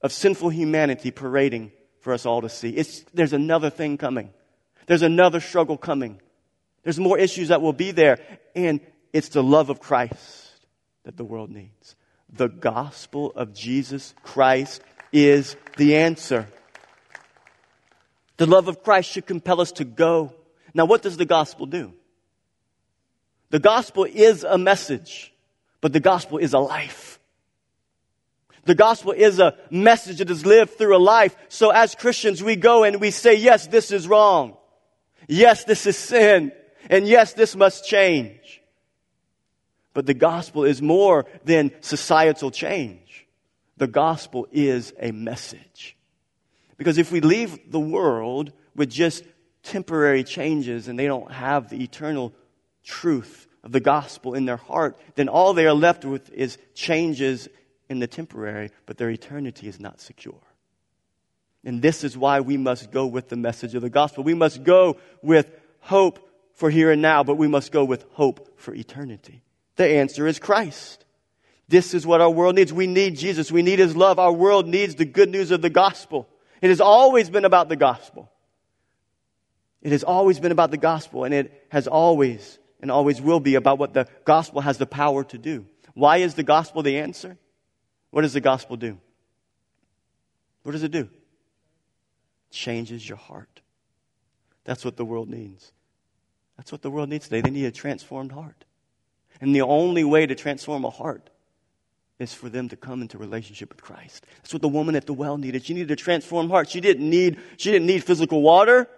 of 0.00 0.12
sinful 0.12 0.50
humanity 0.50 1.10
parading 1.10 1.72
for 1.98 2.12
us 2.12 2.26
all 2.26 2.42
to 2.42 2.48
see. 2.48 2.70
It's, 2.70 3.02
there's 3.14 3.32
another 3.32 3.70
thing 3.70 3.98
coming. 3.98 4.30
There's 4.86 5.02
another 5.02 5.40
struggle 5.40 5.76
coming. 5.76 6.20
There's 6.84 7.00
more 7.00 7.18
issues 7.18 7.48
that 7.48 7.62
will 7.62 7.72
be 7.72 7.90
there. 7.90 8.18
And 8.54 8.80
it's 9.12 9.30
the 9.30 9.42
love 9.42 9.70
of 9.70 9.80
Christ 9.80 10.50
that 11.04 11.16
the 11.16 11.24
world 11.24 11.50
needs. 11.50 11.96
The 12.30 12.48
gospel 12.48 13.32
of 13.34 13.54
Jesus 13.54 14.14
Christ 14.22 14.82
is 15.12 15.56
the 15.76 15.96
answer. 15.96 16.48
The 18.36 18.46
love 18.46 18.68
of 18.68 18.82
Christ 18.82 19.10
should 19.10 19.26
compel 19.26 19.60
us 19.60 19.72
to 19.72 19.84
go. 19.84 20.34
Now, 20.74 20.86
what 20.86 21.02
does 21.02 21.16
the 21.16 21.24
gospel 21.24 21.66
do? 21.66 21.92
The 23.50 23.60
gospel 23.60 24.04
is 24.04 24.42
a 24.42 24.58
message, 24.58 25.32
but 25.80 25.92
the 25.92 26.00
gospel 26.00 26.38
is 26.38 26.52
a 26.52 26.58
life. 26.58 27.20
The 28.64 28.74
gospel 28.74 29.12
is 29.12 29.38
a 29.38 29.56
message 29.70 30.18
that 30.18 30.30
is 30.30 30.44
lived 30.44 30.76
through 30.76 30.96
a 30.96 30.98
life. 30.98 31.36
So 31.48 31.70
as 31.70 31.94
Christians, 31.94 32.42
we 32.42 32.56
go 32.56 32.82
and 32.82 33.00
we 33.00 33.10
say, 33.10 33.34
yes, 33.34 33.66
this 33.66 33.92
is 33.92 34.08
wrong. 34.08 34.56
Yes, 35.28 35.64
this 35.64 35.86
is 35.86 35.96
sin. 35.96 36.50
And 36.90 37.06
yes, 37.06 37.34
this 37.34 37.54
must 37.54 37.86
change. 37.86 38.62
But 39.92 40.06
the 40.06 40.14
gospel 40.14 40.64
is 40.64 40.82
more 40.82 41.26
than 41.44 41.70
societal 41.80 42.50
change. 42.50 43.26
The 43.76 43.86
gospel 43.86 44.48
is 44.50 44.92
a 44.98 45.12
message. 45.12 45.96
Because 46.76 46.98
if 46.98 47.12
we 47.12 47.20
leave 47.20 47.70
the 47.70 47.80
world 47.80 48.52
with 48.74 48.90
just 48.90 49.24
temporary 49.62 50.24
changes 50.24 50.88
and 50.88 50.98
they 50.98 51.06
don't 51.06 51.30
have 51.30 51.70
the 51.70 51.82
eternal 51.82 52.32
truth 52.84 53.46
of 53.62 53.72
the 53.72 53.80
gospel 53.80 54.34
in 54.34 54.44
their 54.44 54.56
heart, 54.56 54.98
then 55.14 55.28
all 55.28 55.54
they 55.54 55.66
are 55.66 55.74
left 55.74 56.04
with 56.04 56.30
is 56.32 56.58
changes 56.74 57.48
in 57.88 57.98
the 57.98 58.06
temporary, 58.06 58.70
but 58.86 58.96
their 58.98 59.10
eternity 59.10 59.68
is 59.68 59.80
not 59.80 60.00
secure. 60.00 60.40
And 61.64 61.80
this 61.80 62.04
is 62.04 62.16
why 62.16 62.40
we 62.40 62.56
must 62.56 62.90
go 62.90 63.06
with 63.06 63.28
the 63.28 63.36
message 63.36 63.74
of 63.74 63.82
the 63.82 63.90
gospel. 63.90 64.22
We 64.22 64.34
must 64.34 64.62
go 64.62 64.98
with 65.22 65.50
hope 65.80 66.28
for 66.54 66.70
here 66.70 66.90
and 66.90 67.00
now, 67.00 67.24
but 67.24 67.36
we 67.36 67.48
must 67.48 67.72
go 67.72 67.84
with 67.84 68.04
hope 68.12 68.60
for 68.60 68.74
eternity. 68.74 69.42
The 69.76 69.86
answer 69.86 70.26
is 70.26 70.38
Christ. 70.38 71.04
This 71.68 71.94
is 71.94 72.06
what 72.06 72.20
our 72.20 72.30
world 72.30 72.54
needs. 72.54 72.72
We 72.72 72.86
need 72.86 73.16
Jesus. 73.16 73.50
We 73.50 73.62
need 73.62 73.78
His 73.78 73.96
love. 73.96 74.18
Our 74.18 74.32
world 74.32 74.66
needs 74.66 74.94
the 74.94 75.06
good 75.06 75.30
news 75.30 75.50
of 75.50 75.62
the 75.62 75.70
gospel. 75.70 76.28
It 76.64 76.70
has 76.70 76.80
always 76.80 77.28
been 77.28 77.44
about 77.44 77.68
the 77.68 77.76
gospel. 77.76 78.32
It 79.82 79.92
has 79.92 80.02
always 80.02 80.40
been 80.40 80.50
about 80.50 80.70
the 80.70 80.78
gospel, 80.78 81.24
and 81.24 81.34
it 81.34 81.66
has 81.68 81.86
always 81.86 82.58
and 82.80 82.90
always 82.90 83.20
will 83.20 83.38
be 83.38 83.56
about 83.56 83.78
what 83.78 83.92
the 83.92 84.08
gospel 84.24 84.62
has 84.62 84.78
the 84.78 84.86
power 84.86 85.24
to 85.24 85.36
do. 85.36 85.66
Why 85.92 86.16
is 86.16 86.36
the 86.36 86.42
gospel 86.42 86.82
the 86.82 87.00
answer? 87.00 87.36
What 88.12 88.22
does 88.22 88.32
the 88.32 88.40
gospel 88.40 88.78
do? 88.78 88.98
What 90.62 90.72
does 90.72 90.82
it 90.82 90.90
do? 90.90 91.10
Changes 92.50 93.06
your 93.06 93.18
heart. 93.18 93.60
That's 94.64 94.86
what 94.86 94.96
the 94.96 95.04
world 95.04 95.28
needs. 95.28 95.70
That's 96.56 96.72
what 96.72 96.80
the 96.80 96.90
world 96.90 97.10
needs 97.10 97.26
today. 97.26 97.42
They 97.42 97.50
need 97.50 97.66
a 97.66 97.72
transformed 97.72 98.32
heart. 98.32 98.64
And 99.38 99.54
the 99.54 99.60
only 99.60 100.02
way 100.02 100.24
to 100.24 100.34
transform 100.34 100.86
a 100.86 100.90
heart 100.90 101.28
is 102.18 102.32
for 102.32 102.48
them 102.48 102.68
to 102.68 102.76
come 102.76 103.02
into 103.02 103.18
relationship 103.18 103.70
with 103.70 103.82
Christ. 103.82 104.26
That's 104.36 104.52
what 104.52 104.62
the 104.62 104.68
woman 104.68 104.94
at 104.94 105.06
the 105.06 105.14
well 105.14 105.36
needed. 105.36 105.64
She 105.64 105.74
needed 105.74 105.90
a 105.90 105.96
transformed 105.96 106.50
heart. 106.50 106.68
She 106.68 106.80
didn't 106.80 107.08
need, 107.08 107.40
she 107.56 107.72
didn't 107.72 107.86
need 107.86 108.04
physical 108.04 108.40
water. 108.40 108.88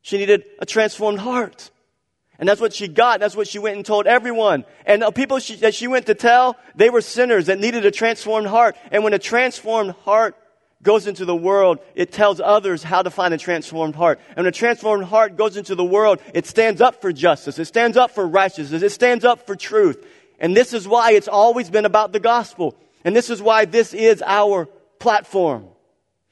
She 0.00 0.16
needed 0.16 0.44
a 0.58 0.66
transformed 0.66 1.18
heart. 1.18 1.70
And 2.38 2.48
that's 2.48 2.60
what 2.60 2.72
she 2.72 2.88
got. 2.88 3.20
That's 3.20 3.36
what 3.36 3.48
she 3.48 3.58
went 3.58 3.76
and 3.76 3.84
told 3.84 4.06
everyone. 4.06 4.64
And 4.86 5.02
the 5.02 5.10
people 5.10 5.40
she, 5.40 5.56
that 5.56 5.74
she 5.74 5.88
went 5.88 6.06
to 6.06 6.14
tell, 6.14 6.56
they 6.74 6.88
were 6.88 7.00
sinners 7.00 7.46
that 7.46 7.58
needed 7.58 7.84
a 7.84 7.90
transformed 7.90 8.46
heart. 8.46 8.76
And 8.92 9.02
when 9.02 9.12
a 9.12 9.18
transformed 9.18 9.90
heart 10.04 10.36
goes 10.80 11.08
into 11.08 11.24
the 11.24 11.34
world, 11.34 11.80
it 11.96 12.12
tells 12.12 12.40
others 12.40 12.84
how 12.84 13.02
to 13.02 13.10
find 13.10 13.34
a 13.34 13.38
transformed 13.38 13.96
heart. 13.96 14.20
And 14.28 14.38
when 14.38 14.46
a 14.46 14.52
transformed 14.52 15.04
heart 15.04 15.36
goes 15.36 15.56
into 15.56 15.74
the 15.74 15.84
world, 15.84 16.20
it 16.32 16.46
stands 16.46 16.80
up 16.80 17.00
for 17.02 17.12
justice. 17.12 17.58
It 17.58 17.64
stands 17.64 17.96
up 17.96 18.12
for 18.12 18.26
righteousness. 18.26 18.82
It 18.82 18.90
stands 18.90 19.24
up 19.24 19.44
for 19.44 19.56
truth. 19.56 20.06
And 20.38 20.56
this 20.56 20.72
is 20.72 20.86
why 20.86 21.12
it's 21.12 21.28
always 21.28 21.70
been 21.70 21.84
about 21.84 22.12
the 22.12 22.20
gospel. 22.20 22.76
And 23.04 23.14
this 23.14 23.30
is 23.30 23.42
why 23.42 23.64
this 23.64 23.94
is 23.94 24.22
our 24.24 24.66
platform. 24.98 25.66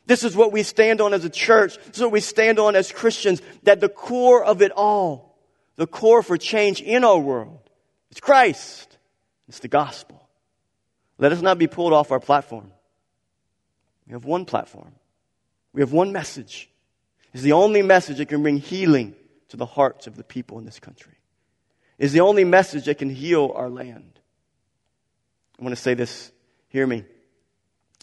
This 0.07 0.23
is 0.23 0.37
what 0.37 0.53
we 0.53 0.63
stand 0.63 1.01
on 1.01 1.13
as 1.13 1.25
a 1.25 1.31
church. 1.31 1.77
This 1.79 1.97
is 1.97 2.03
what 2.03 2.13
we 2.13 2.21
stand 2.21 2.59
on 2.59 2.77
as 2.77 2.93
Christians. 2.93 3.43
That 3.65 3.81
the 3.81 3.89
core 3.89 4.45
of 4.45 4.63
it 4.63 4.73
all, 4.73 5.37
the 5.75 5.87
core 5.87 6.23
for 6.23 6.37
change 6.37 6.81
in 6.81 7.03
our 7.03 7.19
world, 7.19 7.59
is 8.11 8.21
Christ. 8.21 8.97
It's 9.49 9.59
the 9.59 9.69
gospel. 9.69 10.29
Let 11.19 11.33
us 11.33 11.43
not 11.43 11.59
be 11.59 11.67
pulled 11.67 11.93
off 11.93 12.13
our 12.13 12.21
platform. 12.21 12.71
We 14.07 14.13
have 14.13 14.25
one 14.25 14.45
platform. 14.45 14.93
We 15.73 15.83
have 15.83 15.93
one 15.93 16.13
message. 16.13 16.71
It's 17.33 17.43
the 17.43 17.53
only 17.53 17.83
message 17.83 18.19
that 18.19 18.29
can 18.29 18.43
bring 18.43 18.59
healing 18.59 19.15
to 19.49 19.57
the 19.57 19.67
hearts 19.67 20.07
of 20.07 20.17
the 20.17 20.25
people 20.25 20.59
in 20.59 20.65
this 20.65 20.79
country. 20.79 21.16
It's 21.99 22.12
the 22.12 22.20
only 22.20 22.44
message 22.44 22.84
that 22.86 22.99
can 22.99 23.11
heal 23.11 23.53
our 23.55 23.70
land. 23.70 24.20
I 25.59 25.62
want 25.62 25.74
to 25.74 25.80
say 25.80 25.94
this. 25.94 26.32
Hear 26.68 26.86
me. 26.86 27.05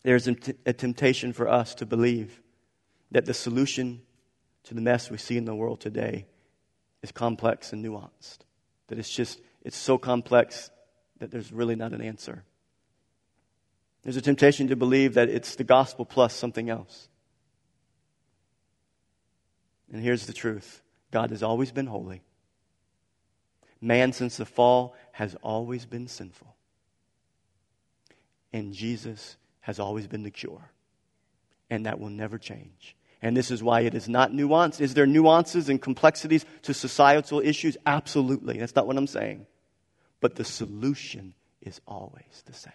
There's 0.03 0.27
a 0.27 0.73
temptation 0.73 1.31
for 1.33 1.47
us 1.47 1.75
to 1.75 1.85
believe 1.85 2.41
that 3.11 3.25
the 3.25 3.33
solution 3.33 4.01
to 4.63 4.73
the 4.73 4.81
mess 4.81 5.09
we 5.09 5.17
see 5.17 5.37
in 5.37 5.45
the 5.45 5.55
world 5.55 5.79
today 5.79 6.25
is 7.01 7.11
complex 7.11 7.71
and 7.71 7.85
nuanced. 7.85 8.39
That 8.87 8.97
it's 8.97 9.09
just, 9.09 9.39
it's 9.61 9.77
so 9.77 9.97
complex 9.97 10.71
that 11.19 11.31
there's 11.31 11.51
really 11.51 11.75
not 11.75 11.93
an 11.93 12.01
answer. 12.01 12.43
There's 14.03 14.17
a 14.17 14.21
temptation 14.21 14.67
to 14.67 14.75
believe 14.75 15.13
that 15.13 15.29
it's 15.29 15.55
the 15.55 15.63
gospel 15.63 16.05
plus 16.05 16.33
something 16.33 16.69
else. 16.69 17.07
And 19.91 20.01
here's 20.01 20.25
the 20.25 20.33
truth 20.33 20.81
God 21.11 21.29
has 21.29 21.43
always 21.43 21.71
been 21.71 21.85
holy. 21.85 22.21
Man, 23.84 24.13
since 24.13 24.38
the 24.38 24.45
fall, 24.45 24.95
has 25.11 25.36
always 25.43 25.86
been 25.86 26.07
sinful. 26.07 26.55
And 28.53 28.73
Jesus 28.73 29.36
has 29.59 29.77
always 29.77 30.07
been 30.07 30.23
the 30.23 30.31
cure. 30.31 30.71
And 31.69 31.86
that 31.86 31.99
will 31.99 32.09
never 32.09 32.38
change. 32.38 32.95
And 33.21 33.36
this 33.36 33.51
is 33.51 33.61
why 33.61 33.81
it 33.81 33.93
is 33.93 34.07
not 34.07 34.31
nuanced. 34.31 34.79
Is 34.79 34.93
there 34.93 35.05
nuances 35.05 35.67
and 35.67 35.81
complexities 35.81 36.45
to 36.61 36.73
societal 36.73 37.41
issues? 37.41 37.75
Absolutely. 37.86 38.57
That's 38.57 38.73
not 38.73 38.88
what 38.88 38.95
I'm 38.95 39.05
saying. 39.05 39.47
But 40.21 40.36
the 40.36 40.45
solution 40.45 41.34
is 41.61 41.81
always 41.86 42.43
the 42.45 42.53
same. 42.53 42.71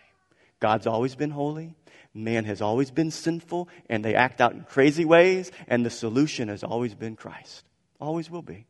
God's 0.60 0.86
always 0.86 1.14
been 1.14 1.30
holy. 1.30 1.74
Man 2.12 2.44
has 2.44 2.60
always 2.60 2.90
been 2.90 3.10
sinful, 3.10 3.70
and 3.88 4.04
they 4.04 4.14
act 4.14 4.42
out 4.42 4.52
in 4.52 4.64
crazy 4.64 5.06
ways, 5.06 5.52
and 5.68 5.86
the 5.86 5.90
solution 5.90 6.48
has 6.48 6.62
always 6.62 6.94
been 6.94 7.16
Christ. 7.16 7.64
Always 7.98 8.30
will 8.30 8.42
be. 8.42 8.66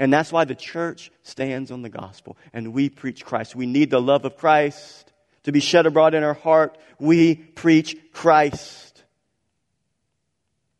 And 0.00 0.10
that's 0.10 0.32
why 0.32 0.46
the 0.46 0.54
church 0.54 1.12
stands 1.22 1.70
on 1.70 1.82
the 1.82 1.90
gospel, 1.90 2.38
and 2.54 2.72
we 2.72 2.88
preach 2.88 3.22
Christ. 3.22 3.54
We 3.54 3.66
need 3.66 3.90
the 3.90 4.00
love 4.00 4.24
of 4.24 4.34
Christ 4.34 5.12
to 5.42 5.52
be 5.52 5.60
shed 5.60 5.84
abroad 5.84 6.14
in 6.14 6.24
our 6.24 6.32
heart. 6.32 6.78
We 6.98 7.34
preach 7.34 7.98
Christ. 8.10 9.04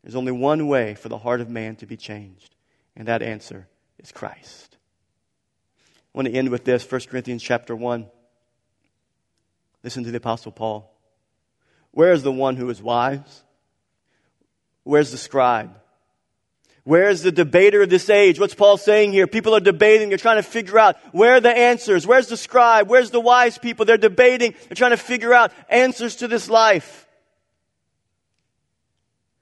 There's 0.01 0.15
only 0.15 0.31
one 0.31 0.67
way 0.67 0.95
for 0.95 1.07
the 1.07 1.19
heart 1.19 1.39
of 1.39 1.51
man 1.51 1.75
to 1.77 1.85
be 1.85 1.97
changed, 1.97 2.55
and 2.95 3.07
that 3.07 3.21
answer 3.21 3.67
is 3.99 4.11
Christ. 4.11 4.75
I 5.77 6.17
want 6.17 6.27
to 6.27 6.33
end 6.33 6.49
with 6.49 6.65
this 6.65 6.91
1 6.91 7.01
Corinthians 7.01 7.43
chapter 7.43 7.75
1. 7.75 8.07
Listen 9.83 10.03
to 10.03 10.09
the 10.09 10.17
Apostle 10.17 10.51
Paul. 10.51 10.91
Where 11.91 12.11
is 12.11 12.23
the 12.23 12.31
one 12.31 12.55
who 12.55 12.71
is 12.71 12.81
wise? 12.81 13.43
Where's 14.83 15.11
the 15.11 15.19
scribe? 15.19 15.80
Where's 16.83 17.21
the 17.21 17.31
debater 17.31 17.83
of 17.83 17.89
this 17.89 18.09
age? 18.09 18.39
What's 18.39 18.55
Paul 18.55 18.77
saying 18.77 19.11
here? 19.11 19.27
People 19.27 19.55
are 19.55 19.59
debating. 19.59 20.09
They're 20.09 20.17
trying 20.17 20.37
to 20.37 20.43
figure 20.43 20.79
out 20.79 20.97
where 21.11 21.35
are 21.35 21.39
the 21.39 21.55
answers? 21.55 22.07
Where's 22.07 22.27
the 22.27 22.37
scribe? 22.37 22.89
Where's 22.89 23.11
the 23.11 23.19
wise 23.19 23.57
people? 23.57 23.85
They're 23.85 23.97
debating. 23.97 24.55
They're 24.67 24.75
trying 24.75 24.91
to 24.91 24.97
figure 24.97 25.33
out 25.33 25.51
answers 25.69 26.17
to 26.17 26.27
this 26.27 26.49
life. 26.49 27.07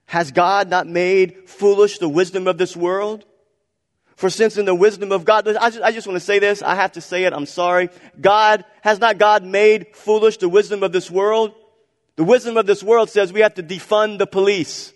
Has 0.06 0.32
God 0.32 0.70
not 0.70 0.88
made 0.88 1.48
foolish 1.48 2.00
the 2.00 2.10
wisdom 2.10 2.48
of 2.48 2.58
this 2.58 2.76
world? 2.76 3.24
For 4.18 4.30
since 4.30 4.58
in 4.58 4.66
the 4.66 4.76
wisdom 4.76 5.14
of 5.14 5.24
God, 5.24 5.48
I 5.48 5.70
just, 5.70 5.82
I 5.82 5.92
just 5.94 6.06
want 6.06 6.18
to 6.18 6.26
say 6.26 6.40
this. 6.40 6.62
I 6.62 6.76
have 6.76 6.92
to 6.94 7.02
say 7.02 7.24
it. 7.24 7.32
I'm 7.32 7.46
sorry. 7.46 7.90
God, 8.20 8.66
has 8.82 9.00
not 9.00 9.18
God 9.18 9.46
made 9.46 9.96
foolish 9.96 10.38
the 10.38 10.50
wisdom 10.50 10.84
of 10.84 10.92
this 10.92 11.10
world? 11.10 11.54
The 12.18 12.26
wisdom 12.26 12.58
of 12.58 12.66
this 12.66 12.84
world 12.84 13.10
says 13.10 13.32
we 13.32 13.40
have 13.40 13.54
to 13.54 13.64
defund 13.64 14.18
the 14.18 14.28
police. 14.28 14.92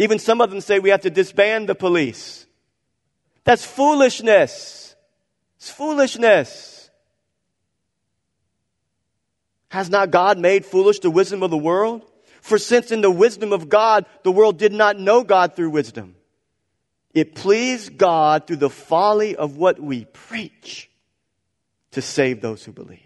Even 0.00 0.18
some 0.18 0.40
of 0.40 0.48
them 0.48 0.62
say 0.62 0.78
we 0.78 0.88
have 0.88 1.02
to 1.02 1.10
disband 1.10 1.68
the 1.68 1.74
police. 1.74 2.46
That's 3.44 3.66
foolishness. 3.66 4.96
It's 5.58 5.68
foolishness. 5.68 6.88
Has 9.68 9.90
not 9.90 10.10
God 10.10 10.38
made 10.38 10.64
foolish 10.64 11.00
the 11.00 11.10
wisdom 11.10 11.42
of 11.42 11.50
the 11.50 11.58
world? 11.58 12.10
For 12.40 12.56
since 12.56 12.90
in 12.90 13.02
the 13.02 13.10
wisdom 13.10 13.52
of 13.52 13.68
God, 13.68 14.06
the 14.22 14.32
world 14.32 14.58
did 14.58 14.72
not 14.72 14.98
know 14.98 15.22
God 15.22 15.54
through 15.54 15.68
wisdom. 15.68 16.16
It 17.12 17.34
pleased 17.34 17.98
God 17.98 18.46
through 18.46 18.56
the 18.56 18.70
folly 18.70 19.36
of 19.36 19.58
what 19.58 19.78
we 19.78 20.06
preach 20.06 20.90
to 21.90 22.00
save 22.00 22.40
those 22.40 22.64
who 22.64 22.72
believe. 22.72 23.00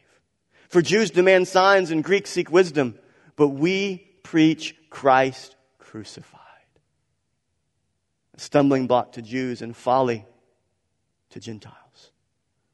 For 0.69 0.81
Jews 0.81 1.11
demand 1.11 1.49
signs 1.49 1.91
and 1.91 2.05
Greeks 2.05 2.31
seek 2.31 2.53
wisdom, 2.53 2.97
but 3.35 3.49
we 3.49 3.97
preach 4.23 4.77
Christ 4.91 5.57
crucified. 5.81 6.44
A 8.37 8.41
stumbling 8.41 8.87
block 8.87 9.13
to 9.13 9.23
Jews 9.23 9.63
and 9.63 9.77
folly 9.77 10.27
to 11.31 11.41
Gentiles. 11.41 12.11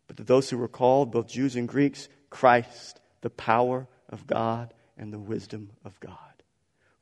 But 0.06 0.16
to 0.16 0.24
those 0.24 0.50
who 0.50 0.58
were 0.58 0.68
called, 0.68 1.12
both 1.12 1.28
Jews 1.28 1.56
and 1.56 1.68
Greeks, 1.68 2.08
Christ, 2.30 3.00
the 3.20 3.30
power 3.30 3.86
of 4.08 4.26
God 4.26 4.72
and 4.96 5.12
the 5.12 5.18
wisdom 5.18 5.70
of 5.84 5.98
God 6.00 6.16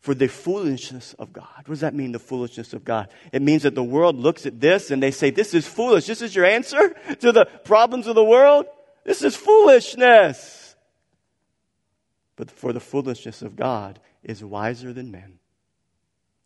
for 0.00 0.14
the 0.14 0.28
foolishness 0.28 1.14
of 1.18 1.32
God. 1.32 1.46
What 1.56 1.68
does 1.68 1.80
that 1.80 1.94
mean, 1.94 2.12
the 2.12 2.18
foolishness 2.18 2.72
of 2.72 2.84
God? 2.84 3.09
It 3.32 3.42
means 3.42 3.64
that 3.64 3.74
the 3.74 3.84
world 3.84 4.16
looks 4.16 4.46
at 4.46 4.61
this 4.61 4.90
and 4.90 5.02
they 5.02 5.11
say, 5.11 5.30
This 5.30 5.54
is 5.54 5.66
foolish. 5.66 6.06
This 6.06 6.22
is 6.22 6.34
your 6.34 6.44
answer 6.44 6.94
to 7.20 7.32
the 7.32 7.44
problems 7.64 8.06
of 8.06 8.14
the 8.14 8.24
world? 8.24 8.66
This 9.04 9.22
is 9.22 9.36
foolishness. 9.36 10.76
But 12.36 12.50
for 12.50 12.72
the 12.72 12.80
foolishness 12.80 13.42
of 13.42 13.56
God 13.56 13.98
is 14.22 14.44
wiser 14.44 14.92
than 14.92 15.11
men. 15.11 15.38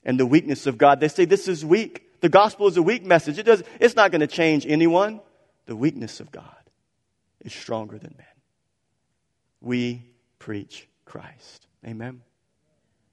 And 0.04 0.18
the 0.18 0.26
weakness 0.26 0.66
of 0.66 0.78
God, 0.78 1.00
they 1.00 1.08
say, 1.08 1.24
This 1.24 1.48
is 1.48 1.64
weak. 1.64 2.20
The 2.20 2.28
gospel 2.28 2.68
is 2.68 2.76
a 2.76 2.82
weak 2.82 3.04
message. 3.04 3.38
It 3.38 3.44
does, 3.44 3.62
it's 3.80 3.96
not 3.96 4.10
going 4.10 4.20
to 4.20 4.26
change 4.26 4.66
anyone. 4.66 5.20
The 5.66 5.76
weakness 5.76 6.20
of 6.20 6.30
God 6.30 6.56
is 7.40 7.52
stronger 7.52 7.98
than 7.98 8.14
men. 8.16 8.26
We 9.60 10.06
preach 10.38 10.88
Christ. 11.04 11.66
Amen. 11.86 12.22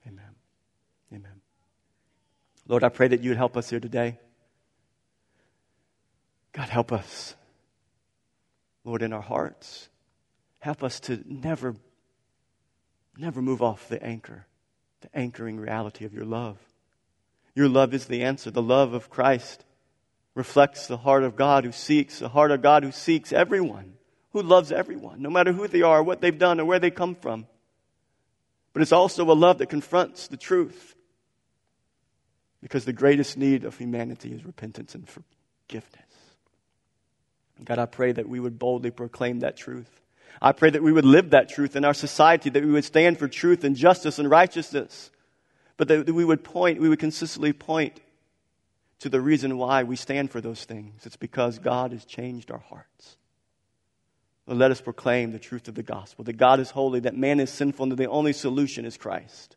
Amen. 0.08 0.36
Amen. 1.14 1.42
Lord, 2.68 2.84
I 2.84 2.90
pray 2.90 3.08
that 3.08 3.22
you 3.22 3.32
would 3.32 3.38
help 3.38 3.58
us 3.58 3.70
here 3.70 3.80
today. 3.80 4.20
God, 6.54 6.70
help 6.70 6.92
us. 6.92 7.36
Lord, 8.84 9.02
in 9.02 9.14
our 9.14 9.22
hearts, 9.22 9.90
help 10.60 10.84
us 10.84 11.00
to 11.02 11.24
never, 11.26 11.76
never 13.18 13.42
move 13.42 13.62
off 13.62 13.88
the 13.90 14.02
anchor, 14.04 14.46
the 15.02 15.16
anchoring 15.16 15.60
reality 15.60 16.06
of 16.06 16.14
your 16.14 16.26
love. 16.26 16.58
Your 17.60 17.68
love 17.68 17.93
is 17.93 18.05
the 18.05 18.24
answer. 18.24 18.49
The 18.49 18.62
love 18.62 18.93
of 18.93 19.10
Christ 19.10 19.66
reflects 20.34 20.88
the 20.88 20.95
heart 20.95 21.24
of 21.24 21.36
God 21.36 21.66
who 21.66 21.74
seeks, 21.74 22.20
the 22.20 22.30
heart 22.30 22.51
of 22.51 22.62
God 22.62 22.86
who 22.86 22.93
seeks 22.93 23.34
everyone, 23.34 23.95
who 24.32 24.41
loves 24.41 24.72
everyone, 24.72 25.22
no 25.22 25.30
matter 25.30 25.51
who 25.51 25.68
they 25.68 25.82
are, 25.82 26.01
what 26.01 26.22
they've 26.22 26.39
done, 26.39 26.62
or 26.62 26.66
where 26.66 26.80
they 26.80 26.89
come 26.89 27.16
from. 27.16 27.47
But 28.72 28.82
it's 28.82 28.93
also 28.93 29.30
a 29.30 29.34
love 29.34 29.57
that 29.57 29.66
confronts 29.66 30.30
the 30.30 30.38
truth. 30.38 30.95
Because 32.62 32.86
the 32.86 32.93
greatest 32.93 33.38
need 33.38 33.66
of 33.66 33.78
humanity 33.78 34.32
is 34.32 34.45
repentance 34.45 34.95
and 34.95 35.05
forgiveness. 35.05 36.14
God, 37.66 37.78
I 37.78 37.88
pray 37.88 38.14
that 38.14 38.30
we 38.30 38.39
would 38.39 38.57
boldly 38.57 38.91
proclaim 38.91 39.41
that 39.41 39.57
truth. 39.57 39.99
I 40.41 40.53
pray 40.53 40.70
that 40.70 40.82
we 40.82 40.93
would 40.93 41.03
live 41.03 41.32
that 41.32 41.49
truth 41.49 41.76
in 41.76 41.84
our 41.84 41.93
society, 41.93 42.49
that 42.51 42.64
we 42.64 42.72
would 42.72 42.86
stand 42.86 43.20
for 43.20 43.28
truth 43.28 43.66
and 43.66 43.76
justice 43.76 44.18
and 44.18 44.30
righteousness, 44.30 45.12
but 45.80 45.88
that 45.88 46.14
we 46.14 46.26
would 46.26 46.44
point, 46.44 46.82
we 46.82 46.90
would 46.90 47.00
consistently 47.00 47.54
point 47.54 48.02
to 49.00 49.08
the 49.08 49.22
reason 49.22 49.58
why 49.58 49.84
we 49.84 49.96
stand 49.96 50.30
for 50.30 50.42
those 50.42 50.66
things. 50.66 51.06
It's 51.06 51.16
because 51.16 51.58
God 51.58 51.94
has 51.94 52.04
changed 52.04 52.52
our 52.52 52.60
hearts. 52.60 53.16
But 54.46 54.58
let 54.58 54.72
us 54.72 54.82
proclaim 54.82 55.32
the 55.32 55.40
truth 55.40 55.70
of 55.70 55.76
the 55.76 55.82
gospel 55.82 56.26
that 56.26 56.34
God 56.34 56.60
is 56.60 56.72
holy, 56.72 57.00
that 57.00 57.16
man 57.16 57.40
is 57.40 57.50
sinful, 57.50 57.84
and 57.84 57.92
that 57.94 57.96
the 57.96 58.10
only 58.10 58.34
solution 58.34 58.84
is 58.84 58.98
Christ. 58.98 59.56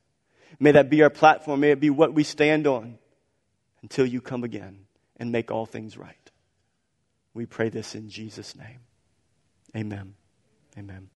May 0.61 0.71
that 0.71 0.89
be 0.89 1.03
our 1.03 1.11
platform. 1.11 1.59
May 1.59 1.73
it 1.73 1.81
be 1.81 1.91
what 1.91 2.15
we 2.15 2.23
stand 2.23 2.69
on 2.69 2.99
until 3.83 4.07
you 4.07 4.21
come 4.21 4.45
again 4.45 4.87
and 5.17 5.33
make 5.33 5.51
all 5.51 5.67
things 5.67 5.99
right. 5.99 6.31
We 7.35 7.47
pray 7.47 7.69
this 7.69 7.97
in 7.97 8.09
Jesus' 8.09 8.55
name. 8.55 8.79
Amen. 9.75 10.15
Amen. 10.79 11.09